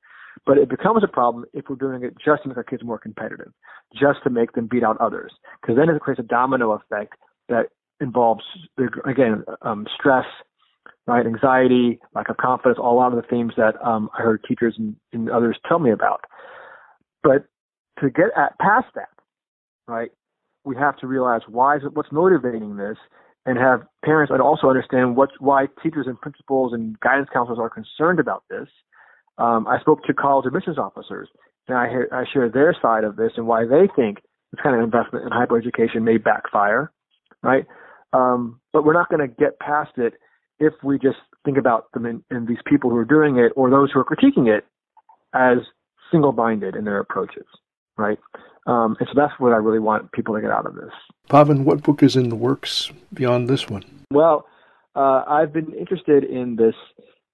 But 0.44 0.58
it 0.58 0.68
becomes 0.68 1.02
a 1.02 1.08
problem 1.08 1.44
if 1.52 1.64
we're 1.68 1.76
doing 1.76 2.04
it 2.04 2.14
just 2.24 2.42
to 2.42 2.48
make 2.48 2.56
our 2.56 2.62
kids 2.62 2.84
more 2.84 2.98
competitive, 2.98 3.52
just 3.92 4.22
to 4.24 4.30
make 4.30 4.52
them 4.52 4.68
beat 4.70 4.84
out 4.84 5.00
others. 5.00 5.32
Because 5.60 5.76
then 5.76 5.88
it 5.88 6.00
creates 6.00 6.20
a 6.20 6.24
domino 6.24 6.72
effect 6.72 7.14
that 7.48 7.70
involves, 8.00 8.44
again, 9.04 9.44
um, 9.62 9.86
stress, 9.98 10.26
right, 11.06 11.26
anxiety, 11.26 11.98
lack 12.14 12.28
of 12.28 12.36
confidence, 12.36 12.78
all 12.80 13.04
of 13.04 13.14
the 13.14 13.22
themes 13.28 13.54
that 13.56 13.74
um, 13.84 14.10
I 14.16 14.22
heard 14.22 14.44
teachers 14.46 14.74
and, 14.78 14.94
and 15.12 15.30
others 15.30 15.58
tell 15.66 15.78
me 15.78 15.90
about. 15.90 16.24
But 17.22 17.46
to 18.00 18.10
get 18.10 18.26
at 18.36 18.58
past 18.58 18.86
that, 18.94 19.08
right, 19.88 20.10
we 20.64 20.76
have 20.76 20.96
to 20.98 21.06
realize 21.06 21.40
why 21.48 21.76
is 21.76 21.82
it, 21.84 21.94
what's 21.94 22.12
motivating 22.12 22.76
this, 22.76 22.98
and 23.46 23.56
have 23.58 23.82
parents 24.04 24.30
and 24.30 24.42
also 24.42 24.68
understand 24.68 25.16
what 25.16 25.30
why 25.38 25.66
teachers 25.82 26.06
and 26.06 26.20
principals 26.20 26.72
and 26.72 26.98
guidance 27.00 27.28
counselors 27.32 27.58
are 27.60 27.70
concerned 27.70 28.20
about 28.20 28.44
this. 28.50 28.68
Um, 29.38 29.66
I 29.66 29.80
spoke 29.80 30.02
to 30.04 30.14
college 30.14 30.46
admissions 30.46 30.78
officers, 30.78 31.28
and 31.68 31.78
I, 31.78 31.86
I 32.12 32.24
share 32.32 32.50
their 32.50 32.76
side 32.80 33.04
of 33.04 33.16
this 33.16 33.32
and 33.36 33.46
why 33.46 33.64
they 33.64 33.88
think 33.94 34.18
this 34.52 34.60
kind 34.62 34.76
of 34.76 34.82
investment 34.82 35.24
in 35.24 35.30
hyper 35.32 35.56
education 35.56 36.04
may 36.04 36.18
backfire, 36.18 36.92
right? 37.42 37.66
Um, 38.12 38.60
but 38.72 38.84
we're 38.84 38.94
not 38.94 39.08
going 39.08 39.26
to 39.26 39.34
get 39.34 39.58
past 39.60 39.92
it 39.96 40.14
if 40.58 40.72
we 40.82 40.98
just 40.98 41.18
think 41.44 41.58
about 41.58 41.92
them 41.92 42.24
and 42.30 42.48
these 42.48 42.58
people 42.66 42.90
who 42.90 42.96
are 42.96 43.04
doing 43.04 43.38
it 43.38 43.52
or 43.56 43.70
those 43.70 43.90
who 43.92 44.00
are 44.00 44.04
critiquing 44.04 44.48
it 44.48 44.64
as 45.34 45.58
single-minded 46.10 46.74
in 46.76 46.84
their 46.84 46.98
approaches 46.98 47.44
right? 47.96 48.18
Um, 48.66 48.96
and 48.98 49.08
so 49.08 49.14
that's 49.14 49.32
what 49.38 49.52
I 49.52 49.56
really 49.56 49.78
want 49.78 50.10
people 50.12 50.34
to 50.34 50.40
get 50.40 50.50
out 50.50 50.66
of 50.66 50.74
this. 50.74 50.90
Pavan, 51.30 51.64
what 51.64 51.82
book 51.82 52.02
is 52.02 52.16
in 52.16 52.28
the 52.28 52.36
works 52.36 52.90
beyond 53.14 53.48
this 53.48 53.68
one? 53.68 53.84
Well, 54.10 54.46
uh, 54.94 55.22
I've 55.28 55.52
been 55.52 55.72
interested 55.74 56.24
in 56.24 56.56
this, 56.56 56.74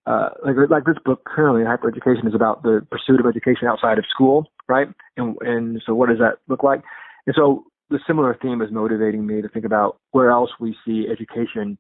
uh, 0.07 0.31
like 0.45 0.57
like 0.69 0.85
this 0.85 0.97
book 1.05 1.25
currently, 1.25 1.65
Hyper 1.65 1.89
Education, 1.89 2.27
is 2.27 2.35
about 2.35 2.63
the 2.63 2.87
pursuit 2.91 3.21
of 3.21 3.27
education 3.27 3.69
outside 3.69 3.99
of 3.99 4.05
school, 4.11 4.51
right? 4.69 4.89
And 5.17 5.37
and 5.41 5.83
so 5.87 5.95
what 5.95 6.09
does 6.09 6.19
that 6.19 6.39
look 6.49 6.63
like? 6.63 6.83
And 7.27 7.35
so 7.39 7.65
the 7.89 8.01
similar 8.07 8.37
theme 8.43 8.61
is 8.63 8.71
motivating 8.73 9.27
me 9.27 9.43
to 9.43 9.49
think 9.49 9.65
about 9.65 9.99
where 10.11 10.31
else 10.31 10.51
we 10.59 10.77
see 10.85 11.07
education 11.11 11.79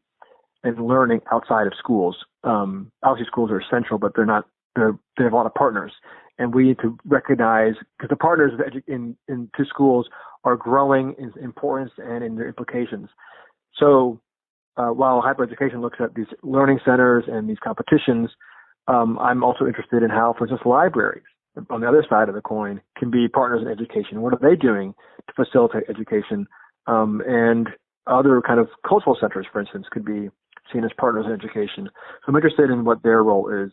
and 0.62 0.86
learning 0.86 1.20
outside 1.32 1.66
of 1.66 1.72
schools. 1.78 2.16
Um, 2.44 2.92
obviously, 3.02 3.26
schools 3.30 3.50
are 3.50 3.60
essential, 3.60 3.98
but 3.98 4.12
they're 4.14 4.24
not. 4.24 4.46
They 4.76 5.24
have 5.24 5.32
a 5.32 5.36
lot 5.36 5.46
of 5.46 5.54
partners, 5.54 5.92
and 6.38 6.54
we 6.54 6.64
need 6.64 6.78
to 6.80 6.96
recognize 7.04 7.74
because 7.96 8.08
the 8.08 8.16
partners 8.16 8.52
in 8.86 9.16
in 9.28 9.50
two 9.56 9.64
schools 9.66 10.08
are 10.44 10.56
growing 10.56 11.14
in 11.18 11.32
importance 11.42 11.92
and 11.98 12.24
in 12.24 12.36
their 12.36 12.48
implications. 12.48 13.08
So 13.76 14.20
uh, 14.76 14.88
while 14.88 15.20
hyper 15.20 15.44
education 15.44 15.80
looks 15.80 15.98
at 16.00 16.14
these 16.14 16.26
learning 16.42 16.80
centers 16.84 17.24
and 17.28 17.48
these 17.48 17.58
competitions, 17.62 18.30
um, 18.88 19.18
I'm 19.18 19.44
also 19.44 19.66
interested 19.66 20.02
in 20.02 20.10
how, 20.10 20.34
for 20.36 20.44
instance, 20.44 20.62
libraries 20.64 21.24
on 21.70 21.80
the 21.82 21.88
other 21.88 22.04
side 22.08 22.28
of 22.28 22.34
the 22.34 22.40
coin 22.40 22.80
can 22.96 23.10
be 23.10 23.28
partners 23.28 23.62
in 23.62 23.68
education. 23.68 24.22
What 24.22 24.32
are 24.32 24.38
they 24.40 24.56
doing 24.56 24.94
to 25.28 25.44
facilitate 25.44 25.84
education? 25.88 26.46
Um, 26.86 27.22
and 27.26 27.68
other 28.06 28.42
kind 28.44 28.58
of 28.58 28.68
cultural 28.88 29.16
centers, 29.20 29.46
for 29.52 29.60
instance, 29.60 29.86
could 29.90 30.04
be 30.04 30.30
seen 30.72 30.84
as 30.84 30.90
partners 30.98 31.26
in 31.26 31.32
education. 31.32 31.84
So 31.86 32.28
I'm 32.28 32.36
interested 32.36 32.70
in 32.70 32.84
what 32.84 33.02
their 33.02 33.22
role 33.22 33.48
is 33.48 33.70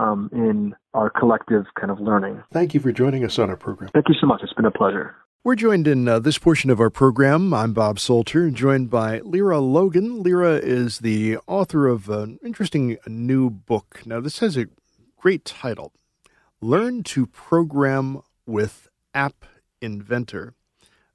um, 0.00 0.30
in 0.32 0.74
our 0.94 1.10
collective 1.10 1.66
kind 1.78 1.90
of 1.90 2.00
learning. 2.00 2.42
Thank 2.52 2.74
you 2.74 2.80
for 2.80 2.90
joining 2.90 3.24
us 3.24 3.38
on 3.38 3.50
our 3.50 3.56
program. 3.56 3.90
Thank 3.92 4.08
you 4.08 4.14
so 4.20 4.26
much. 4.26 4.40
It's 4.42 4.52
been 4.54 4.64
a 4.64 4.70
pleasure. 4.70 5.14
We're 5.44 5.54
joined 5.54 5.88
in 5.88 6.06
uh, 6.06 6.18
this 6.18 6.38
portion 6.38 6.70
of 6.70 6.80
our 6.80 6.90
program. 6.90 7.54
I'm 7.54 7.72
Bob 7.72 7.98
Salter, 7.98 8.50
joined 8.50 8.90
by 8.90 9.20
Lyra 9.20 9.58
Logan. 9.58 10.22
Lyra 10.22 10.56
is 10.56 10.98
the 10.98 11.38
author 11.46 11.86
of 11.86 12.08
an 12.08 12.38
interesting 12.44 12.98
new 13.06 13.48
book. 13.48 14.02
Now, 14.04 14.20
this 14.20 14.40
has 14.40 14.56
a 14.56 14.66
great 15.16 15.44
title 15.44 15.92
Learn 16.60 17.02
to 17.04 17.26
Program 17.26 18.20
with 18.44 18.88
App 19.14 19.46
Inventor. 19.80 20.54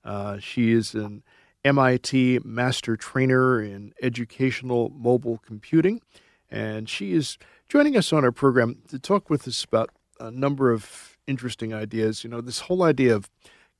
Uh, 0.03 0.39
she 0.39 0.71
is 0.71 0.95
an 0.95 1.23
MIT 1.63 2.39
master 2.43 2.95
trainer 2.95 3.61
in 3.61 3.93
educational 4.01 4.89
mobile 4.89 5.39
computing, 5.45 6.01
and 6.49 6.89
she 6.89 7.13
is 7.13 7.37
joining 7.67 7.97
us 7.97 8.13
on 8.13 8.23
our 8.23 8.31
program 8.31 8.77
to 8.89 8.99
talk 8.99 9.29
with 9.29 9.47
us 9.47 9.63
about 9.63 9.89
a 10.19 10.31
number 10.31 10.71
of 10.71 11.17
interesting 11.27 11.73
ideas. 11.73 12.23
You 12.23 12.29
know, 12.29 12.41
this 12.41 12.61
whole 12.61 12.83
idea 12.83 13.15
of 13.15 13.29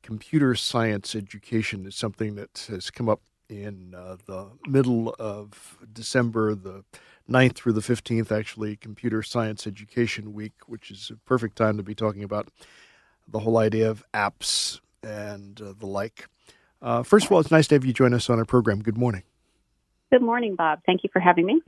computer 0.02 0.56
science 0.56 1.16
education 1.16 1.86
is 1.86 1.96
something 1.96 2.36
that 2.36 2.66
has 2.70 2.92
come 2.92 3.10
up 3.10 3.22
in 3.50 3.94
uh, 3.96 4.18
the 4.26 4.50
middle 4.68 5.16
of 5.20 5.78
December, 5.92 6.56
the 6.56 6.84
9th 7.30 7.54
through 7.54 7.74
the 7.74 7.82
15th, 7.82 8.32
actually, 8.32 8.76
Computer 8.76 9.22
Science 9.22 9.68
Education 9.68 10.34
Week, 10.34 10.54
which 10.68 10.90
is 10.92 11.12
a 11.12 11.18
perfect 11.28 11.56
time 11.56 11.78
to 11.78 11.84
be 11.84 11.96
talking 11.96 12.24
about 12.24 12.50
the 13.28 13.40
whole 13.40 13.58
idea 13.58 13.90
of 13.90 14.04
apps 14.14 14.80
and 15.04 15.62
uh, 15.62 15.74
the 15.78 15.88
like. 15.88 16.28
Uh, 16.82 17.04
first 17.04 17.26
of 17.26 17.32
all, 17.32 17.40
it's 17.40 17.52
nice 17.52 17.68
to 17.68 17.76
have 17.76 17.86
you 17.86 17.94
join 17.94 18.14
us 18.14 18.30
on 18.30 18.40
our 18.40 18.46
program. 18.46 18.82
Good 18.82 18.98
morning. 18.98 19.24
Good 20.12 20.22
morning, 20.22 20.56
Bob. 20.56 20.80
Thank 20.86 21.04
you 21.04 21.10
for 21.12 21.20
having 21.20 21.46
me. 21.46 21.62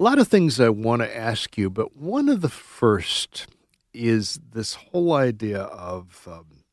A 0.00 0.02
lot 0.02 0.18
of 0.18 0.28
things 0.28 0.58
I 0.58 0.70
want 0.70 1.02
to 1.02 1.16
ask 1.16 1.56
you, 1.58 1.70
but 1.70 1.96
one 1.96 2.28
of 2.28 2.40
the 2.40 2.48
first 2.48 3.46
is 3.92 4.40
this 4.52 4.74
whole 4.74 5.12
idea 5.12 5.60
of 5.62 6.26
um, 6.30 6.64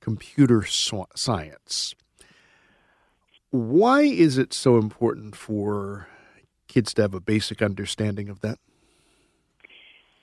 computer 0.00 0.64
so- 0.64 1.08
science. 1.14 1.94
Why 3.50 4.02
is 4.02 4.36
it 4.36 4.52
so 4.52 4.76
important 4.76 5.34
for 5.34 6.06
kids 6.68 6.92
to 6.94 7.02
have 7.02 7.14
a 7.14 7.20
basic 7.20 7.62
understanding 7.62 8.28
of 8.28 8.40
that? 8.40 8.58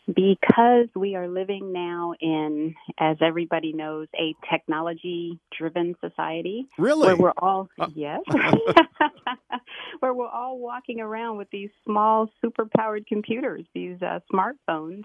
Because 0.07 0.87
we 0.95 1.15
are 1.15 1.27
living 1.27 1.73
now 1.73 2.13
in, 2.21 2.75
as 2.99 3.17
everybody 3.21 3.73
knows, 3.73 4.07
a 4.15 4.35
technology 4.51 5.39
driven 5.57 5.95
society. 5.99 6.67
Really? 6.77 7.07
Where 7.07 7.15
we're 7.17 7.33
all, 7.37 7.69
uh, 7.79 7.87
yes, 7.95 8.21
where 9.99 10.13
we're 10.13 10.29
all 10.29 10.59
walking 10.59 10.99
around 11.01 11.37
with 11.37 11.49
these 11.51 11.71
small, 11.85 12.29
super 12.41 12.67
powered 12.77 13.07
computers, 13.07 13.65
these 13.73 13.97
uh, 14.01 14.19
smartphones. 14.31 15.03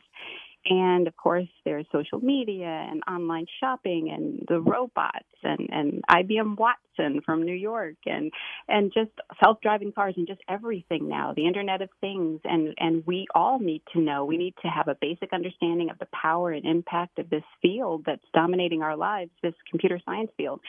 And 0.66 1.06
of 1.06 1.16
course, 1.16 1.48
there's 1.64 1.86
social 1.90 2.20
media 2.20 2.66
and 2.66 3.02
online 3.08 3.46
shopping 3.60 4.10
and 4.14 4.44
the 4.46 4.60
robots 4.60 5.24
and, 5.42 5.68
and 5.70 6.04
IBM 6.10 6.58
Watson 6.58 7.22
from 7.24 7.44
New 7.44 7.54
York 7.54 7.96
and, 8.04 8.30
and 8.68 8.92
just 8.92 9.10
self-driving 9.42 9.92
cars 9.92 10.14
and 10.18 10.26
just 10.26 10.42
everything 10.48 11.08
now, 11.08 11.32
the 11.34 11.46
Internet 11.46 11.80
of 11.80 11.88
Things. 12.02 12.40
And, 12.44 12.74
and 12.78 13.02
we 13.06 13.26
all 13.34 13.58
need 13.58 13.82
to 13.94 14.00
know, 14.00 14.26
we 14.26 14.36
need 14.36 14.54
to 14.62 14.68
have 14.68 14.88
a 14.88 14.96
basic 15.00 15.32
understanding 15.32 15.88
of 15.88 15.98
the 15.98 16.08
power 16.12 16.50
and 16.50 16.66
impact 16.66 17.18
of 17.18 17.30
this 17.30 17.44
field 17.62 18.02
that's 18.04 18.24
dominating 18.34 18.82
our 18.82 18.96
lives, 18.96 19.30
this 19.42 19.54
computer 19.70 19.98
science 20.04 20.30
field. 20.36 20.60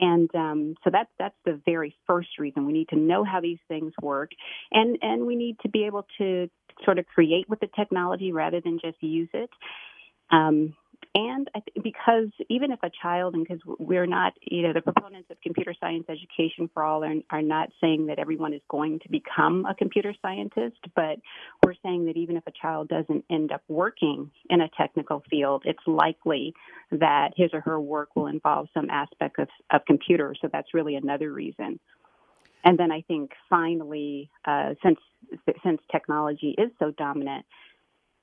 And 0.00 0.34
um, 0.34 0.74
so 0.82 0.90
that's 0.90 1.10
that's 1.18 1.36
the 1.44 1.60
very 1.64 1.94
first 2.08 2.30
reason 2.38 2.66
we 2.66 2.72
need 2.72 2.88
to 2.88 2.96
know 2.96 3.24
how 3.24 3.40
these 3.40 3.60
things 3.68 3.92
work, 4.02 4.30
and 4.72 4.98
and 5.00 5.26
we 5.26 5.36
need 5.36 5.58
to 5.60 5.68
be 5.68 5.84
able 5.84 6.06
to 6.18 6.50
sort 6.84 6.98
of 6.98 7.06
create 7.06 7.48
with 7.48 7.60
the 7.60 7.68
technology 7.76 8.32
rather 8.32 8.60
than 8.60 8.78
just 8.82 9.02
use 9.02 9.28
it. 9.32 9.50
Um, 10.30 10.74
and 11.14 11.48
th- 11.52 11.84
because 11.84 12.28
even 12.48 12.72
if 12.72 12.78
a 12.82 12.90
child, 13.02 13.34
and 13.34 13.46
because 13.46 13.60
we're 13.78 14.06
not, 14.06 14.32
you 14.40 14.62
know, 14.62 14.72
the 14.72 14.80
proponents 14.80 15.30
of 15.30 15.36
computer 15.42 15.74
science 15.78 16.04
education 16.08 16.70
for 16.72 16.82
all 16.82 17.04
are, 17.04 17.14
are 17.30 17.42
not 17.42 17.68
saying 17.80 18.06
that 18.06 18.18
everyone 18.18 18.54
is 18.54 18.62
going 18.70 18.98
to 19.00 19.10
become 19.10 19.66
a 19.66 19.74
computer 19.74 20.14
scientist, 20.22 20.78
but 20.96 21.18
we're 21.64 21.74
saying 21.82 22.06
that 22.06 22.16
even 22.16 22.36
if 22.36 22.46
a 22.46 22.52
child 22.52 22.88
doesn't 22.88 23.24
end 23.30 23.52
up 23.52 23.62
working 23.68 24.30
in 24.48 24.62
a 24.62 24.70
technical 24.76 25.22
field, 25.28 25.64
it's 25.66 25.86
likely 25.86 26.54
that 26.90 27.30
his 27.36 27.50
or 27.52 27.60
her 27.60 27.78
work 27.78 28.16
will 28.16 28.28
involve 28.28 28.68
some 28.72 28.88
aspect 28.88 29.38
of, 29.38 29.48
of 29.70 29.82
computers. 29.86 30.38
So 30.40 30.48
that's 30.50 30.72
really 30.72 30.96
another 30.96 31.30
reason. 31.30 31.78
And 32.64 32.78
then 32.78 32.92
I 32.92 33.02
think 33.02 33.32
finally, 33.50 34.30
uh, 34.44 34.74
since 34.82 34.98
since 35.62 35.80
technology 35.90 36.54
is 36.58 36.70
so 36.78 36.90
dominant, 36.92 37.44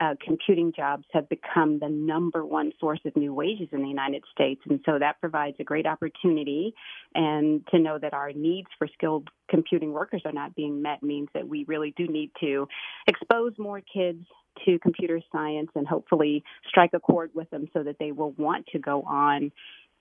uh, 0.02 0.16
computing 0.26 0.72
jobs 0.76 1.04
have 1.12 1.28
become 1.28 1.80
the 1.80 1.90
number 1.90 2.46
one 2.46 2.72
source 2.80 3.00
of 3.06 3.16
new 3.16 3.34
wages 3.34 3.68
in 3.72 3.82
the 3.82 3.88
United 3.88 4.24
States. 4.32 4.62
And 4.70 4.80
so 4.86 4.98
that 4.98 5.20
provides 5.20 5.58
a 5.60 5.64
great 5.64 5.86
opportunity. 5.86 6.74
And 7.16 7.68
to 7.72 7.80
know 7.80 7.98
that 8.00 8.14
our 8.14 8.32
needs 8.32 8.70
for 8.78 8.88
skilled 8.94 9.30
computing 9.50 9.92
workers 9.92 10.22
are 10.26 10.32
not 10.32 10.56
being 10.56 10.82
met 10.82 11.04
means 11.04 11.28
that 11.34 11.48
we 11.48 11.66
really 11.68 11.94
do 11.98 12.08
need 12.08 12.32
to 12.40 12.68
expose 13.08 13.54
more 13.58 13.82
kids 13.82 14.26
to 14.66 14.80
computer 14.80 15.20
science 15.32 15.70
and 15.76 15.88
hopefully 15.88 16.44
strike 16.68 16.92
a 16.94 17.00
chord 17.00 17.32
with 17.34 17.50
them 17.50 17.68
so 17.74 17.84
that 17.84 17.98
they 18.00 18.12
will 18.12 18.32
want 18.32 18.66
to 18.68 18.80
go 18.80 19.02
on 19.04 19.52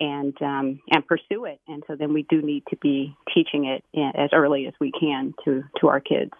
and 0.00 0.40
um, 0.42 0.80
and 0.90 1.06
pursue 1.06 1.44
it. 1.44 1.60
And 1.66 1.82
so 1.86 1.96
then 1.96 2.12
we 2.12 2.22
do 2.28 2.42
need 2.42 2.64
to 2.70 2.76
be 2.76 3.16
teaching 3.34 3.64
it 3.64 3.84
as 4.16 4.30
early 4.32 4.66
as 4.66 4.74
we 4.80 4.92
can 4.92 5.34
to 5.44 5.64
to 5.80 5.88
our 5.88 6.00
kids. 6.00 6.32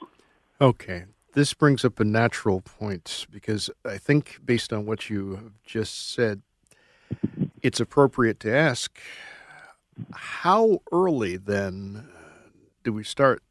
Okay, 0.60 1.04
this 1.34 1.54
brings 1.54 1.84
up 1.84 2.00
a 2.00 2.04
natural 2.04 2.60
point 2.60 3.26
because 3.30 3.70
I 3.84 3.98
think, 3.98 4.40
based 4.44 4.72
on 4.72 4.86
what 4.86 5.08
you 5.08 5.52
just 5.64 6.12
said, 6.12 6.42
it's 7.62 7.80
appropriate 7.80 8.40
to 8.40 8.54
ask 8.54 8.98
how 10.12 10.80
early 10.92 11.36
then 11.36 12.08
do 12.84 12.92
we 12.92 13.04
start 13.04 13.42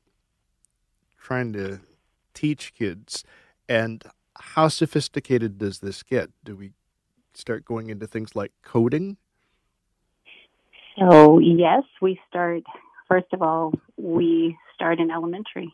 trying 1.21 1.51
to 1.53 1.79
teach 2.33 2.73
kids, 2.73 3.23
and 3.67 4.03
how 4.35 4.67
sophisticated 4.67 5.57
does 5.57 5.79
this 5.79 6.03
get? 6.03 6.29
Do 6.43 6.55
we 6.55 6.71
start 7.33 7.65
going 7.65 7.89
into 7.89 8.07
things 8.07 8.35
like 8.35 8.51
coding? 8.63 9.17
So, 10.99 11.39
yes, 11.39 11.83
we 12.01 12.19
start, 12.27 12.63
first 13.07 13.27
of 13.33 13.41
all, 13.41 13.73
we 13.97 14.57
start 14.73 14.99
in 14.99 15.11
elementary 15.11 15.73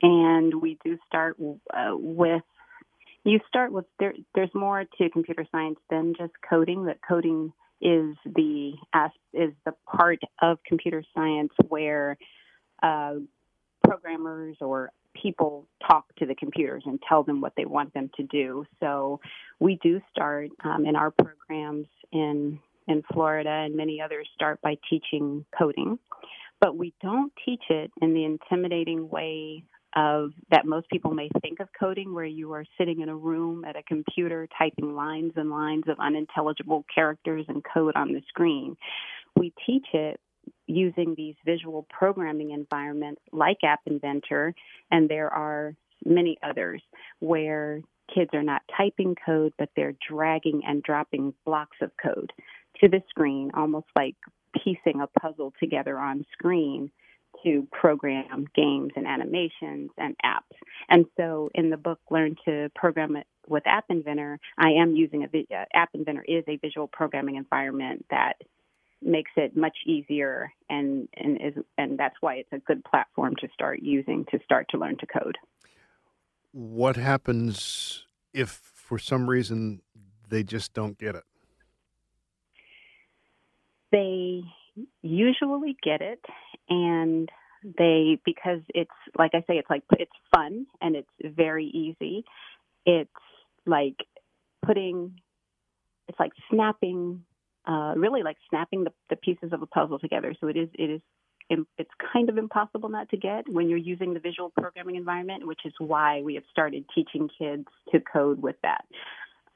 and 0.00 0.60
we 0.60 0.78
do 0.84 0.98
start 1.06 1.36
uh, 1.40 1.92
with 1.96 2.42
you 3.24 3.38
start 3.46 3.70
with 3.72 3.84
there 4.00 4.14
there's 4.34 4.50
more 4.52 4.84
to 4.98 5.10
computer 5.10 5.46
science 5.52 5.78
than 5.88 6.12
just 6.18 6.32
coding 6.48 6.86
that 6.86 6.98
coding 7.08 7.52
is 7.80 8.16
the 8.24 8.72
is 9.32 9.52
the 9.64 9.72
part 9.86 10.18
of 10.40 10.58
computer 10.66 11.04
science 11.14 11.52
where 11.68 12.16
uh, 12.82 13.14
programmers 13.84 14.56
or 14.60 14.90
people 15.14 15.66
talk 15.88 16.04
to 16.16 16.26
the 16.26 16.34
computers 16.34 16.82
and 16.86 16.98
tell 17.08 17.22
them 17.22 17.40
what 17.40 17.52
they 17.56 17.64
want 17.64 17.92
them 17.94 18.10
to 18.16 18.22
do. 18.24 18.64
So 18.80 19.20
we 19.60 19.78
do 19.82 20.00
start 20.10 20.50
um, 20.64 20.86
in 20.86 20.96
our 20.96 21.12
programs 21.12 21.86
in 22.12 22.58
in 22.88 23.02
Florida 23.12 23.50
and 23.50 23.76
many 23.76 24.00
others 24.00 24.28
start 24.34 24.60
by 24.62 24.76
teaching 24.88 25.44
coding, 25.56 25.98
but 26.60 26.76
we 26.76 26.94
don't 27.02 27.32
teach 27.44 27.62
it 27.70 27.90
in 28.00 28.14
the 28.14 28.24
intimidating 28.24 29.08
way 29.08 29.64
of 29.94 30.30
that 30.50 30.64
most 30.64 30.88
people 30.88 31.12
may 31.12 31.28
think 31.42 31.60
of 31.60 31.68
coding 31.78 32.14
where 32.14 32.24
you 32.24 32.52
are 32.52 32.64
sitting 32.78 33.00
in 33.00 33.08
a 33.08 33.16
room 33.16 33.64
at 33.64 33.76
a 33.76 33.82
computer 33.82 34.48
typing 34.58 34.94
lines 34.94 35.32
and 35.36 35.50
lines 35.50 35.84
of 35.86 35.98
unintelligible 36.00 36.84
characters 36.94 37.44
and 37.48 37.62
code 37.74 37.94
on 37.94 38.12
the 38.12 38.22
screen. 38.28 38.76
We 39.36 39.52
teach 39.66 39.86
it 39.92 40.18
using 40.66 41.14
these 41.16 41.34
visual 41.44 41.86
programming 41.90 42.52
environments 42.52 43.20
like 43.32 43.58
App 43.64 43.80
Inventor, 43.86 44.54
and 44.90 45.08
there 45.08 45.28
are 45.28 45.74
many 46.04 46.38
others 46.42 46.82
where 47.20 47.80
kids 48.14 48.30
are 48.32 48.42
not 48.42 48.62
typing 48.76 49.14
code, 49.26 49.52
but 49.58 49.68
they're 49.76 49.94
dragging 50.08 50.62
and 50.66 50.82
dropping 50.82 51.34
blocks 51.44 51.76
of 51.80 51.90
code 52.02 52.32
to 52.82 52.88
the 52.88 53.02
screen, 53.08 53.50
almost 53.54 53.86
like 53.96 54.16
piecing 54.62 55.00
a 55.00 55.06
puzzle 55.20 55.52
together 55.60 55.98
on 55.98 56.24
screen 56.32 56.90
to 57.44 57.66
program 57.72 58.46
games 58.54 58.92
and 58.94 59.06
animations 59.06 59.90
and 59.96 60.14
apps. 60.24 60.56
And 60.88 61.06
so 61.16 61.50
in 61.54 61.70
the 61.70 61.76
book, 61.76 61.98
Learn 62.10 62.36
to 62.44 62.70
Program 62.74 63.16
It 63.16 63.26
with 63.48 63.66
App 63.66 63.86
Inventor, 63.88 64.38
I 64.58 64.70
am 64.80 64.94
using 64.94 65.24
a 65.24 65.54
uh, 65.54 65.64
App 65.74 65.90
Inventor 65.94 66.24
is 66.26 66.44
a 66.46 66.56
visual 66.58 66.86
programming 66.86 67.36
environment 67.36 68.04
that 68.10 68.34
makes 69.00 69.32
it 69.36 69.56
much 69.56 69.76
easier 69.84 70.52
and 70.70 71.08
and 71.14 71.40
is 71.40 71.54
and 71.76 71.98
that's 71.98 72.14
why 72.20 72.36
it's 72.36 72.52
a 72.52 72.58
good 72.58 72.84
platform 72.84 73.34
to 73.40 73.48
start 73.52 73.80
using 73.82 74.24
to 74.30 74.38
start 74.44 74.66
to 74.70 74.78
learn 74.78 74.96
to 74.98 75.06
code. 75.06 75.36
What 76.52 76.94
happens 76.96 78.04
if 78.32 78.50
for 78.50 78.98
some 78.98 79.28
reason 79.28 79.82
they 80.28 80.44
just 80.44 80.72
don't 80.72 80.96
get 80.98 81.16
it? 81.16 81.24
They 83.92 84.42
usually 85.02 85.76
get 85.82 86.00
it 86.00 86.24
and 86.68 87.28
they 87.78 88.18
because 88.24 88.60
it's 88.74 88.90
like 89.16 89.32
I 89.34 89.40
say 89.40 89.58
it's 89.58 89.70
like 89.70 89.82
it's 89.92 90.12
fun 90.34 90.66
and 90.80 90.96
it's 90.96 91.36
very 91.36 91.66
easy. 91.66 92.24
It's 92.86 93.10
like 93.66 93.96
putting 94.64 95.20
it's 96.08 96.18
like 96.18 96.32
snapping 96.50 97.24
uh, 97.68 97.94
really 97.96 98.22
like 98.24 98.36
snapping 98.48 98.84
the, 98.84 98.92
the 99.10 99.16
pieces 99.16 99.52
of 99.52 99.62
a 99.62 99.66
puzzle 99.66 99.98
together. 99.98 100.34
So 100.40 100.48
it 100.48 100.56
is 100.56 100.68
it 100.74 100.90
is 100.90 101.00
it's 101.76 101.90
kind 102.12 102.30
of 102.30 102.38
impossible 102.38 102.88
not 102.88 103.10
to 103.10 103.16
get 103.16 103.44
when 103.48 103.68
you're 103.68 103.78
using 103.78 104.14
the 104.14 104.20
visual 104.20 104.50
programming 104.58 104.96
environment, 104.96 105.46
which 105.46 105.60
is 105.66 105.72
why 105.78 106.22
we 106.22 106.34
have 106.34 106.44
started 106.50 106.84
teaching 106.94 107.28
kids 107.38 107.66
to 107.92 108.00
code 108.00 108.40
with 108.40 108.56
that 108.62 108.84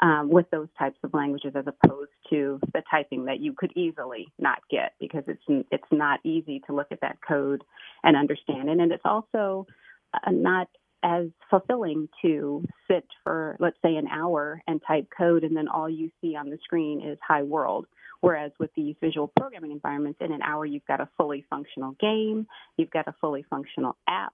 um, 0.01 0.29
with 0.31 0.49
those 0.51 0.69
types 0.79 0.99
of 1.03 1.15
languages 1.15 1.53
as 1.55 1.65
opposed 1.67 2.11
to 2.31 2.61
the 2.75 2.83
typing 2.91 3.25
that 3.27 3.41
you 3.41 3.53
could 3.53 3.73
easily 3.77 4.29
not 4.39 4.59
get 4.71 4.93
because 5.01 5.25
it's 5.27 5.67
it's 5.71 5.85
not 5.91 6.21
easy 6.25 6.61
to 6.67 6.75
look 6.75 6.89
at 6.91 7.01
that 7.01 7.19
code 7.27 7.63
and 8.05 8.17
understand 8.17 8.69
it, 8.69 8.79
and 8.79 8.93
it's 8.93 9.05
also 9.05 9.67
uh, 10.15 10.31
not 10.31 10.69
as 11.03 11.27
fulfilling 11.51 12.09
to 12.23 12.65
sit 12.91 13.07
for 13.23 13.57
let's 13.61 13.77
say 13.83 13.97
an 13.97 14.09
hour 14.09 14.61
and 14.67 14.81
type 14.87 15.07
code 15.17 15.45
and 15.45 15.57
then 15.57 15.69
all 15.69 15.89
you 15.89 16.11
see 16.21 16.35
on 16.35 16.51
the 16.51 16.59
screen 16.65 17.01
is 17.01 17.19
hi 17.27 17.43
world. 17.43 17.87
Whereas 18.23 18.51
with 18.59 18.71
these 18.75 18.97
visual 19.01 19.31
programming 19.37 19.73
environments 19.73 20.19
in 20.21 20.33
an 20.33 20.43
hour 20.43 20.65
you've 20.65 20.87
got 20.87 21.01
a 21.01 21.09
fully 21.17 21.45
functional 21.49 21.93
game 22.01 22.47
you've 22.77 22.91
got 22.91 23.07
a 23.09 23.15
fully 23.21 23.45
functional 23.49 23.97
app. 24.09 24.33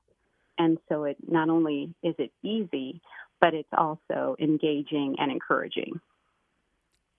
And 0.58 0.78
so 0.88 1.04
it 1.04 1.16
not 1.26 1.50
only 1.50 1.94
is 2.02 2.14
it 2.18 2.32
easy 2.42 3.00
but 3.42 3.52
it's 3.52 3.68
also 3.76 4.36
engaging 4.40 5.16
and 5.18 5.30
encouraging. 5.30 6.00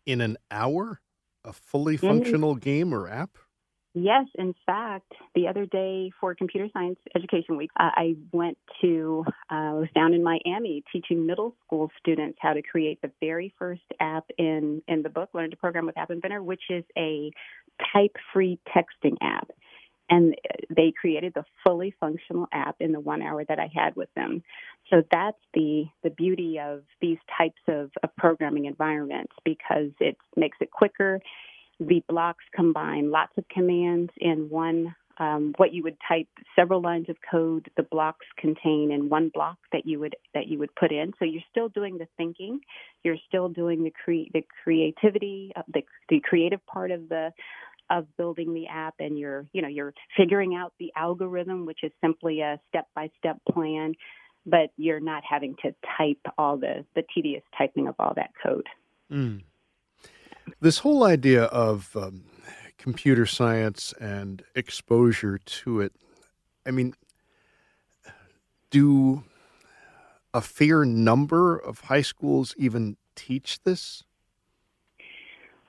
In 0.07 0.21
an 0.21 0.37
hour? 0.49 1.01
A 1.45 1.51
fully 1.51 1.97
functional 1.97 2.55
game 2.55 2.93
or 2.93 3.09
app? 3.09 3.37
Yes, 3.93 4.25
in 4.35 4.55
fact, 4.65 5.11
the 5.35 5.47
other 5.47 5.65
day 5.65 6.09
for 6.19 6.33
Computer 6.33 6.67
Science 6.73 6.97
Education 7.15 7.57
Week, 7.57 7.69
uh, 7.77 7.91
I 7.93 8.15
went 8.31 8.57
to, 8.81 9.25
uh, 9.51 9.53
I 9.53 9.73
was 9.73 9.89
down 9.93 10.13
in 10.13 10.23
Miami 10.23 10.83
teaching 10.91 11.27
middle 11.27 11.53
school 11.63 11.91
students 11.99 12.39
how 12.41 12.53
to 12.53 12.61
create 12.61 13.01
the 13.01 13.11
very 13.19 13.53
first 13.59 13.83
app 13.99 14.23
in, 14.37 14.81
in 14.87 15.03
the 15.03 15.09
book, 15.09 15.29
Learn 15.33 15.51
to 15.51 15.57
Program 15.57 15.85
with 15.85 15.97
App 15.97 16.09
Inventor, 16.09 16.41
which 16.41 16.63
is 16.69 16.85
a 16.97 17.29
type 17.93 18.15
free 18.31 18.57
texting 18.73 19.17
app 19.21 19.51
and 20.09 20.35
they 20.69 20.93
created 20.99 21.33
the 21.33 21.45
fully 21.65 21.93
functional 21.99 22.47
app 22.51 22.75
in 22.79 22.91
the 22.91 22.99
one 22.99 23.21
hour 23.21 23.43
that 23.45 23.59
I 23.59 23.69
had 23.73 23.95
with 23.95 24.09
them. 24.15 24.43
So 24.89 25.01
that's 25.11 25.37
the 25.53 25.85
the 26.03 26.09
beauty 26.09 26.59
of 26.59 26.83
these 27.01 27.17
types 27.37 27.61
of, 27.67 27.91
of 28.03 28.15
programming 28.17 28.65
environments 28.65 29.33
because 29.45 29.91
it 29.99 30.17
makes 30.35 30.57
it 30.61 30.71
quicker. 30.71 31.19
The 31.79 32.03
blocks 32.07 32.43
combine 32.55 33.11
lots 33.11 33.33
of 33.37 33.47
commands 33.49 34.11
in 34.17 34.49
one. 34.49 34.95
Um, 35.19 35.53
what 35.57 35.71
you 35.71 35.83
would 35.83 35.97
type 36.07 36.27
several 36.55 36.81
lines 36.81 37.07
of 37.07 37.17
code 37.29 37.69
the 37.77 37.83
blocks 37.83 38.25
contain 38.35 38.91
in 38.91 39.09
one 39.09 39.29
block 39.31 39.57
that 39.71 39.85
you 39.85 39.99
would 39.99 40.15
that 40.33 40.47
you 40.47 40.57
would 40.57 40.73
put 40.73 40.91
in 40.91 41.13
so 41.19 41.25
you're 41.25 41.43
still 41.51 41.69
doing 41.69 41.99
the 41.99 42.07
thinking 42.17 42.59
you're 43.03 43.19
still 43.27 43.47
doing 43.47 43.83
the 43.83 43.91
cre- 43.91 44.31
the 44.33 44.43
creativity 44.63 45.51
uh, 45.55 45.61
the 45.71 45.83
the 46.09 46.19
creative 46.19 46.65
part 46.65 46.89
of 46.89 47.09
the 47.09 47.31
of 47.89 48.05
building 48.17 48.53
the 48.53 48.67
app 48.67 48.95
and 48.99 49.17
you're 49.17 49.45
you 49.53 49.61
know 49.61 49.67
you're 49.67 49.93
figuring 50.15 50.55
out 50.55 50.73
the 50.79 50.91
algorithm 50.95 51.65
which 51.65 51.79
is 51.83 51.91
simply 52.01 52.41
a 52.41 52.59
step 52.69 52.87
by 52.95 53.09
step 53.17 53.37
plan 53.51 53.93
but 54.45 54.69
you're 54.77 54.99
not 54.99 55.23
having 55.29 55.55
to 55.61 55.73
type 55.97 56.19
all 56.37 56.57
the 56.57 56.85
the 56.95 57.03
tedious 57.13 57.43
typing 57.57 57.87
of 57.87 57.95
all 57.99 58.13
that 58.15 58.31
code 58.41 58.67
mm. 59.11 59.41
this 60.59 60.79
whole 60.79 61.03
idea 61.03 61.43
of 61.45 61.95
um, 61.95 62.23
computer 62.77 63.25
science 63.25 63.93
and 63.99 64.43
exposure 64.55 65.37
to 65.39 65.81
it 65.81 65.93
i 66.65 66.71
mean 66.71 66.93
do 68.69 69.23
a 70.33 70.41
fair 70.41 70.83
number 70.83 71.57
of 71.57 71.81
high 71.81 72.01
schools 72.01 72.55
even 72.57 72.97
teach 73.15 73.61
this 73.63 74.03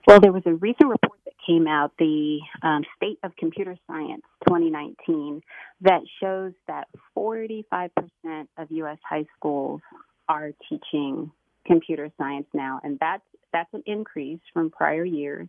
well, 0.07 0.21
there 0.21 0.33
was 0.33 0.43
a 0.47 0.55
recent 0.55 0.91
report 0.91 1.14
came 1.47 1.67
out, 1.67 1.93
the 1.99 2.41
um, 2.63 2.83
State 2.97 3.19
of 3.23 3.35
Computer 3.37 3.77
Science 3.87 4.23
2019, 4.49 5.43
that 5.83 6.01
shows 6.21 6.53
that 6.69 6.89
45% 7.17 7.71
of 8.59 8.71
U.S. 8.71 8.99
high 9.09 9.25
schools 9.37 9.81
are 10.29 10.53
teaching 10.69 11.31
computer 11.67 12.11
science 12.19 12.47
now, 12.53 12.81
and 12.83 12.99
that's 13.01 13.23
that's 13.53 13.73
an 13.73 13.83
increase 13.87 14.41
from 14.53 14.71
prior 14.71 15.05
years. 15.05 15.49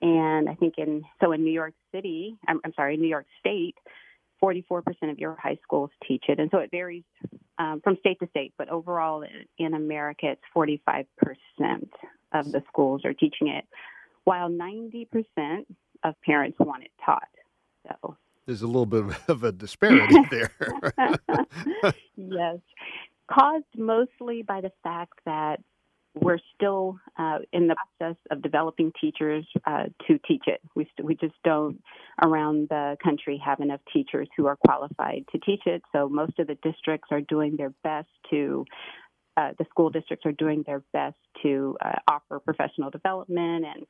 And 0.00 0.48
I 0.48 0.54
think 0.54 0.74
in 0.78 1.02
so 1.22 1.32
in 1.32 1.44
New 1.44 1.52
York 1.52 1.74
City, 1.92 2.36
I'm, 2.46 2.60
I'm 2.64 2.72
sorry, 2.74 2.96
New 2.96 3.08
York 3.08 3.26
State, 3.40 3.74
44% 4.42 4.82
of 5.10 5.18
your 5.18 5.36
high 5.40 5.58
schools 5.62 5.90
teach 6.06 6.24
it, 6.28 6.38
and 6.38 6.50
so 6.50 6.58
it 6.58 6.70
varies 6.70 7.04
um, 7.58 7.80
from 7.82 7.96
state 8.00 8.18
to 8.20 8.28
state, 8.28 8.52
but 8.58 8.68
overall 8.68 9.24
in 9.58 9.74
America, 9.74 10.26
it's 10.32 10.42
45% 10.54 11.06
of 12.32 12.52
the 12.52 12.62
schools 12.68 13.02
are 13.04 13.14
teaching 13.14 13.48
it, 13.48 13.64
while 14.26 14.50
90% 14.50 15.06
of 16.02 16.14
parents 16.24 16.58
want 16.58 16.82
it 16.82 16.90
taught. 17.04 17.28
So 17.86 18.16
there's 18.44 18.62
a 18.62 18.66
little 18.66 18.86
bit 18.86 19.04
of 19.28 19.44
a 19.44 19.52
disparity 19.52 20.16
there. 20.30 20.52
yes, 22.16 22.58
caused 23.30 23.64
mostly 23.76 24.42
by 24.42 24.60
the 24.60 24.72
fact 24.82 25.14
that 25.26 25.60
we're 26.14 26.38
still 26.54 26.98
uh, 27.18 27.38
in 27.52 27.68
the 27.68 27.76
process 27.98 28.16
of 28.30 28.42
developing 28.42 28.90
teachers 29.00 29.46
uh, 29.64 29.84
to 30.08 30.18
teach 30.26 30.44
it. 30.46 30.60
We, 30.74 30.88
st- 30.96 31.06
we 31.06 31.14
just 31.14 31.34
don't 31.44 31.80
around 32.20 32.68
the 32.68 32.96
country 33.04 33.40
have 33.44 33.60
enough 33.60 33.80
teachers 33.92 34.28
who 34.36 34.46
are 34.46 34.56
qualified 34.56 35.24
to 35.32 35.38
teach 35.38 35.62
it. 35.66 35.82
So 35.92 36.08
most 36.08 36.38
of 36.38 36.48
the 36.48 36.56
districts 36.62 37.08
are 37.12 37.20
doing 37.20 37.56
their 37.56 37.72
best 37.84 38.08
to, 38.30 38.64
uh, 39.36 39.50
the 39.58 39.66
school 39.68 39.90
districts 39.90 40.26
are 40.26 40.32
doing 40.32 40.64
their 40.66 40.82
best 40.92 41.18
to 41.42 41.76
uh, 41.84 41.98
offer 42.08 42.40
professional 42.40 42.90
development 42.90 43.66
and 43.66 43.86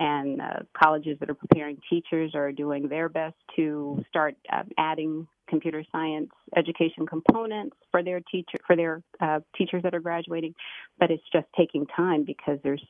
and 0.00 0.40
uh, 0.40 0.60
colleges 0.76 1.18
that 1.20 1.28
are 1.30 1.34
preparing 1.34 1.78
teachers 1.88 2.34
are 2.34 2.50
doing 2.50 2.88
their 2.88 3.08
best 3.08 3.36
to 3.54 4.02
start 4.08 4.34
uh, 4.52 4.62
adding 4.78 5.28
computer 5.48 5.84
science 5.92 6.30
education 6.56 7.06
components 7.06 7.76
for 7.90 8.02
their 8.02 8.20
teacher 8.32 8.58
for 8.66 8.76
their 8.76 9.02
uh, 9.20 9.40
teachers 9.56 9.82
that 9.82 9.94
are 9.94 10.00
graduating, 10.00 10.54
but 10.98 11.10
it's 11.10 11.22
just 11.32 11.46
taking 11.56 11.86
time 11.86 12.24
because 12.24 12.58
there's 12.62 12.82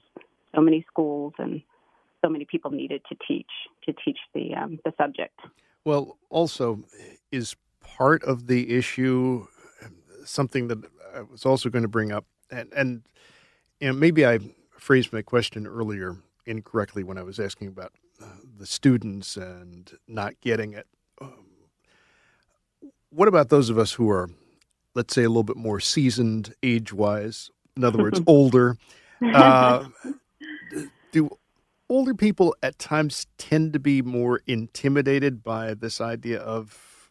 so 0.54 0.60
many 0.60 0.84
schools 0.88 1.32
and 1.38 1.60
so 2.24 2.30
many 2.30 2.44
people 2.44 2.70
needed 2.70 3.02
to 3.08 3.16
teach 3.26 3.50
to 3.84 3.92
teach 4.04 4.18
the 4.34 4.54
um, 4.54 4.78
the 4.84 4.92
subject. 4.96 5.38
Well, 5.84 6.16
also 6.28 6.84
is 7.32 7.56
part 7.82 8.22
of 8.24 8.46
the 8.46 8.76
issue 8.76 9.46
something 10.24 10.68
that 10.68 10.78
I 11.14 11.22
was 11.22 11.44
also 11.44 11.70
going 11.70 11.82
to 11.82 11.88
bring 11.88 12.12
up, 12.12 12.24
and 12.50 12.72
and 12.72 13.02
know, 13.88 13.94
maybe 13.94 14.26
I 14.26 14.38
phrased 14.78 15.12
my 15.12 15.22
question 15.22 15.66
earlier 15.66 16.16
incorrectly 16.46 17.02
when 17.04 17.18
I 17.18 17.22
was 17.22 17.38
asking 17.38 17.68
about 17.68 17.92
uh, 18.22 18.26
the 18.58 18.66
students 18.66 19.36
and 19.36 19.90
not 20.06 20.40
getting 20.40 20.74
it. 20.74 20.86
Um, 21.20 21.46
what 23.10 23.28
about 23.28 23.48
those 23.48 23.70
of 23.70 23.78
us 23.78 23.92
who 23.92 24.10
are, 24.10 24.30
let's 24.94 25.14
say, 25.14 25.24
a 25.24 25.28
little 25.28 25.42
bit 25.42 25.56
more 25.56 25.80
seasoned 25.80 26.54
age 26.62 26.92
wise? 26.92 27.50
In 27.76 27.84
other 27.84 27.98
words, 27.98 28.20
older. 28.26 28.76
Uh, 29.22 29.88
do 31.12 31.30
older 31.88 32.14
people 32.14 32.54
at 32.62 32.78
times 32.78 33.26
tend 33.36 33.72
to 33.72 33.78
be 33.78 34.00
more 34.00 34.40
intimidated 34.46 35.42
by 35.42 35.74
this 35.74 36.00
idea 36.00 36.38
of 36.40 37.10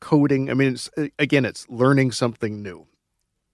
coding? 0.00 0.50
I 0.50 0.54
mean, 0.54 0.72
it's, 0.72 0.90
again, 1.18 1.44
it's 1.44 1.68
learning 1.68 2.12
something 2.12 2.62
new. 2.62 2.86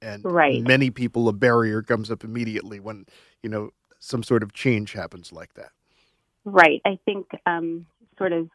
And 0.00 0.24
right. 0.24 0.62
many 0.62 0.90
people, 0.90 1.28
a 1.28 1.32
barrier 1.32 1.82
comes 1.82 2.10
up 2.10 2.24
immediately 2.24 2.80
when, 2.80 3.06
you 3.42 3.48
know, 3.48 3.70
some 4.02 4.24
sort 4.24 4.42
of 4.42 4.52
change 4.52 4.92
happens 4.92 5.32
like 5.32 5.54
that. 5.54 5.70
Right. 6.44 6.82
I 6.84 6.98
think 7.04 7.28
um, 7.46 7.86
sort 8.18 8.32
of 8.32 8.48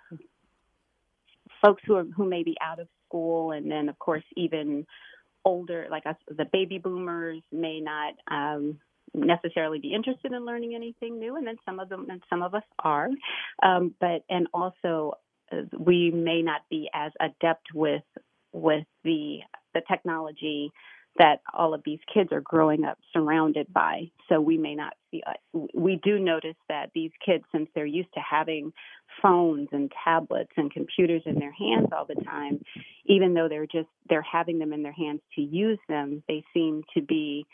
folks 1.61 1.81
who 1.85 1.95
are 1.95 2.03
who 2.03 2.25
may 2.25 2.43
be 2.43 2.55
out 2.61 2.79
of 2.79 2.87
school, 3.07 3.51
and 3.51 3.71
then 3.71 3.87
of 3.87 3.97
course 3.97 4.25
even 4.35 4.85
older, 5.45 5.87
like 5.89 6.05
us, 6.05 6.17
the 6.27 6.43
baby 6.51 6.79
boomers, 6.79 7.41
may 7.53 7.79
not 7.79 8.15
um, 8.27 8.77
necessarily 9.13 9.79
be 9.79 9.93
interested 9.93 10.33
in 10.33 10.45
learning 10.45 10.75
anything 10.75 11.17
new, 11.17 11.37
and 11.37 11.47
then 11.47 11.55
some 11.65 11.79
of 11.79 11.87
them 11.87 12.07
and 12.09 12.21
some 12.29 12.43
of 12.43 12.53
us 12.53 12.63
are. 12.79 13.07
Um, 13.63 13.95
but 14.01 14.25
and 14.29 14.47
also 14.53 15.13
uh, 15.53 15.61
we 15.79 16.11
may 16.11 16.41
not 16.41 16.61
be 16.69 16.89
as 16.93 17.13
adept 17.21 17.67
with 17.73 18.03
with 18.51 18.85
the 19.05 19.39
the 19.73 19.81
technology 19.89 20.73
that 21.17 21.41
all 21.53 21.73
of 21.73 21.81
these 21.85 21.99
kids 22.13 22.31
are 22.31 22.41
growing 22.41 22.83
up 22.83 22.97
surrounded 23.13 23.71
by. 23.73 24.11
So 24.29 24.39
we 24.39 24.57
may 24.57 24.75
not 24.75 24.93
see, 25.11 25.23
uh, 25.25 25.59
we 25.73 25.99
do 26.03 26.19
notice 26.19 26.55
that 26.69 26.91
these 26.93 27.11
kids, 27.25 27.43
since 27.51 27.69
they're 27.73 27.85
used 27.85 28.13
to 28.13 28.19
having 28.19 28.71
phones 29.21 29.69
and 29.71 29.91
tablets 30.03 30.51
and 30.57 30.71
computers 30.71 31.23
in 31.25 31.35
their 31.39 31.53
hands 31.53 31.87
all 31.95 32.05
the 32.05 32.21
time, 32.23 32.61
even 33.05 33.33
though 33.33 33.47
they're 33.49 33.65
just, 33.65 33.89
they're 34.09 34.21
having 34.21 34.59
them 34.59 34.73
in 34.73 34.83
their 34.83 34.91
hands 34.91 35.21
to 35.35 35.41
use 35.41 35.79
them, 35.87 36.23
they 36.27 36.43
seem 36.53 36.83
to 36.93 37.01
be 37.01 37.45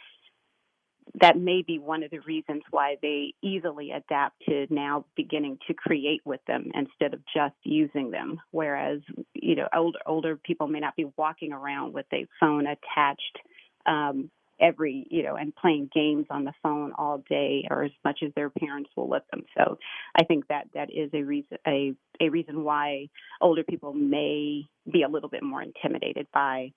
that 1.22 1.38
may 1.38 1.61
be 1.61 1.80
one 1.80 2.03
of 2.03 2.11
the 2.11 2.20
reasons 2.20 2.64
why 2.72 2.97
they 3.01 3.34
easily 3.41 3.91
adapt 3.91 4.41
to 4.47 4.66
now 4.70 5.05
beginning 5.16 5.57
to 5.68 5.74
create 5.74 6.22
with 6.26 6.39
them 6.47 6.72
instead 6.74 7.14
of 7.14 7.20
just 7.36 7.55
using 7.64 8.11
them. 8.11 8.39
Whereas, 8.51 9.01
you 9.34 9.55
know, 9.55 9.68
older 9.76 9.99
older 10.05 10.36
people 10.38 10.68
may 10.68 10.80
not 10.80 10.95
be 10.95 11.05
walking 11.18 11.51
around 11.51 11.93
with 11.93 12.05
a 12.14 12.26
phone 12.39 12.66
attached 12.66 13.38
um, 13.86 14.29
every 14.59 15.05
you 15.09 15.23
know 15.23 15.36
and 15.36 15.55
playing 15.55 15.89
games 15.93 16.25
on 16.29 16.45
the 16.45 16.53
phone 16.61 16.93
all 16.97 17.23
day 17.29 17.67
or 17.69 17.84
as 17.84 17.91
much 18.05 18.19
as 18.23 18.31
their 18.36 18.49
parents 18.49 18.89
will 18.95 19.09
let 19.09 19.29
them 19.31 19.43
so 19.57 19.77
i 20.15 20.23
think 20.23 20.47
that 20.47 20.67
that 20.73 20.89
is 20.91 21.09
a 21.13 21.23
reason 21.23 21.57
a 21.67 21.93
a 22.21 22.29
reason 22.29 22.63
why 22.63 23.07
older 23.41 23.63
people 23.63 23.93
may 23.93 24.63
be 24.91 25.03
a 25.03 25.07
little 25.07 25.29
bit 25.29 25.43
more 25.43 25.61
intimidated 25.61 26.27
by 26.34 26.71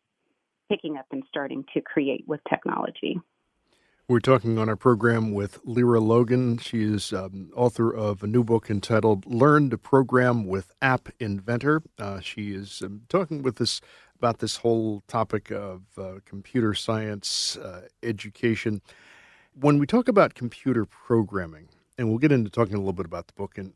picking 0.69 0.97
up 0.97 1.07
and 1.13 1.23
starting 1.29 1.65
to 1.75 1.81
create 1.81 2.25
with 2.27 2.41
technology 2.49 3.21
we're 4.09 4.21
talking 4.21 4.57
on 4.57 4.69
our 4.69 4.77
program 4.77 5.33
with 5.33 5.59
Lyra 5.65 5.99
Logan. 5.99 6.59
She 6.59 6.85
is 6.85 7.13
um, 7.13 7.51
author 7.57 7.93
of 7.93 8.23
a 8.23 8.29
new 8.29 8.45
book 8.45 8.71
entitled 8.71 9.27
Learn 9.27 9.69
to 9.71 9.79
Program 9.79 10.47
with 10.47 10.71
App 10.81 11.09
Inventor. 11.19 11.83
Uh, 11.99 12.21
she 12.21 12.53
is 12.53 12.83
um, 12.83 13.03
talking 13.09 13.43
with 13.43 13.61
us 13.61 13.81
about 14.19 14.39
this 14.39 14.57
whole 14.57 15.03
topic 15.09 15.51
of 15.51 15.83
uh, 15.99 16.15
computer 16.25 16.75
science 16.75 17.57
uh, 17.57 17.83
education. 18.03 18.81
When 19.59 19.79
we 19.79 19.87
talk 19.87 20.09
about 20.09 20.35
computer 20.35 20.85
programming, 20.85 21.69
and 21.99 22.09
we'll 22.09 22.19
get 22.19 22.33
into 22.33 22.51
talking 22.51 22.75
a 22.75 22.79
little 22.79 22.93
bit 22.93 23.07
about 23.07 23.27
the 23.27 23.33
book 23.35 23.57
in 23.57 23.73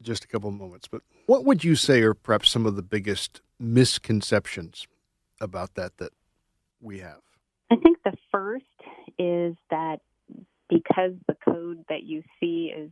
just 0.00 0.24
a 0.24 0.28
couple 0.28 0.48
of 0.48 0.54
moments, 0.54 0.88
but 0.88 1.02
what 1.26 1.44
would 1.44 1.64
you 1.64 1.74
say 1.74 2.00
are 2.02 2.14
perhaps 2.14 2.50
some 2.50 2.66
of 2.66 2.76
the 2.76 2.82
biggest 2.82 3.40
misconceptions 3.58 4.86
about 5.40 5.74
that 5.74 5.98
that 5.98 6.12
we 6.80 7.00
have? 7.00 7.20
I 7.70 7.76
think 7.76 7.98
the 8.04 8.16
first 8.32 8.64
is 9.18 9.54
that 9.70 10.00
because 10.70 11.12
the 11.26 11.36
code 11.44 11.84
that 11.88 12.04
you 12.04 12.22
see 12.40 12.72
is 12.74 12.90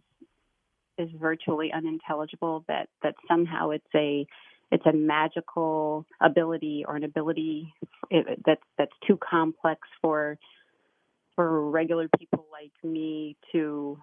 is 0.98 1.10
virtually 1.20 1.70
unintelligible 1.72 2.64
that 2.68 2.88
that 3.02 3.14
somehow 3.28 3.70
it's 3.70 3.84
a 3.94 4.26
it's 4.70 4.86
a 4.86 4.92
magical 4.92 6.04
ability 6.20 6.84
or 6.86 6.96
an 6.96 7.04
ability 7.04 7.72
that's 8.44 8.62
that's 8.78 8.92
too 9.06 9.18
complex 9.18 9.80
for 10.00 10.38
for 11.34 11.70
regular 11.70 12.08
people 12.18 12.46
like 12.50 12.72
me 12.82 13.36
to 13.52 13.98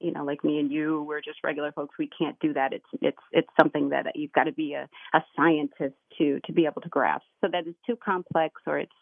you 0.00 0.12
know 0.12 0.24
like 0.24 0.42
me 0.44 0.58
and 0.58 0.70
you 0.70 1.02
we're 1.02 1.20
just 1.20 1.38
regular 1.44 1.72
folks 1.72 1.94
we 1.98 2.08
can't 2.18 2.38
do 2.40 2.52
that 2.52 2.72
it's 2.72 2.86
it's 3.00 3.18
it's 3.32 3.48
something 3.60 3.90
that 3.90 4.06
you've 4.14 4.32
got 4.32 4.44
to 4.44 4.52
be 4.52 4.74
a, 4.74 4.88
a 5.14 5.24
scientist 5.36 5.94
to 6.18 6.40
to 6.44 6.52
be 6.52 6.66
able 6.66 6.82
to 6.82 6.88
grasp 6.88 7.24
so 7.40 7.48
that 7.50 7.66
is 7.66 7.74
too 7.86 7.96
complex 7.96 8.54
or 8.66 8.78
it's 8.78 8.92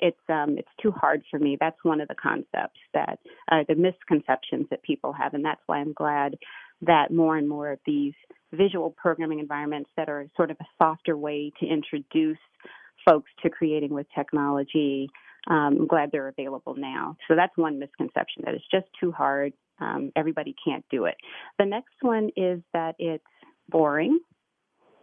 it's 0.00 0.18
um, 0.28 0.58
it's 0.58 0.68
too 0.80 0.92
hard 0.92 1.22
for 1.30 1.38
me. 1.38 1.56
That's 1.58 1.76
one 1.82 2.00
of 2.00 2.08
the 2.08 2.14
concepts 2.14 2.78
that 2.94 3.18
uh, 3.50 3.64
the 3.68 3.74
misconceptions 3.74 4.66
that 4.70 4.82
people 4.82 5.12
have, 5.12 5.34
and 5.34 5.44
that's 5.44 5.60
why 5.66 5.78
I'm 5.78 5.92
glad 5.92 6.36
that 6.82 7.10
more 7.12 7.36
and 7.36 7.48
more 7.48 7.72
of 7.72 7.80
these 7.84 8.14
visual 8.52 8.94
programming 8.96 9.40
environments 9.40 9.90
that 9.96 10.08
are 10.08 10.26
sort 10.36 10.50
of 10.50 10.56
a 10.60 10.64
softer 10.82 11.16
way 11.16 11.52
to 11.60 11.66
introduce 11.66 12.38
folks 13.04 13.30
to 13.42 13.50
creating 13.50 13.90
with 13.90 14.06
technology. 14.14 15.08
Um, 15.48 15.78
I'm 15.80 15.86
glad 15.86 16.10
they're 16.12 16.28
available 16.28 16.74
now. 16.76 17.16
So 17.28 17.36
that's 17.36 17.56
one 17.56 17.78
misconception 17.78 18.42
that 18.44 18.54
it's 18.54 18.64
just 18.70 18.86
too 19.00 19.12
hard. 19.12 19.52
Um, 19.80 20.12
everybody 20.16 20.54
can't 20.64 20.84
do 20.90 21.04
it. 21.04 21.14
The 21.58 21.66
next 21.66 21.94
one 22.00 22.30
is 22.36 22.60
that 22.72 22.96
it's 22.98 23.24
boring, 23.68 24.18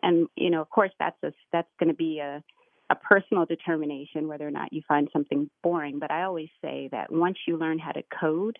and 0.03 0.27
you 0.35 0.49
know, 0.49 0.61
of 0.61 0.69
course, 0.69 0.91
that's 0.99 1.17
a 1.23 1.31
that's 1.53 1.69
going 1.79 1.89
to 1.89 1.95
be 1.95 2.19
a 2.19 2.43
a 2.89 2.95
personal 2.95 3.45
determination 3.45 4.27
whether 4.27 4.47
or 4.47 4.51
not 4.51 4.71
you 4.71 4.81
find 4.87 5.09
something 5.11 5.49
boring. 5.63 5.97
But 5.99 6.11
I 6.11 6.23
always 6.23 6.49
say 6.61 6.89
that 6.91 7.11
once 7.11 7.37
you 7.47 7.57
learn 7.57 7.79
how 7.79 7.91
to 7.91 8.03
code, 8.19 8.59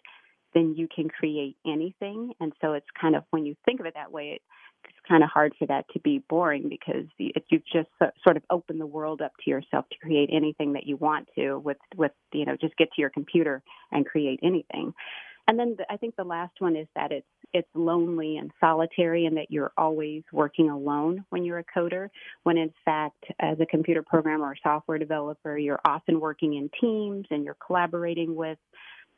then 0.53 0.73
you 0.75 0.87
can 0.93 1.09
create 1.09 1.57
anything. 1.65 2.33
And 2.39 2.53
so 2.61 2.73
it's 2.73 2.87
kind 2.99 3.15
of 3.15 3.23
when 3.29 3.45
you 3.45 3.55
think 3.65 3.79
of 3.79 3.85
it 3.85 3.93
that 3.95 4.11
way, 4.11 4.39
it's 4.89 5.07
kind 5.07 5.23
of 5.23 5.29
hard 5.29 5.53
for 5.57 5.65
that 5.67 5.85
to 5.93 5.99
be 5.99 6.23
boring 6.29 6.69
because 6.69 7.05
you've 7.17 7.65
just 7.71 7.89
sort 8.23 8.37
of 8.37 8.43
opened 8.49 8.81
the 8.81 8.85
world 8.85 9.21
up 9.21 9.31
to 9.43 9.49
yourself 9.49 9.85
to 9.91 9.97
create 9.99 10.29
anything 10.31 10.73
that 10.73 10.85
you 10.85 10.97
want 10.97 11.27
to 11.35 11.57
with 11.59 11.77
with 11.95 12.11
you 12.33 12.45
know 12.45 12.55
just 12.59 12.75
get 12.77 12.89
to 12.93 13.01
your 13.01 13.09
computer 13.09 13.61
and 13.91 14.05
create 14.05 14.39
anything. 14.43 14.93
And 15.47 15.59
then 15.59 15.75
the, 15.77 15.91
I 15.91 15.97
think 15.97 16.15
the 16.15 16.23
last 16.23 16.53
one 16.59 16.75
is 16.75 16.87
that 16.95 17.11
it's 17.11 17.27
it's 17.53 17.69
lonely 17.73 18.37
and 18.37 18.51
solitary, 18.59 19.25
and 19.25 19.37
that 19.37 19.49
you're 19.49 19.71
always 19.77 20.23
working 20.31 20.69
alone 20.69 21.23
when 21.29 21.45
you're 21.45 21.59
a 21.59 21.63
coder. 21.63 22.09
When 22.43 22.57
in 22.57 22.73
fact, 22.83 23.23
as 23.39 23.59
a 23.59 23.65
computer 23.65 24.01
programmer 24.01 24.45
or 24.45 24.55
software 24.61 24.97
developer, 24.97 25.57
you're 25.57 25.79
often 25.85 26.19
working 26.19 26.55
in 26.55 26.69
teams 26.81 27.27
and 27.29 27.45
you're 27.45 27.57
collaborating 27.65 28.35
with 28.35 28.57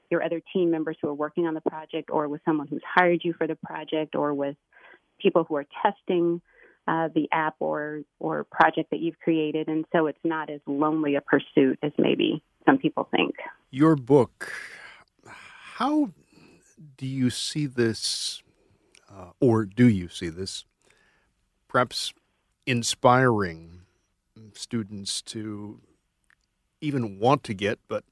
your 0.09 0.24
other 0.24 0.41
team 0.53 0.72
members 0.72 0.97
who 1.01 1.09
are 1.09 1.13
working 1.13 1.47
on 1.47 1.53
the 1.53 1.61
project, 1.61 2.09
or 2.11 2.28
with 2.28 2.41
someone 2.45 2.68
who's 2.68 2.84
hired 2.86 3.22
you 3.24 3.34
for 3.34 3.47
the 3.47 3.55
project, 3.55 4.15
or 4.15 4.34
with 4.34 4.55
people 5.20 5.43
who 5.43 5.55
are 5.55 5.65
testing 5.84 6.41
uh, 6.88 7.09
the 7.13 7.28
app 7.32 7.55
or 7.59 8.01
or 8.20 8.45
project 8.45 8.91
that 8.91 8.99
you've 8.99 9.20
created, 9.20 9.68
and 9.68 9.86
so 9.91 10.07
it's 10.07 10.20
not 10.24 10.49
as 10.49 10.61
lonely 10.65 11.15
a 11.15 11.22
pursuit 11.22 11.78
as 11.84 11.91
maybe 11.97 12.41
some 12.65 12.78
people 12.78 13.07
think. 13.11 13.36
Your 13.72 13.95
book, 13.95 14.51
how 15.26 16.11
do 16.97 17.05
you 17.05 17.30
see 17.30 17.65
this, 17.65 18.41
uh, 19.11 19.32
or 19.39 19.65
do 19.65 19.88
you 19.88 20.07
see 20.07 20.30
this, 20.30 20.65
perhaps 21.68 22.13
inspiring 22.65 23.82
students 24.53 25.22
to 25.22 25.80
even 26.82 27.20
want 27.20 27.43
to 27.43 27.53
get, 27.53 27.80
but 27.88 28.03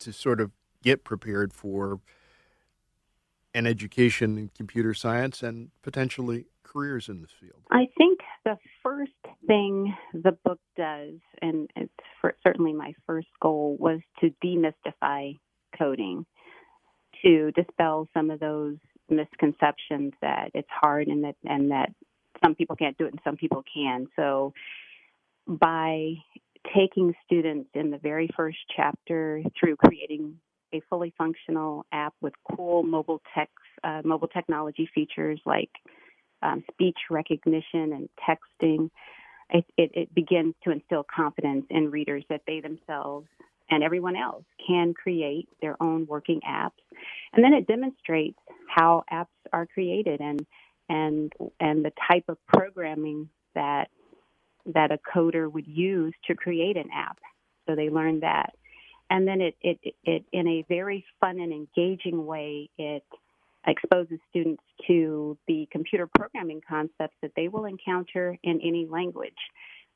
to 0.00 0.12
sort 0.12 0.40
of 0.40 0.52
get 0.82 1.04
prepared 1.04 1.52
for 1.52 2.00
an 3.58 3.66
education 3.66 4.38
in 4.38 4.50
computer 4.56 4.94
science 4.94 5.42
and 5.42 5.70
potentially 5.82 6.46
careers 6.62 7.08
in 7.08 7.20
this 7.20 7.32
field? 7.32 7.60
I 7.70 7.88
think 7.98 8.20
the 8.44 8.56
first 8.82 9.12
thing 9.46 9.94
the 10.14 10.32
book 10.44 10.60
does, 10.76 11.14
and 11.42 11.68
it's 11.74 11.92
certainly 12.46 12.72
my 12.72 12.92
first 13.06 13.28
goal, 13.42 13.76
was 13.78 14.00
to 14.20 14.32
demystify 14.44 15.36
coding, 15.76 16.24
to 17.22 17.50
dispel 17.52 18.08
some 18.14 18.30
of 18.30 18.38
those 18.38 18.76
misconceptions 19.10 20.12
that 20.22 20.50
it's 20.54 20.68
hard 20.70 21.08
and 21.08 21.24
that 21.24 21.34
and 21.44 21.70
that 21.72 21.90
some 22.44 22.54
people 22.54 22.76
can't 22.76 22.96
do 22.96 23.06
it 23.06 23.12
and 23.12 23.20
some 23.24 23.36
people 23.36 23.64
can. 23.74 24.06
So 24.14 24.52
by 25.46 26.14
taking 26.74 27.14
students 27.24 27.70
in 27.74 27.90
the 27.90 27.98
very 27.98 28.28
first 28.36 28.58
chapter 28.76 29.42
through 29.58 29.76
creating 29.76 30.36
a 30.74 30.80
fully 30.88 31.12
functional 31.16 31.86
app 31.92 32.14
with 32.20 32.34
cool 32.54 32.82
mobile 32.82 33.20
tech, 33.34 33.50
uh, 33.84 34.02
mobile 34.04 34.28
technology 34.28 34.88
features 34.94 35.40
like 35.46 35.70
um, 36.42 36.64
speech 36.72 36.98
recognition 37.10 37.92
and 37.92 38.08
texting. 38.28 38.90
It, 39.50 39.64
it, 39.76 39.90
it 39.94 40.14
begins 40.14 40.54
to 40.64 40.70
instill 40.70 41.04
confidence 41.14 41.64
in 41.70 41.90
readers 41.90 42.24
that 42.28 42.42
they 42.46 42.60
themselves 42.60 43.28
and 43.70 43.82
everyone 43.82 44.16
else 44.16 44.44
can 44.66 44.94
create 44.94 45.48
their 45.60 45.80
own 45.82 46.06
working 46.06 46.40
apps, 46.48 46.70
and 47.32 47.44
then 47.44 47.52
it 47.52 47.66
demonstrates 47.66 48.38
how 48.68 49.04
apps 49.12 49.26
are 49.52 49.66
created 49.66 50.20
and 50.20 50.46
and 50.88 51.32
and 51.60 51.84
the 51.84 51.92
type 52.10 52.24
of 52.28 52.38
programming 52.46 53.28
that 53.54 53.88
that 54.66 54.90
a 54.90 54.98
coder 55.14 55.50
would 55.50 55.66
use 55.66 56.14
to 56.26 56.34
create 56.34 56.76
an 56.76 56.88
app. 56.94 57.18
So 57.66 57.74
they 57.74 57.90
learn 57.90 58.20
that. 58.20 58.54
And 59.10 59.26
then 59.26 59.40
it, 59.40 59.56
it, 59.62 59.78
it, 60.04 60.24
in 60.32 60.46
a 60.46 60.64
very 60.68 61.04
fun 61.20 61.40
and 61.40 61.52
engaging 61.52 62.26
way, 62.26 62.68
it 62.78 63.04
exposes 63.66 64.18
students 64.30 64.62
to 64.86 65.36
the 65.46 65.66
computer 65.70 66.08
programming 66.14 66.60
concepts 66.68 67.16
that 67.22 67.32
they 67.36 67.48
will 67.48 67.64
encounter 67.64 68.36
in 68.42 68.60
any 68.62 68.86
language 68.86 69.32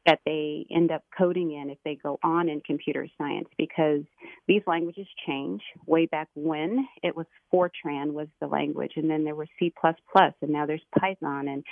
that 0.06 0.18
they 0.26 0.66
end 0.70 0.90
up 0.90 1.04
coding 1.16 1.52
in 1.52 1.70
if 1.70 1.78
they 1.84 1.94
go 2.02 2.18
on 2.24 2.48
in 2.48 2.60
computer 2.62 3.06
science 3.16 3.48
because 3.56 4.02
these 4.48 4.62
languages 4.66 5.06
change. 5.26 5.62
Way 5.86 6.06
back 6.06 6.28
when 6.34 6.86
it 7.02 7.14
was 7.14 7.26
Fortran 7.52 8.12
was 8.12 8.28
the 8.40 8.46
language, 8.48 8.92
and 8.96 9.08
then 9.08 9.24
there 9.24 9.36
was 9.36 9.48
C++, 9.58 9.72
and 9.84 10.50
now 10.50 10.66
there's 10.66 10.82
Python, 10.98 11.48
and 11.48 11.62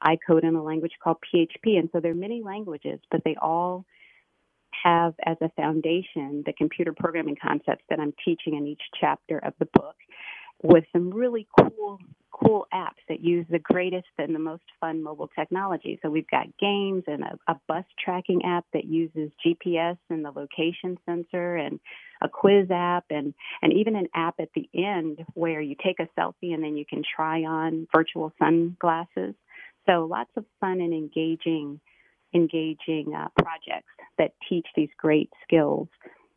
I 0.00 0.16
code 0.24 0.44
in 0.44 0.54
a 0.54 0.62
language 0.62 0.92
called 1.02 1.16
PHP. 1.34 1.78
And 1.78 1.88
so 1.92 2.00
there 2.00 2.12
are 2.12 2.14
many 2.14 2.42
languages, 2.42 3.00
but 3.10 3.22
they 3.24 3.36
all 3.40 3.84
have 4.84 5.14
as 5.24 5.36
a 5.40 5.48
foundation 5.50 6.42
the 6.46 6.52
computer 6.56 6.92
programming 6.92 7.36
concepts 7.40 7.84
that 7.90 8.00
I'm 8.00 8.14
teaching 8.24 8.56
in 8.56 8.66
each 8.66 8.82
chapter 9.00 9.38
of 9.38 9.54
the 9.58 9.66
book 9.66 9.96
with 10.62 10.84
some 10.92 11.10
really 11.10 11.46
cool 11.58 11.98
cool 12.32 12.66
apps 12.72 13.02
that 13.08 13.20
use 13.20 13.44
the 13.50 13.58
greatest 13.58 14.06
and 14.18 14.34
the 14.34 14.38
most 14.38 14.62
fun 14.80 15.02
mobile 15.02 15.28
technology. 15.38 15.98
So 16.02 16.08
we've 16.08 16.30
got 16.30 16.46
games 16.58 17.02
and 17.06 17.22
a, 17.22 17.38
a 17.48 17.60
bus 17.68 17.84
tracking 18.02 18.42
app 18.44 18.64
that 18.72 18.84
uses 18.84 19.30
GPS 19.44 19.98
and 20.08 20.24
the 20.24 20.30
location 20.30 20.96
sensor 21.04 21.56
and 21.56 21.80
a 22.22 22.28
quiz 22.28 22.70
app 22.70 23.04
and 23.10 23.34
and 23.62 23.72
even 23.72 23.96
an 23.96 24.06
app 24.14 24.36
at 24.38 24.48
the 24.54 24.68
end 24.74 25.18
where 25.34 25.60
you 25.60 25.76
take 25.84 26.00
a 26.00 26.08
selfie 26.18 26.54
and 26.54 26.62
then 26.62 26.76
you 26.76 26.84
can 26.88 27.02
try 27.14 27.42
on 27.44 27.86
virtual 27.94 28.32
sunglasses. 28.38 29.34
So 29.86 30.06
lots 30.10 30.30
of 30.36 30.44
fun 30.60 30.80
and 30.80 30.92
engaging 30.92 31.80
engaging 32.34 33.14
uh, 33.14 33.28
projects 33.38 33.88
that 34.18 34.32
teach 34.48 34.66
these 34.76 34.90
great 34.98 35.30
skills. 35.42 35.88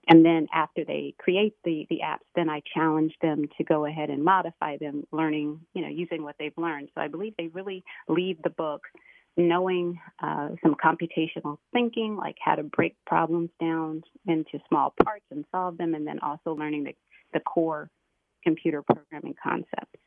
And 0.08 0.26
then 0.26 0.48
after 0.54 0.84
they 0.84 1.16
create 1.18 1.56
the, 1.64 1.88
the 1.90 2.00
apps, 2.04 2.26
then 2.36 2.50
I 2.50 2.62
challenge 2.74 3.14
them 3.22 3.46
to 3.58 3.64
go 3.64 3.86
ahead 3.86 4.10
and 4.10 4.24
modify 4.24 4.78
them, 4.78 5.06
learning, 5.12 5.62
you 5.74 5.82
know, 5.82 5.88
using 5.88 6.24
what 6.24 6.36
they've 6.38 6.58
learned. 6.58 6.90
So 6.94 7.02
I 7.02 7.08
believe 7.08 7.34
they 7.38 7.48
really 7.48 7.84
leave 8.10 8.42
the 8.42 8.50
book 8.50 8.82
knowing 9.38 10.00
uh, 10.22 10.50
some 10.62 10.76
computational 10.76 11.58
thinking, 11.72 12.18
like 12.18 12.36
how 12.44 12.56
to 12.56 12.64
break 12.64 12.96
problems 13.06 13.50
down 13.60 14.04
into 14.28 14.60
small 14.68 14.94
parts 15.04 15.26
and 15.32 15.46
solve 15.52 15.78
them, 15.78 15.96
and 15.96 16.06
then 16.06 16.20
also 16.20 16.54
learning 16.54 16.84
the, 16.84 16.96
the 17.34 17.40
core 17.40 17.90
computer 18.44 18.84
programming 18.84 19.36
concepts. 19.42 20.00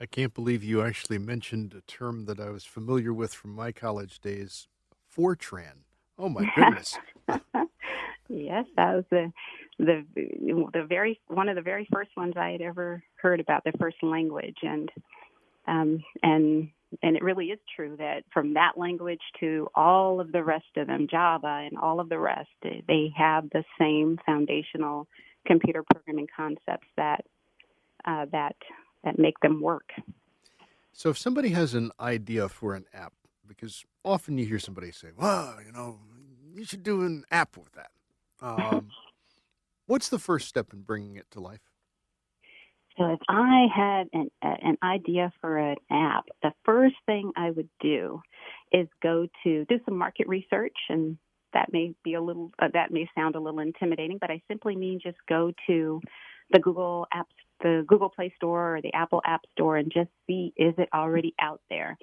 I 0.00 0.06
can't 0.06 0.34
believe 0.34 0.62
you 0.62 0.82
actually 0.82 1.18
mentioned 1.18 1.74
a 1.74 1.80
term 1.80 2.26
that 2.26 2.38
I 2.38 2.50
was 2.50 2.64
familiar 2.64 3.12
with 3.12 3.32
from 3.32 3.54
my 3.54 3.72
college 3.72 4.20
days 4.20 4.68
Fortran. 5.18 5.84
Oh 6.18 6.28
my 6.28 6.50
goodness. 6.54 6.98
yes, 8.28 8.64
that 8.76 8.94
was 8.94 9.04
the 9.10 9.32
the 9.78 10.04
the 10.14 10.84
very 10.88 11.20
one 11.28 11.48
of 11.48 11.56
the 11.56 11.62
very 11.62 11.88
first 11.92 12.10
ones 12.16 12.34
I 12.36 12.50
had 12.50 12.60
ever 12.60 13.02
heard 13.16 13.40
about 13.40 13.64
the 13.64 13.72
first 13.78 13.96
language 14.02 14.58
and 14.62 14.90
um 15.66 16.02
and 16.22 16.70
and 17.02 17.16
it 17.16 17.22
really 17.22 17.46
is 17.46 17.58
true 17.76 17.96
that 17.98 18.24
from 18.32 18.54
that 18.54 18.72
language 18.76 19.20
to 19.40 19.68
all 19.74 20.20
of 20.20 20.32
the 20.32 20.42
rest 20.42 20.76
of 20.76 20.88
them 20.88 21.06
Java 21.08 21.66
and 21.66 21.78
all 21.78 22.00
of 22.00 22.08
the 22.08 22.18
rest 22.18 22.48
they 22.62 23.12
have 23.16 23.48
the 23.50 23.64
same 23.78 24.18
foundational 24.26 25.06
computer 25.46 25.84
programming 25.92 26.26
concepts 26.34 26.86
that 26.96 27.24
uh, 28.04 28.26
that 28.32 28.56
that 29.04 29.18
make 29.18 29.38
them 29.40 29.60
work. 29.60 29.90
So 30.92 31.10
if 31.10 31.18
somebody 31.18 31.50
has 31.50 31.74
an 31.74 31.92
idea 32.00 32.48
for 32.48 32.74
an 32.74 32.84
app 32.92 33.12
because 33.48 33.84
often 34.04 34.38
you 34.38 34.46
hear 34.46 34.58
somebody 34.58 34.92
say, 34.92 35.08
"Well, 35.16 35.56
you 35.64 35.72
know, 35.72 35.98
you 36.54 36.64
should 36.64 36.82
do 36.82 37.02
an 37.02 37.24
app 37.30 37.56
with 37.56 37.72
that." 37.72 37.90
Um, 38.40 38.90
what's 39.86 40.08
the 40.08 40.18
first 40.18 40.48
step 40.48 40.72
in 40.72 40.82
bringing 40.82 41.16
it 41.16 41.30
to 41.32 41.40
life? 41.40 41.60
So, 42.96 43.12
if 43.12 43.20
I 43.28 43.66
had 43.74 44.08
an, 44.12 44.30
an 44.42 44.76
idea 44.82 45.32
for 45.40 45.56
an 45.56 45.76
app, 45.90 46.24
the 46.42 46.52
first 46.64 46.96
thing 47.06 47.32
I 47.36 47.50
would 47.50 47.68
do 47.80 48.20
is 48.72 48.88
go 49.02 49.28
to 49.44 49.64
do 49.64 49.78
some 49.84 49.96
market 49.96 50.26
research, 50.26 50.76
and 50.88 51.16
that 51.52 51.72
may 51.72 51.94
be 52.04 52.14
a 52.14 52.20
little 52.20 52.50
uh, 52.58 52.68
that 52.72 52.90
may 52.90 53.08
sound 53.14 53.36
a 53.36 53.40
little 53.40 53.60
intimidating, 53.60 54.18
but 54.20 54.30
I 54.30 54.42
simply 54.48 54.76
mean 54.76 55.00
just 55.02 55.18
go 55.28 55.52
to 55.68 56.00
the 56.50 56.58
Google 56.58 57.06
Apps, 57.14 57.24
the 57.60 57.84
Google 57.86 58.08
Play 58.10 58.32
Store 58.36 58.76
or 58.76 58.82
the 58.82 58.92
Apple 58.94 59.22
App 59.24 59.42
Store, 59.52 59.76
and 59.76 59.92
just 59.92 60.10
see 60.26 60.52
is 60.56 60.74
it 60.76 60.88
already 60.92 61.34
out 61.40 61.60
there 61.70 61.96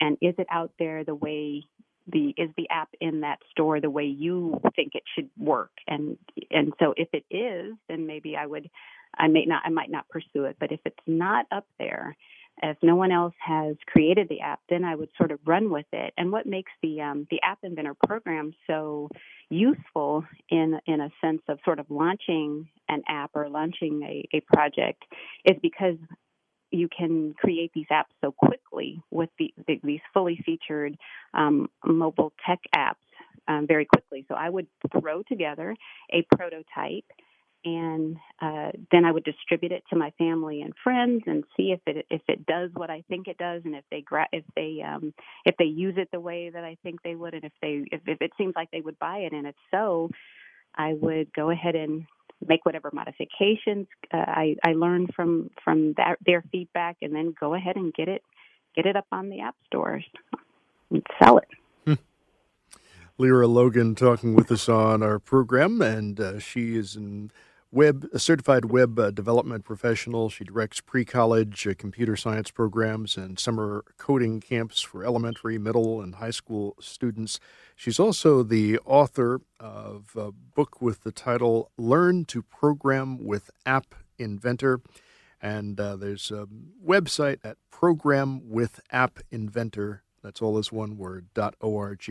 and 0.00 0.16
is 0.20 0.34
it 0.38 0.46
out 0.50 0.72
there 0.78 1.04
the 1.04 1.14
way 1.14 1.64
the 2.06 2.34
is 2.36 2.50
the 2.56 2.68
app 2.70 2.90
in 3.00 3.20
that 3.20 3.38
store 3.50 3.80
the 3.80 3.90
way 3.90 4.04
you 4.04 4.60
think 4.76 4.92
it 4.94 5.04
should 5.14 5.30
work? 5.38 5.70
And 5.86 6.18
and 6.50 6.72
so 6.78 6.94
if 6.96 7.08
it 7.12 7.24
is 7.30 7.74
then 7.88 8.06
maybe 8.06 8.36
i 8.36 8.46
would 8.46 8.68
i 9.16 9.28
may 9.28 9.44
not 9.46 9.62
i 9.64 9.70
might 9.70 9.90
not 9.90 10.08
pursue 10.08 10.44
it. 10.44 10.56
But 10.60 10.72
if 10.72 10.80
it's 10.84 10.96
not 11.06 11.46
up 11.50 11.66
there 11.78 12.16
if 12.62 12.76
no 12.82 12.94
one 12.94 13.10
else 13.10 13.34
has 13.40 13.74
created 13.88 14.28
the 14.28 14.40
app 14.40 14.60
then 14.68 14.84
i 14.84 14.94
would 14.94 15.08
sort 15.16 15.30
of 15.32 15.40
run 15.46 15.70
with 15.70 15.86
it. 15.92 16.12
And 16.16 16.30
what 16.30 16.46
makes 16.46 16.72
the 16.82 17.00
um, 17.00 17.26
the 17.30 17.40
app 17.42 17.58
inventor 17.62 17.94
program 18.06 18.52
so 18.66 19.08
useful 19.50 20.24
in 20.50 20.78
in 20.86 21.00
a 21.00 21.10
sense 21.20 21.42
of 21.48 21.58
sort 21.64 21.78
of 21.78 21.86
launching 21.90 22.68
an 22.88 23.02
app 23.08 23.30
or 23.34 23.48
launching 23.48 24.02
a, 24.02 24.36
a 24.36 24.40
project 24.40 25.02
is 25.44 25.56
because 25.62 25.96
you 26.74 26.88
can 26.88 27.34
create 27.34 27.70
these 27.74 27.86
apps 27.90 28.12
so 28.20 28.32
quickly 28.32 29.00
with 29.10 29.30
the, 29.38 29.52
the, 29.66 29.80
these 29.82 30.00
fully 30.12 30.38
featured 30.44 30.96
um, 31.34 31.68
mobile 31.84 32.32
tech 32.46 32.60
apps 32.74 32.94
um, 33.48 33.66
very 33.66 33.84
quickly. 33.84 34.24
So 34.28 34.34
I 34.34 34.48
would 34.48 34.66
throw 35.00 35.22
together 35.22 35.76
a 36.12 36.26
prototype 36.34 37.04
and 37.64 38.16
uh, 38.42 38.72
then 38.92 39.04
I 39.04 39.12
would 39.12 39.24
distribute 39.24 39.72
it 39.72 39.84
to 39.90 39.96
my 39.96 40.10
family 40.18 40.60
and 40.60 40.74
friends 40.82 41.22
and 41.26 41.44
see 41.56 41.72
if 41.72 41.80
it 41.86 42.06
if 42.10 42.20
it 42.28 42.44
does 42.44 42.70
what 42.74 42.90
I 42.90 43.02
think 43.08 43.26
it 43.26 43.38
does 43.38 43.62
and 43.64 43.74
if 43.74 43.84
they 43.90 44.02
gra- 44.02 44.28
if 44.32 44.44
they 44.54 44.82
um, 44.86 45.14
if 45.46 45.56
they 45.56 45.64
use 45.64 45.94
it 45.96 46.08
the 46.12 46.20
way 46.20 46.50
that 46.50 46.62
I 46.62 46.76
think 46.82 47.02
they 47.02 47.14
would 47.14 47.32
and 47.32 47.44
if 47.44 47.52
they 47.62 47.84
if, 47.90 48.02
if 48.06 48.20
it 48.20 48.32
seems 48.36 48.52
like 48.54 48.70
they 48.70 48.82
would 48.82 48.98
buy 48.98 49.18
it 49.18 49.32
and 49.32 49.46
if 49.46 49.54
so, 49.70 50.10
I 50.74 50.92
would 50.92 51.32
go 51.32 51.50
ahead 51.50 51.74
and 51.74 52.04
make 52.48 52.64
whatever 52.64 52.90
modifications 52.92 53.86
uh, 54.12 54.16
I, 54.16 54.56
I 54.64 54.72
learn 54.72 55.08
from 55.14 55.50
from 55.62 55.94
that, 55.96 56.18
their 56.24 56.42
feedback, 56.52 56.96
and 57.02 57.14
then 57.14 57.34
go 57.38 57.54
ahead 57.54 57.76
and 57.76 57.92
get 57.92 58.08
it 58.08 58.22
get 58.74 58.86
it 58.86 58.96
up 58.96 59.06
on 59.12 59.28
the 59.28 59.40
app 59.40 59.56
stores 59.66 60.04
and 60.90 61.02
sell 61.22 61.38
it. 61.38 61.48
Hmm. 61.84 61.94
Lyra 63.18 63.46
Logan 63.46 63.94
talking 63.94 64.34
with 64.34 64.50
us 64.50 64.68
on 64.68 65.02
our 65.02 65.18
program, 65.18 65.80
and 65.80 66.20
uh, 66.20 66.38
she 66.38 66.76
is 66.76 66.96
in 66.96 67.30
web 67.74 68.08
a 68.12 68.18
certified 68.18 68.66
web 68.66 68.98
uh, 68.98 69.10
development 69.10 69.64
professional. 69.64 70.30
She 70.30 70.44
directs 70.44 70.80
pre-college 70.80 71.66
uh, 71.66 71.74
computer 71.76 72.16
science 72.16 72.50
programs 72.50 73.16
and 73.16 73.38
summer 73.38 73.84
coding 73.98 74.40
camps 74.40 74.80
for 74.80 75.04
elementary, 75.04 75.58
middle, 75.58 76.00
and 76.00 76.14
high 76.14 76.30
school 76.30 76.76
students. 76.80 77.40
She's 77.74 77.98
also 77.98 78.42
the 78.42 78.78
author 78.84 79.40
of 79.58 80.12
a 80.16 80.30
book 80.30 80.80
with 80.80 81.02
the 81.02 81.12
title 81.12 81.70
"Learn 81.76 82.24
to 82.26 82.42
Program 82.42 83.24
with 83.24 83.50
App 83.66 83.94
Inventor." 84.18 84.80
And 85.42 85.78
uh, 85.78 85.96
there's 85.96 86.30
a 86.30 86.46
website 86.82 87.38
at 87.44 87.58
Program 87.70 88.48
with 88.48 88.80
App 88.90 89.18
Inventor. 89.30 90.02
That's 90.22 90.40
all 90.40 90.56
as 90.56 90.72
one 90.72 90.96
word, 90.96 91.26
dot 91.34 91.54
.org. 91.60 92.08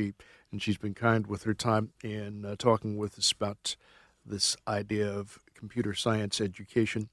And 0.51 0.61
she's 0.61 0.77
been 0.77 0.93
kind 0.93 1.25
with 1.25 1.43
her 1.43 1.55
time 1.55 1.93
in 2.03 2.45
uh, 2.45 2.55
talking 2.59 2.95
with 2.95 3.17
us 3.17 3.31
about 3.31 3.75
this 4.25 4.55
idea 4.67 5.09
of 5.09 5.39
computer 5.63 5.93
science 5.93 6.41
education 6.41 7.07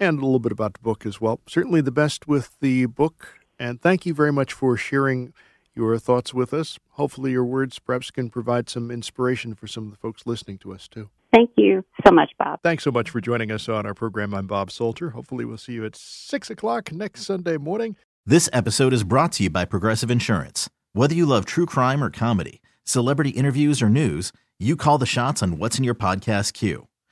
and 0.00 0.18
a 0.18 0.24
little 0.24 0.40
bit 0.40 0.50
about 0.50 0.74
the 0.74 0.80
book 0.80 1.06
as 1.06 1.20
well. 1.20 1.38
Certainly 1.46 1.82
the 1.82 1.92
best 1.92 2.26
with 2.26 2.58
the 2.60 2.86
book. 2.86 3.38
And 3.60 3.80
thank 3.80 4.04
you 4.04 4.12
very 4.12 4.32
much 4.32 4.52
for 4.52 4.76
sharing 4.76 5.32
your 5.72 5.96
thoughts 5.96 6.34
with 6.34 6.52
us. 6.52 6.80
Hopefully, 6.94 7.30
your 7.30 7.44
words 7.44 7.78
perhaps 7.78 8.10
can 8.10 8.28
provide 8.28 8.68
some 8.68 8.90
inspiration 8.90 9.54
for 9.54 9.68
some 9.68 9.84
of 9.84 9.92
the 9.92 9.96
folks 9.98 10.26
listening 10.26 10.58
to 10.58 10.74
us, 10.74 10.88
too. 10.88 11.10
Thank 11.32 11.50
you 11.56 11.84
so 12.04 12.12
much, 12.12 12.32
Bob. 12.40 12.58
Thanks 12.64 12.82
so 12.82 12.90
much 12.90 13.08
for 13.08 13.20
joining 13.20 13.52
us 13.52 13.68
on 13.68 13.86
our 13.86 13.94
program. 13.94 14.34
I'm 14.34 14.48
Bob 14.48 14.72
Salter. 14.72 15.10
Hopefully, 15.10 15.44
we'll 15.44 15.58
see 15.58 15.74
you 15.74 15.86
at 15.86 15.94
6 15.94 16.50
o'clock 16.50 16.90
next 16.90 17.22
Sunday 17.22 17.56
morning. 17.56 17.94
This 18.24 18.48
episode 18.52 18.92
is 18.92 19.04
brought 19.04 19.30
to 19.32 19.44
you 19.44 19.50
by 19.50 19.64
Progressive 19.64 20.10
Insurance. 20.10 20.68
Whether 20.92 21.14
you 21.14 21.24
love 21.24 21.44
true 21.44 21.66
crime 21.66 22.02
or 22.02 22.10
comedy, 22.10 22.60
celebrity 22.82 23.30
interviews 23.30 23.80
or 23.80 23.88
news, 23.88 24.32
you 24.58 24.74
call 24.74 24.98
the 24.98 25.06
shots 25.06 25.42
on 25.42 25.58
what's 25.58 25.78
in 25.78 25.84
your 25.84 25.94
podcast 25.94 26.52
queue. 26.52 26.88